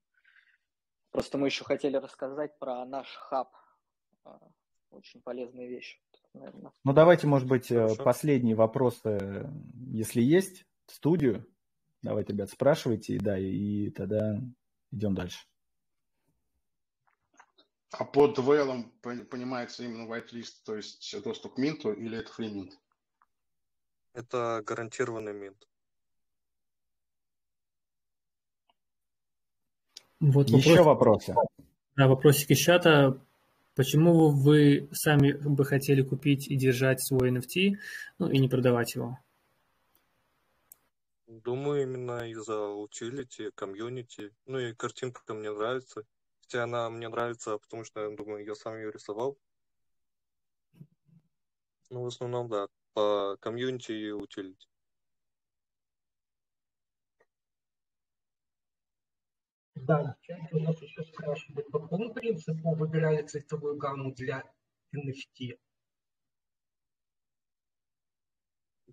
Просто 1.11 1.37
мы 1.37 1.47
еще 1.47 1.63
хотели 1.63 1.95
рассказать 1.95 2.59
про 2.59 2.85
наш 2.85 3.07
хаб. 3.15 3.55
А, 4.25 4.37
очень 4.89 5.21
полезные 5.21 5.69
вещи. 5.69 5.97
Наверное. 6.33 6.71
Ну, 6.83 6.93
давайте, 6.93 7.25
может 7.25 7.47
быть, 7.47 7.71
э, 7.71 7.75
Хорошо. 7.75 8.03
последние 8.03 8.55
вопросы, 8.55 9.49
если 9.87 10.21
есть, 10.21 10.65
в 10.87 10.93
студию. 10.93 11.45
Давайте, 12.01 12.33
ребят, 12.33 12.49
спрашивайте, 12.49 13.17
да, 13.17 13.37
и 13.39 13.89
тогда 13.91 14.41
идем 14.91 15.15
дальше. 15.15 15.39
А 17.91 18.03
под 18.03 18.37
VL 18.37 18.83
понимается 19.01 19.83
именно 19.83 20.11
whitelist, 20.11 20.63
то 20.65 20.75
есть 20.75 21.15
доступ 21.23 21.55
к 21.55 21.57
минту 21.57 21.93
или 21.93 22.17
это 22.17 22.31
фриминт? 22.31 22.77
Это 24.13 24.61
гарантированный 24.65 25.33
минт. 25.33 25.67
Вот 30.19 30.49
Еще 30.49 30.83
вопросы? 30.83 31.35
Да, 31.95 32.07
вопросик 32.07 32.49
из 32.51 32.57
чата. 32.57 33.21
Почему 33.75 34.31
вы 34.31 34.89
сами 34.91 35.33
бы 35.33 35.63
хотели 35.63 36.01
купить 36.01 36.47
и 36.47 36.55
держать 36.55 36.99
свой 36.99 37.31
NFT, 37.31 37.77
ну 38.17 38.29
и 38.29 38.39
не 38.39 38.49
продавать 38.49 38.95
его? 38.95 39.19
Думаю, 41.27 41.83
именно 41.83 42.27
из-за 42.31 42.67
utility, 42.69 43.51
комьюнити. 43.53 44.33
Ну 44.47 44.57
и 44.57 44.73
картинка 44.73 45.33
мне 45.33 45.51
нравится. 45.51 46.03
Хотя 46.49 46.63
она 46.63 46.89
мне 46.89 47.09
нравится, 47.09 47.57
потому 47.57 47.83
что, 47.83 48.09
я 48.09 48.15
думаю, 48.15 48.45
я 48.45 48.55
сам 48.55 48.77
ее 48.77 48.89
рисовал. 48.89 49.37
Ну, 51.89 52.03
в 52.03 52.07
основном, 52.07 52.47
да, 52.47 52.69
по 52.93 53.35
комьюнити 53.41 53.91
и 53.91 54.11
utility. 54.11 54.65
Да, 59.75 60.15
в 60.17 60.25
чате 60.25 60.47
у 60.53 60.59
нас 60.59 60.81
еще 60.81 61.03
спрашивают, 61.03 61.69
по 61.69 61.81
какому 61.81 62.13
принципу 62.13 62.75
выбирали 62.75 63.27
цветовую 63.27 63.75
гамму 63.75 64.13
для 64.13 64.49
NFT? 64.95 65.59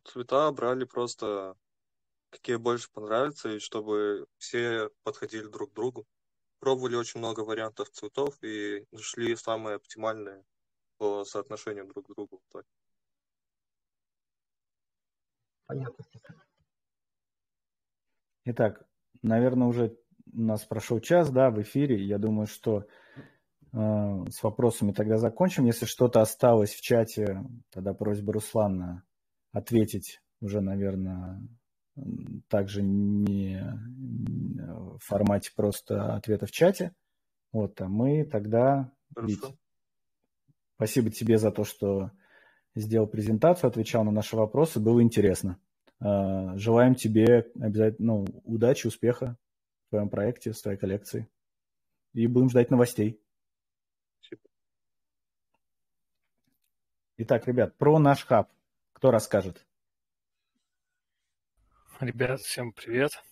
Цвета 0.02 0.50
брали 0.50 0.84
просто 0.84 1.56
какие 2.30 2.56
больше 2.56 2.90
понравятся, 2.90 3.50
и 3.50 3.60
чтобы 3.60 4.26
все 4.38 4.90
подходили 5.04 5.46
друг 5.46 5.70
к 5.70 5.74
другу 5.74 6.04
пробовали 6.64 6.96
очень 6.96 7.20
много 7.20 7.40
вариантов 7.40 7.90
цветов 7.90 8.42
и 8.42 8.86
нашли 8.90 9.36
самые 9.36 9.76
оптимальные 9.76 10.42
по 10.96 11.22
соотношению 11.24 11.86
друг 11.86 12.06
к 12.06 12.14
другу. 12.14 12.40
Понятно. 15.66 16.04
Итак, 18.46 18.86
наверное, 19.20 19.68
уже 19.68 19.98
у 20.32 20.40
нас 20.40 20.64
прошел 20.64 21.00
час, 21.00 21.30
да, 21.30 21.50
в 21.50 21.60
эфире. 21.60 22.02
Я 22.02 22.16
думаю, 22.16 22.46
что 22.46 22.78
э, 22.80 22.86
с 24.30 24.42
вопросами 24.42 24.92
тогда 24.92 25.18
закончим. 25.18 25.66
Если 25.66 25.84
что-то 25.84 26.22
осталось 26.22 26.74
в 26.74 26.80
чате, 26.80 27.42
тогда 27.70 27.92
просьба 27.92 28.32
Руслана 28.32 29.04
ответить 29.52 30.22
уже, 30.40 30.62
наверное, 30.62 31.46
также 32.48 32.82
не 32.82 33.60
в 34.96 34.98
формате 34.98 35.52
просто 35.54 36.14
ответа 36.14 36.46
в 36.46 36.50
чате. 36.50 36.94
Вот, 37.52 37.80
а 37.80 37.88
мы 37.88 38.24
тогда... 38.24 38.92
Вить, 39.16 39.44
спасибо 40.76 41.10
тебе 41.10 41.38
за 41.38 41.52
то, 41.52 41.64
что 41.64 42.10
сделал 42.74 43.06
презентацию, 43.06 43.68
отвечал 43.68 44.04
на 44.04 44.10
наши 44.10 44.36
вопросы, 44.36 44.80
было 44.80 45.00
интересно. 45.02 45.58
А, 46.00 46.56
желаем 46.56 46.94
тебе 46.94 47.50
обязательно 47.54 48.14
ну, 48.14 48.26
удачи, 48.44 48.86
успеха 48.86 49.36
в 49.86 49.90
твоем 49.90 50.08
проекте, 50.08 50.52
в 50.52 50.60
твоей 50.60 50.78
коллекции. 50.78 51.28
И 52.12 52.26
будем 52.26 52.50
ждать 52.50 52.70
новостей. 52.70 53.20
Итак, 57.16 57.46
ребят, 57.46 57.76
про 57.76 57.98
наш 58.00 58.24
хаб. 58.24 58.50
Кто 58.92 59.12
расскажет? 59.12 59.64
Ребят, 62.00 62.40
всем 62.40 62.72
привет. 62.72 63.22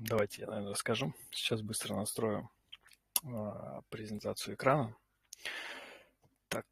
Давайте 0.00 0.42
я, 0.42 0.48
наверное, 0.48 0.72
расскажу. 0.72 1.14
Сейчас 1.30 1.62
быстро 1.62 1.94
настрою 1.94 2.50
э, 3.22 3.28
презентацию 3.90 4.56
экрана. 4.56 4.96
Так, 6.48 6.66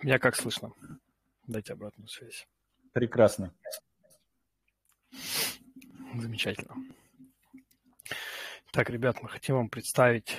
меня 0.00 0.20
как 0.20 0.36
слышно? 0.36 0.72
Дайте 1.48 1.72
обратную 1.72 2.06
связь. 2.06 2.46
Прекрасно. 2.92 3.52
Замечательно. 6.14 6.76
Так, 8.70 8.90
ребят, 8.90 9.20
мы 9.22 9.28
хотим 9.28 9.56
вам 9.56 9.70
представить 9.70 10.36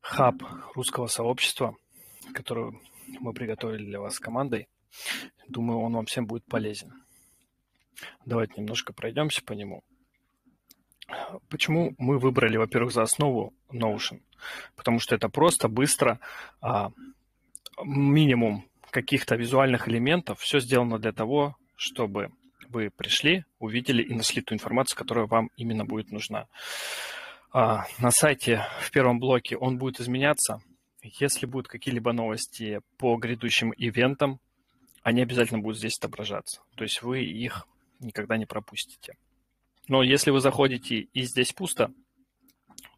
хаб 0.00 0.36
русского 0.74 1.06
сообщества, 1.06 1.76
который 2.32 2.80
мы 3.20 3.34
приготовили 3.34 3.84
для 3.84 4.00
вас 4.00 4.14
с 4.14 4.20
командой. 4.20 4.70
Думаю, 5.48 5.80
он 5.80 5.92
вам 5.92 6.06
всем 6.06 6.26
будет 6.26 6.46
полезен. 6.46 7.05
Давайте 8.24 8.54
немножко 8.58 8.92
пройдемся 8.92 9.42
по 9.42 9.52
нему. 9.52 9.82
Почему 11.48 11.94
мы 11.98 12.18
выбрали, 12.18 12.56
во-первых, 12.56 12.92
за 12.92 13.02
основу 13.02 13.54
Notion? 13.72 14.22
Потому 14.74 14.98
что 14.98 15.14
это 15.14 15.28
просто, 15.28 15.68
быстро, 15.68 16.18
а, 16.60 16.90
минимум 17.82 18.68
каких-то 18.90 19.36
визуальных 19.36 19.88
элементов. 19.88 20.40
Все 20.40 20.58
сделано 20.58 20.98
для 20.98 21.12
того, 21.12 21.56
чтобы 21.76 22.30
вы 22.68 22.90
пришли, 22.90 23.44
увидели 23.58 24.02
и 24.02 24.14
нашли 24.14 24.42
ту 24.42 24.54
информацию, 24.54 24.98
которая 24.98 25.26
вам 25.26 25.50
именно 25.56 25.84
будет 25.84 26.10
нужна. 26.10 26.48
А, 27.52 27.86
на 27.98 28.10
сайте 28.10 28.66
в 28.80 28.90
первом 28.90 29.18
блоке 29.20 29.56
он 29.56 29.78
будет 29.78 30.00
изменяться. 30.00 30.60
Если 31.02 31.46
будут 31.46 31.68
какие-либо 31.68 32.12
новости 32.12 32.80
по 32.98 33.16
грядущим 33.16 33.72
ивентам, 33.76 34.40
они 35.02 35.22
обязательно 35.22 35.60
будут 35.60 35.78
здесь 35.78 35.96
отображаться. 35.98 36.62
То 36.74 36.82
есть 36.82 37.02
вы 37.02 37.22
их 37.22 37.66
никогда 38.00 38.36
не 38.36 38.46
пропустите. 38.46 39.16
Но 39.88 40.02
если 40.02 40.30
вы 40.30 40.40
заходите 40.40 40.96
и 41.00 41.22
здесь 41.22 41.52
пусто, 41.52 41.92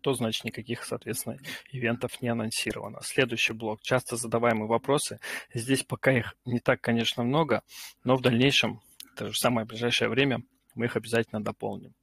то 0.00 0.14
значит 0.14 0.44
никаких, 0.44 0.84
соответственно, 0.84 1.38
ивентов 1.70 2.20
не 2.22 2.28
анонсировано. 2.28 3.00
Следующий 3.02 3.52
блок. 3.52 3.80
Часто 3.82 4.16
задаваемые 4.16 4.66
вопросы. 4.66 5.20
Здесь 5.52 5.82
пока 5.82 6.12
их 6.12 6.34
не 6.44 6.60
так, 6.60 6.80
конечно, 6.80 7.24
много, 7.24 7.62
но 8.04 8.16
в 8.16 8.22
дальнейшем, 8.22 8.80
это 9.14 9.30
же 9.30 9.38
самое 9.38 9.66
ближайшее 9.66 10.08
время, 10.08 10.42
мы 10.74 10.86
их 10.86 10.96
обязательно 10.96 11.42
дополним. 11.42 11.94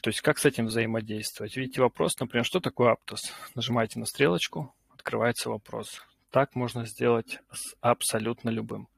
То 0.00 0.10
есть 0.10 0.20
как 0.20 0.38
с 0.38 0.44
этим 0.44 0.66
взаимодействовать? 0.66 1.56
Видите 1.56 1.80
вопрос, 1.80 2.18
например, 2.20 2.44
что 2.44 2.60
такое 2.60 2.94
Aptos? 2.94 3.32
Нажимаете 3.54 3.98
на 3.98 4.06
стрелочку, 4.06 4.72
открывается 4.90 5.50
вопрос. 5.50 6.00
Так 6.30 6.54
можно 6.54 6.86
сделать 6.86 7.40
с 7.52 7.74
абсолютно 7.80 8.50
любым. 8.50 8.88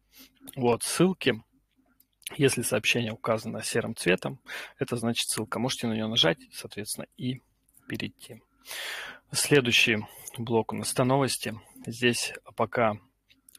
Вот 0.56 0.82
ссылки 0.82 1.42
если 2.36 2.62
сообщение 2.62 3.12
указано 3.12 3.62
серым 3.62 3.96
цветом, 3.96 4.40
это 4.78 4.96
значит 4.96 5.28
ссылка. 5.28 5.58
Можете 5.58 5.86
на 5.86 5.94
нее 5.94 6.06
нажать, 6.06 6.38
соответственно, 6.52 7.06
и 7.16 7.42
перейти. 7.88 8.42
Следующий 9.32 9.98
блок 10.38 10.72
у 10.72 10.76
нас 10.76 10.92
это 10.92 11.04
новости. 11.04 11.54
Здесь 11.86 12.32
пока 12.56 12.98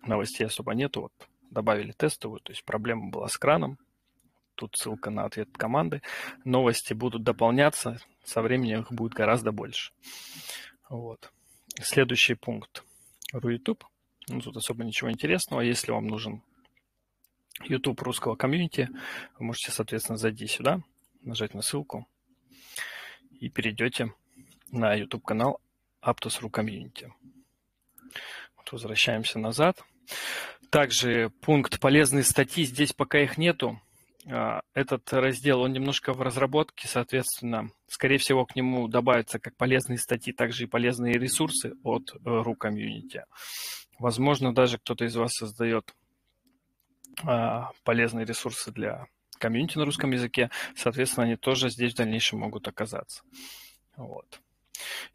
новостей 0.03 0.45
особо 0.45 0.73
нету. 0.73 1.01
Вот 1.01 1.13
добавили 1.49 1.91
тестовую, 1.91 2.39
то 2.39 2.51
есть 2.51 2.63
проблема 2.63 3.09
была 3.09 3.27
с 3.27 3.37
краном. 3.37 3.77
Тут 4.55 4.75
ссылка 4.77 5.09
на 5.09 5.25
ответ 5.25 5.49
команды. 5.57 6.01
Новости 6.43 6.93
будут 6.93 7.23
дополняться, 7.23 7.99
со 8.23 8.41
временем 8.41 8.81
их 8.81 8.91
будет 8.91 9.13
гораздо 9.13 9.51
больше. 9.51 9.91
Вот. 10.89 11.31
Следующий 11.81 12.35
пункт. 12.35 12.83
YouTube. 13.33 13.85
Ну, 14.27 14.41
тут 14.41 14.57
особо 14.57 14.83
ничего 14.83 15.09
интересного. 15.09 15.61
Если 15.61 15.91
вам 15.91 16.07
нужен 16.07 16.43
YouTube 17.65 18.01
русского 18.01 18.35
комьюнити. 18.35 18.89
Вы 19.37 19.45
можете, 19.45 19.71
соответственно, 19.71 20.17
зайти 20.17 20.47
сюда, 20.47 20.81
нажать 21.21 21.53
на 21.53 21.61
ссылку 21.61 22.07
и 23.39 23.49
перейдете 23.49 24.13
на 24.71 24.93
YouTube 24.93 25.25
канал 25.25 25.59
Aptos.ru 26.03 26.49
Community. 26.49 27.11
Вот 28.57 28.71
возвращаемся 28.71 29.39
назад. 29.39 29.83
Также 30.69 31.29
пункт 31.41 31.79
«Полезные 31.79 32.23
статьи». 32.23 32.63
Здесь 32.63 32.93
пока 32.93 33.19
их 33.19 33.37
нету. 33.37 33.81
А, 34.29 34.61
этот 34.73 35.11
раздел, 35.11 35.61
он 35.61 35.73
немножко 35.73 36.13
в 36.13 36.21
разработке, 36.21 36.87
соответственно, 36.87 37.71
скорее 37.87 38.17
всего, 38.17 38.45
к 38.45 38.55
нему 38.55 38.87
добавятся 38.87 39.39
как 39.39 39.55
полезные 39.57 39.97
статьи, 39.97 40.31
также 40.31 40.63
и 40.63 40.67
полезные 40.67 41.15
ресурсы 41.15 41.73
от 41.83 42.13
RU 42.23 42.53
э, 42.53 42.67
Community. 42.67 43.23
Возможно, 43.99 44.53
даже 44.53 44.77
кто-то 44.77 45.05
из 45.05 45.15
вас 45.15 45.31
создает 45.33 45.93
полезные 47.83 48.25
ресурсы 48.25 48.71
для 48.71 49.07
комьюнити 49.37 49.77
на 49.77 49.85
русском 49.85 50.11
языке, 50.11 50.49
соответственно, 50.75 51.25
они 51.25 51.35
тоже 51.35 51.69
здесь 51.69 51.93
в 51.93 51.97
дальнейшем 51.97 52.39
могут 52.39 52.67
оказаться. 52.67 53.23
Вот. 53.95 54.39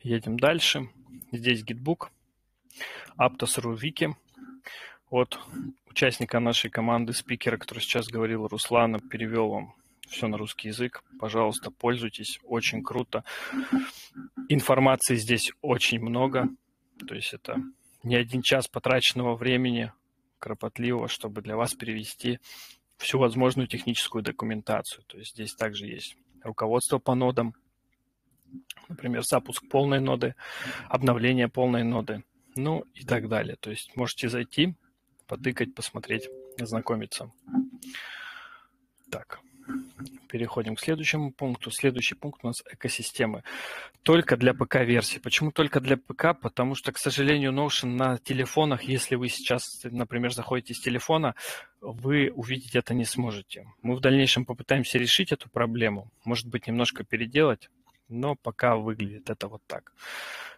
Едем 0.01 0.39
дальше. 0.39 0.89
Здесь 1.33 1.63
гитбук, 1.63 2.11
Aptos.ru 3.19 3.77
Wiki. 3.77 4.15
От 5.09 5.39
участника 5.89 6.41
нашей 6.41 6.69
команды, 6.69 7.13
спикера, 7.13 7.57
который 7.57 7.79
сейчас 7.79 8.09
говорил, 8.09 8.49
Руслана, 8.49 8.99
перевел 8.99 9.49
вам 9.49 9.75
все 10.09 10.27
на 10.27 10.37
русский 10.37 10.69
язык. 10.69 11.05
Пожалуйста, 11.19 11.71
пользуйтесь, 11.71 12.41
очень 12.45 12.83
круто. 12.83 13.25
Информации 14.49 15.17
здесь 15.17 15.53
очень 15.63 16.01
много, 16.01 16.49
то 17.07 17.15
есть 17.15 17.33
это 17.35 17.63
не 18.03 18.17
один 18.17 18.43
час 18.43 18.69
потраченного 18.69 19.37
времени 19.37 19.93
кропотливо, 20.39 21.09
чтобы 21.09 21.43
для 21.43 21.57
вас 21.57 21.75
перевести 21.75 22.39
всю 22.97 23.19
возможную 23.19 23.67
техническую 23.67 24.23
документацию. 24.23 25.05
То 25.07 25.19
есть 25.19 25.33
здесь 25.33 25.55
также 25.55 25.87
есть 25.87 26.17
руководство 26.43 26.99
по 26.99 27.15
нодам, 27.15 27.55
например, 28.89 29.25
запуск 29.25 29.69
полной 29.69 30.01
ноды, 30.01 30.35
обновление 30.89 31.49
полной 31.49 31.85
ноды, 31.85 32.25
ну 32.55 32.85
и 32.95 33.05
так 33.05 33.29
далее. 33.29 33.57
То 33.61 33.71
есть 33.71 33.97
можете 33.97 34.29
зайти, 34.29 34.75
потыкать, 35.27 35.75
посмотреть, 35.75 36.29
ознакомиться. 36.61 37.31
Так. 39.11 39.41
Переходим 40.29 40.77
к 40.77 40.81
следующему 40.81 41.33
пункту. 41.33 41.71
Следующий 41.71 42.15
пункт 42.15 42.41
у 42.43 42.49
нас 42.49 42.63
экосистемы. 42.71 43.43
Только 44.03 44.37
для 44.37 44.55
ПК-версии. 44.55 45.19
Почему 45.19 45.51
только 45.53 45.81
для 45.81 45.97
ПК? 45.97 46.39
Потому 46.41 46.75
что, 46.75 46.93
к 46.93 46.99
сожалению, 46.99 47.53
Notion 47.53 47.97
на 47.97 48.19
телефонах, 48.19 48.83
если 48.83 49.15
вы 49.15 49.29
сейчас, 49.29 49.83
например, 49.85 50.33
заходите 50.33 50.75
с 50.75 50.81
телефона, 50.81 51.35
вы 51.81 52.31
увидеть 52.35 52.75
это 52.75 52.95
не 52.95 53.05
сможете. 53.05 53.67
Мы 53.83 53.97
в 53.97 54.01
дальнейшем 54.01 54.45
попытаемся 54.45 54.99
решить 54.99 55.33
эту 55.33 55.49
проблему. 55.49 56.11
Может 56.25 56.47
быть, 56.47 56.67
немножко 56.67 57.05
переделать, 57.05 57.71
но 58.09 58.35
пока 58.35 58.77
выглядит 58.77 59.31
это 59.31 59.49
вот 59.49 59.63
так. 59.67 59.93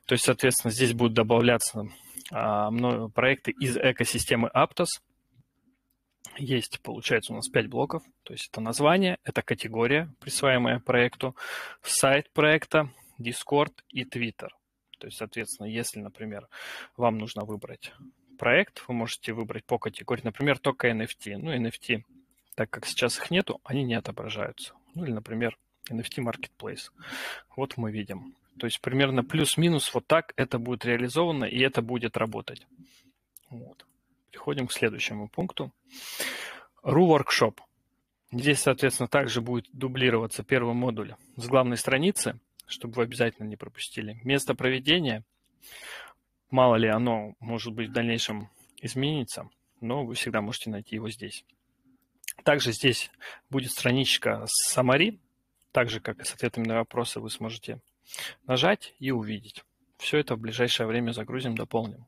То 0.07 0.15
есть, 0.15 0.25
соответственно, 0.25 0.73
здесь 0.73 0.93
будут 0.93 1.15
добавляться 1.15 1.89
а, 2.31 2.71
проекты 3.15 3.51
из 3.51 3.77
экосистемы 3.77 4.51
Aptos– 4.55 4.87
есть, 6.37 6.81
получается, 6.81 7.33
у 7.33 7.37
нас 7.37 7.49
5 7.49 7.67
блоков. 7.69 8.03
То 8.23 8.33
есть 8.33 8.49
это 8.49 8.61
название, 8.61 9.19
это 9.25 9.43
категория, 9.43 10.13
присваиваемая 10.21 10.81
проекту, 10.81 11.37
сайт 11.83 12.31
проекта, 12.33 12.91
Discord 13.19 13.73
и 13.89 14.05
Twitter. 14.05 14.49
То 14.99 15.07
есть, 15.07 15.19
соответственно, 15.19 15.67
если, 15.67 16.01
например, 16.01 16.49
вам 16.97 17.19
нужно 17.19 17.45
выбрать 17.45 17.93
проект, 18.39 18.85
вы 18.89 18.95
можете 18.95 19.33
выбрать 19.33 19.65
по 19.65 19.79
категории, 19.79 20.23
например, 20.25 20.59
только 20.59 20.91
NFT. 20.91 21.37
Ну, 21.39 21.55
NFT, 21.55 22.03
так 22.55 22.71
как 22.71 22.87
сейчас 22.87 23.19
их 23.19 23.31
нету, 23.31 23.61
они 23.65 23.85
не 23.85 23.95
отображаются. 23.95 24.75
Ну, 24.95 25.05
или, 25.05 25.13
например, 25.13 25.57
NFT 25.91 26.25
Marketplace. 26.25 26.91
Вот 27.57 27.77
мы 27.77 27.91
видим. 27.91 28.35
То 28.59 28.67
есть 28.67 28.81
примерно 28.81 29.23
плюс-минус 29.23 29.93
вот 29.95 30.07
так 30.07 30.33
это 30.37 30.59
будет 30.59 30.85
реализовано, 30.85 31.45
и 31.45 31.61
это 31.61 31.81
будет 31.81 32.17
работать. 32.17 32.67
Вот. 33.51 33.87
Переходим 34.31 34.67
к 34.67 34.73
следующему 34.73 35.29
пункту. 35.29 35.73
RU 36.83 37.19
Workshop. 37.19 37.59
Здесь, 38.31 38.61
соответственно, 38.61 39.09
также 39.09 39.41
будет 39.41 39.67
дублироваться 39.73 40.43
первый 40.43 40.75
модуль 40.75 41.15
с 41.37 41.47
главной 41.47 41.77
страницы, 41.77 42.39
чтобы 42.67 42.95
вы 42.95 43.03
обязательно 43.05 43.47
не 43.47 43.57
пропустили. 43.57 44.21
Место 44.23 44.55
проведения, 44.55 45.25
мало 46.51 46.77
ли 46.77 46.89
оно, 46.89 47.35
может 47.41 47.73
быть, 47.73 47.89
в 47.89 47.93
дальнейшем 47.93 48.51
изменится, 48.83 49.49
но 49.81 50.05
вы 50.05 50.15
всегда 50.15 50.41
можете 50.41 50.71
найти 50.71 50.97
его 50.97 51.09
здесь. 51.09 51.45
Также 52.45 52.73
здесь 52.73 53.11
будет 53.51 53.73
страничка 53.73 54.45
с 54.47 54.71
Самари, 54.71 55.19
так 55.73 55.91
же, 55.91 56.01
как 56.01 56.21
и 56.21 56.25
с 56.25 56.33
ответами 56.35 56.67
на 56.67 56.77
вопросы 56.77 57.21
вы 57.21 57.31
сможете 57.31 57.81
нажать 58.47 58.95
и 58.99 59.11
увидеть. 59.11 59.65
Все 59.99 60.19
это 60.19 60.37
в 60.37 60.41
ближайшее 60.41 60.87
время 60.87 61.13
загрузим, 61.13 61.57
дополним. 61.57 62.07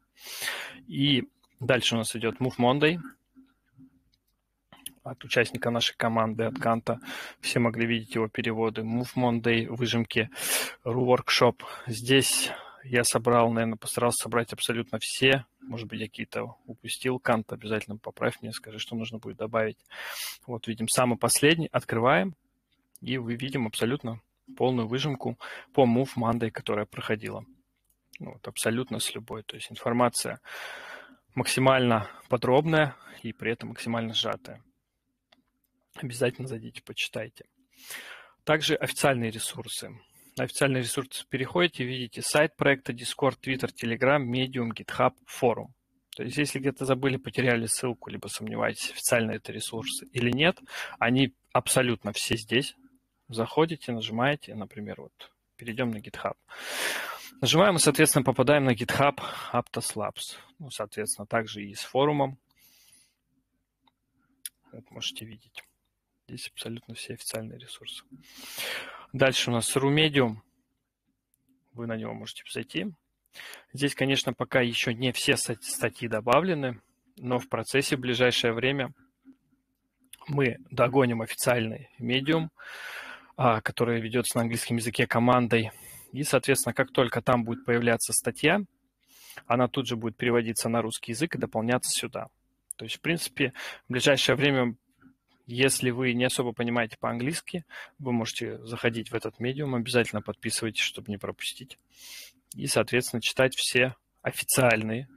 И 0.86 1.28
Дальше 1.60 1.94
у 1.94 1.98
нас 1.98 2.16
идет 2.16 2.40
Move 2.40 2.56
Monday 2.58 2.98
от 5.02 5.22
участника 5.24 5.70
нашей 5.70 5.94
команды, 5.94 6.44
от 6.44 6.58
Канта. 6.58 7.00
Все 7.40 7.58
могли 7.58 7.86
видеть 7.86 8.14
его 8.14 8.28
переводы. 8.28 8.80
Move 8.80 9.10
Monday, 9.14 9.66
выжимки, 9.66 10.30
Workshop. 10.84 11.62
Здесь 11.86 12.50
я 12.82 13.04
собрал, 13.04 13.50
наверное, 13.50 13.76
постарался 13.76 14.22
собрать 14.22 14.54
абсолютно 14.54 14.98
все. 15.00 15.44
Может 15.60 15.86
быть, 15.86 16.00
я 16.00 16.06
какие-то 16.06 16.56
упустил. 16.64 17.18
Кант, 17.18 17.52
обязательно 17.52 17.98
поправь 17.98 18.40
мне, 18.40 18.52
скажи, 18.52 18.78
что 18.78 18.96
нужно 18.96 19.18
будет 19.18 19.36
добавить. 19.36 19.78
Вот 20.46 20.66
видим 20.66 20.88
самый 20.88 21.18
последний. 21.18 21.68
Открываем. 21.70 22.34
И 23.02 23.18
вы 23.18 23.34
видим 23.34 23.66
абсолютно 23.66 24.20
полную 24.56 24.88
выжимку 24.88 25.38
по 25.74 25.84
Move 25.84 26.10
Monday, 26.16 26.50
которая 26.50 26.86
проходила. 26.86 27.44
Вот, 28.18 28.46
абсолютно 28.48 28.98
с 28.98 29.14
любой. 29.14 29.42
То 29.42 29.56
есть 29.56 29.70
информация 29.70 30.40
максимально 31.34 32.08
подробная 32.28 32.96
и 33.22 33.32
при 33.32 33.52
этом 33.52 33.70
максимально 33.70 34.14
сжатая. 34.14 34.62
Обязательно 35.96 36.48
зайдите, 36.48 36.82
почитайте. 36.82 37.44
Также 38.44 38.74
официальные 38.74 39.30
ресурсы. 39.30 39.90
На 40.36 40.44
официальные 40.44 40.82
ресурсы 40.82 41.26
переходите, 41.28 41.84
видите 41.84 42.22
сайт 42.22 42.56
проекта, 42.56 42.92
Discord, 42.92 43.36
Twitter, 43.42 43.70
Telegram, 43.70 44.24
Medium, 44.24 44.70
GitHub, 44.70 45.12
форум. 45.26 45.74
То 46.16 46.22
есть 46.24 46.36
если 46.36 46.58
где-то 46.58 46.84
забыли, 46.84 47.16
потеряли 47.16 47.66
ссылку, 47.66 48.10
либо 48.10 48.28
сомневаетесь, 48.28 48.90
официально 48.90 49.32
это 49.32 49.52
ресурсы 49.52 50.06
или 50.12 50.30
нет, 50.30 50.58
они 50.98 51.34
абсолютно 51.52 52.12
все 52.12 52.36
здесь. 52.36 52.74
Заходите, 53.28 53.92
нажимаете, 53.92 54.54
например, 54.54 55.02
вот 55.02 55.32
перейдем 55.56 55.90
на 55.90 55.98
GitHub. 55.98 56.34
Нажимаем 57.40 57.76
и, 57.76 57.78
соответственно, 57.78 58.22
попадаем 58.22 58.64
на 58.64 58.74
GitHub 58.74 59.18
Aptos 59.52 59.94
Labs. 59.94 60.36
Ну, 60.58 60.70
соответственно, 60.70 61.26
также 61.26 61.64
и 61.64 61.74
с 61.74 61.80
форумом. 61.80 62.38
Вот 64.72 64.90
можете 64.90 65.24
видеть. 65.24 65.64
Здесь 66.28 66.48
абсолютно 66.48 66.94
все 66.94 67.14
официальные 67.14 67.58
ресурсы. 67.58 68.04
Дальше 69.14 69.50
у 69.50 69.54
нас 69.54 69.74
RuMedium. 69.74 70.36
Вы 71.72 71.86
на 71.86 71.96
него 71.96 72.12
можете 72.12 72.42
зайти. 72.50 72.92
Здесь, 73.72 73.94
конечно, 73.94 74.34
пока 74.34 74.60
еще 74.60 74.92
не 74.92 75.10
все 75.12 75.38
статьи 75.38 76.08
добавлены, 76.08 76.82
но 77.16 77.38
в 77.38 77.48
процессе 77.48 77.96
в 77.96 78.00
ближайшее 78.00 78.52
время 78.52 78.92
мы 80.28 80.58
догоним 80.70 81.22
официальный 81.22 81.88
медиум, 81.98 82.50
а, 83.36 83.62
который 83.62 84.00
ведется 84.02 84.36
на 84.36 84.42
английском 84.42 84.76
языке 84.76 85.06
командой. 85.06 85.70
И, 86.12 86.22
соответственно, 86.22 86.74
как 86.74 86.92
только 86.92 87.22
там 87.22 87.44
будет 87.44 87.64
появляться 87.64 88.12
статья, 88.12 88.60
она 89.46 89.68
тут 89.68 89.86
же 89.86 89.96
будет 89.96 90.16
переводиться 90.16 90.68
на 90.68 90.82
русский 90.82 91.12
язык 91.12 91.34
и 91.34 91.38
дополняться 91.38 91.90
сюда. 91.90 92.28
То 92.76 92.84
есть, 92.84 92.96
в 92.96 93.00
принципе, 93.00 93.52
в 93.88 93.92
ближайшее 93.92 94.36
время, 94.36 94.74
если 95.46 95.90
вы 95.90 96.12
не 96.14 96.24
особо 96.24 96.52
понимаете 96.52 96.96
по-английски, 96.98 97.64
вы 97.98 98.12
можете 98.12 98.58
заходить 98.64 99.10
в 99.10 99.14
этот 99.14 99.38
медиум, 99.38 99.74
обязательно 99.74 100.22
подписывайтесь, 100.22 100.82
чтобы 100.82 101.10
не 101.10 101.18
пропустить 101.18 101.78
и, 102.56 102.66
соответственно, 102.66 103.22
читать 103.22 103.54
все 103.56 103.94
официальные 104.22 105.08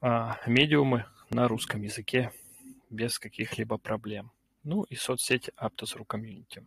а, 0.00 0.38
медиумы 0.46 1.06
на 1.30 1.48
русском 1.48 1.82
языке 1.82 2.32
без 2.90 3.18
каких-либо 3.18 3.78
проблем. 3.78 4.32
Ну 4.62 4.82
и 4.84 4.94
соцсети 4.94 5.52
Aptos.ru 5.56 6.06
Community. 6.06 6.66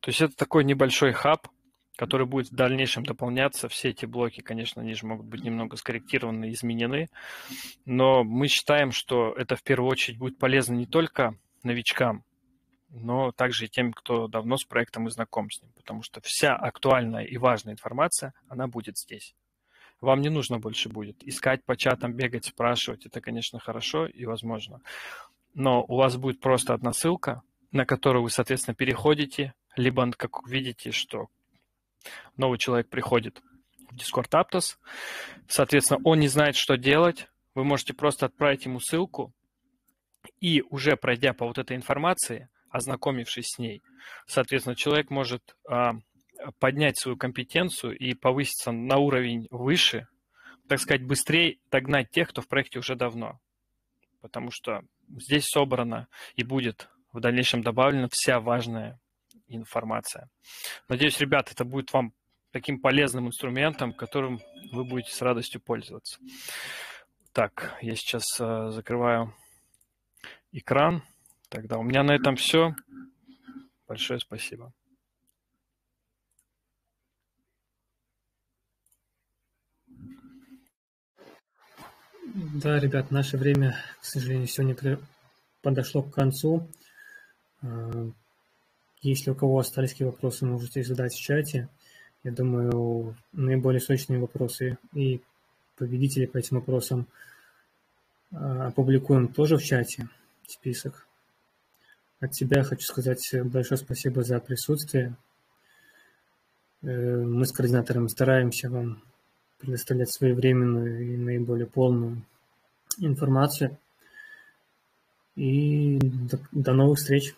То 0.00 0.08
есть 0.10 0.20
это 0.20 0.36
такой 0.36 0.64
небольшой 0.64 1.12
хаб, 1.12 1.48
который 1.98 2.26
будет 2.26 2.52
в 2.52 2.54
дальнейшем 2.54 3.04
дополняться. 3.04 3.68
Все 3.68 3.88
эти 3.88 4.06
блоки, 4.06 4.40
конечно, 4.40 4.80
они 4.80 4.94
же 4.94 5.04
могут 5.04 5.26
быть 5.26 5.42
немного 5.42 5.76
скорректированы, 5.76 6.52
изменены, 6.52 7.08
но 7.84 8.22
мы 8.22 8.46
считаем, 8.46 8.92
что 8.92 9.34
это 9.36 9.56
в 9.56 9.64
первую 9.64 9.90
очередь 9.90 10.16
будет 10.16 10.38
полезно 10.38 10.74
не 10.74 10.86
только 10.86 11.36
новичкам, 11.64 12.24
но 12.90 13.32
также 13.32 13.64
и 13.64 13.68
тем, 13.68 13.92
кто 13.92 14.28
давно 14.28 14.56
с 14.56 14.64
проектом 14.64 15.08
и 15.08 15.10
знаком 15.10 15.50
с 15.50 15.60
ним, 15.60 15.72
потому 15.72 16.02
что 16.02 16.20
вся 16.20 16.54
актуальная 16.54 17.24
и 17.24 17.36
важная 17.36 17.74
информация, 17.74 18.32
она 18.46 18.68
будет 18.68 18.96
здесь. 18.96 19.34
Вам 20.00 20.20
не 20.20 20.28
нужно 20.28 20.60
больше 20.60 20.88
будет 20.88 21.24
искать 21.24 21.64
по 21.64 21.76
чатам, 21.76 22.12
бегать, 22.12 22.44
спрашивать. 22.44 23.06
Это, 23.06 23.20
конечно, 23.20 23.58
хорошо 23.58 24.06
и 24.06 24.24
возможно. 24.24 24.80
Но 25.54 25.84
у 25.88 25.96
вас 25.96 26.16
будет 26.16 26.38
просто 26.38 26.74
одна 26.74 26.92
ссылка, 26.92 27.42
на 27.72 27.84
которую 27.84 28.22
вы, 28.22 28.30
соответственно, 28.30 28.76
переходите, 28.76 29.54
либо, 29.74 30.08
как 30.12 30.46
видите, 30.46 30.92
что 30.92 31.26
новый 32.36 32.58
человек 32.58 32.88
приходит 32.88 33.42
в 33.90 33.96
Discord 33.96 34.30
Aptos, 34.30 34.76
соответственно, 35.48 36.00
он 36.04 36.20
не 36.20 36.28
знает, 36.28 36.56
что 36.56 36.76
делать, 36.76 37.28
вы 37.54 37.64
можете 37.64 37.94
просто 37.94 38.26
отправить 38.26 38.64
ему 38.64 38.80
ссылку, 38.80 39.34
и 40.40 40.62
уже 40.70 40.96
пройдя 40.96 41.32
по 41.32 41.46
вот 41.46 41.58
этой 41.58 41.76
информации, 41.76 42.48
ознакомившись 42.70 43.54
с 43.54 43.58
ней. 43.58 43.82
Соответственно, 44.26 44.76
человек 44.76 45.10
может 45.10 45.56
а, 45.68 45.94
поднять 46.58 46.98
свою 46.98 47.16
компетенцию 47.16 47.96
и 47.96 48.14
повыситься 48.14 48.72
на 48.72 48.98
уровень 48.98 49.46
выше, 49.50 50.06
так 50.68 50.80
сказать, 50.80 51.02
быстрее 51.02 51.58
догнать 51.70 52.10
тех, 52.10 52.28
кто 52.28 52.42
в 52.42 52.48
проекте 52.48 52.78
уже 52.78 52.94
давно. 52.94 53.40
Потому 54.20 54.50
что 54.50 54.82
здесь 55.08 55.46
собрана 55.46 56.08
и 56.34 56.42
будет 56.42 56.88
в 57.12 57.20
дальнейшем 57.20 57.62
добавлена 57.62 58.08
вся 58.10 58.40
важная 58.40 59.00
информация. 59.48 60.28
Надеюсь, 60.88 61.20
ребят, 61.20 61.50
это 61.50 61.64
будет 61.64 61.92
вам 61.92 62.12
таким 62.50 62.80
полезным 62.80 63.28
инструментом, 63.28 63.92
которым 63.92 64.40
вы 64.72 64.84
будете 64.84 65.12
с 65.12 65.22
радостью 65.22 65.60
пользоваться. 65.60 66.18
Так, 67.32 67.76
я 67.82 67.94
сейчас 67.94 68.40
э, 68.40 68.70
закрываю 68.70 69.34
экран. 70.52 71.02
Тогда 71.48 71.78
у 71.78 71.82
меня 71.82 72.02
на 72.02 72.12
этом 72.12 72.36
все. 72.36 72.74
Большое 73.86 74.18
спасибо. 74.18 74.72
Да, 82.34 82.78
ребят, 82.78 83.10
наше 83.10 83.38
время, 83.38 83.76
к 84.00 84.04
сожалению, 84.04 84.46
сегодня 84.46 84.98
подошло 85.62 86.02
к 86.02 86.14
концу. 86.14 86.68
Если 89.00 89.30
у 89.30 89.34
кого 89.34 89.58
остались 89.58 89.92
какие 89.92 90.06
вопросы, 90.06 90.44
можете 90.44 90.82
задать 90.82 91.14
в 91.14 91.20
чате. 91.20 91.68
Я 92.24 92.32
думаю, 92.32 93.16
наиболее 93.32 93.80
сочные 93.80 94.18
вопросы 94.18 94.78
и 94.92 95.20
победители 95.76 96.26
по 96.26 96.38
этим 96.38 96.56
вопросам 96.56 97.06
а, 98.32 98.66
опубликуем 98.68 99.28
тоже 99.28 99.56
в 99.56 99.62
чате, 99.62 100.08
список. 100.46 101.06
От 102.20 102.34
себя 102.34 102.64
хочу 102.64 102.82
сказать 102.82 103.22
большое 103.44 103.78
спасибо 103.78 104.24
за 104.24 104.40
присутствие. 104.40 105.14
Э, 106.82 107.22
мы 107.22 107.46
с 107.46 107.52
координатором 107.52 108.08
стараемся 108.08 108.68
вам 108.68 109.00
предоставлять 109.58 110.12
своевременную 110.12 111.14
и 111.14 111.16
наиболее 111.16 111.66
полную 111.66 112.22
информацию. 112.98 113.76
И 115.36 115.98
до, 116.00 116.40
до 116.50 116.72
новых 116.72 116.98
встреч! 116.98 117.34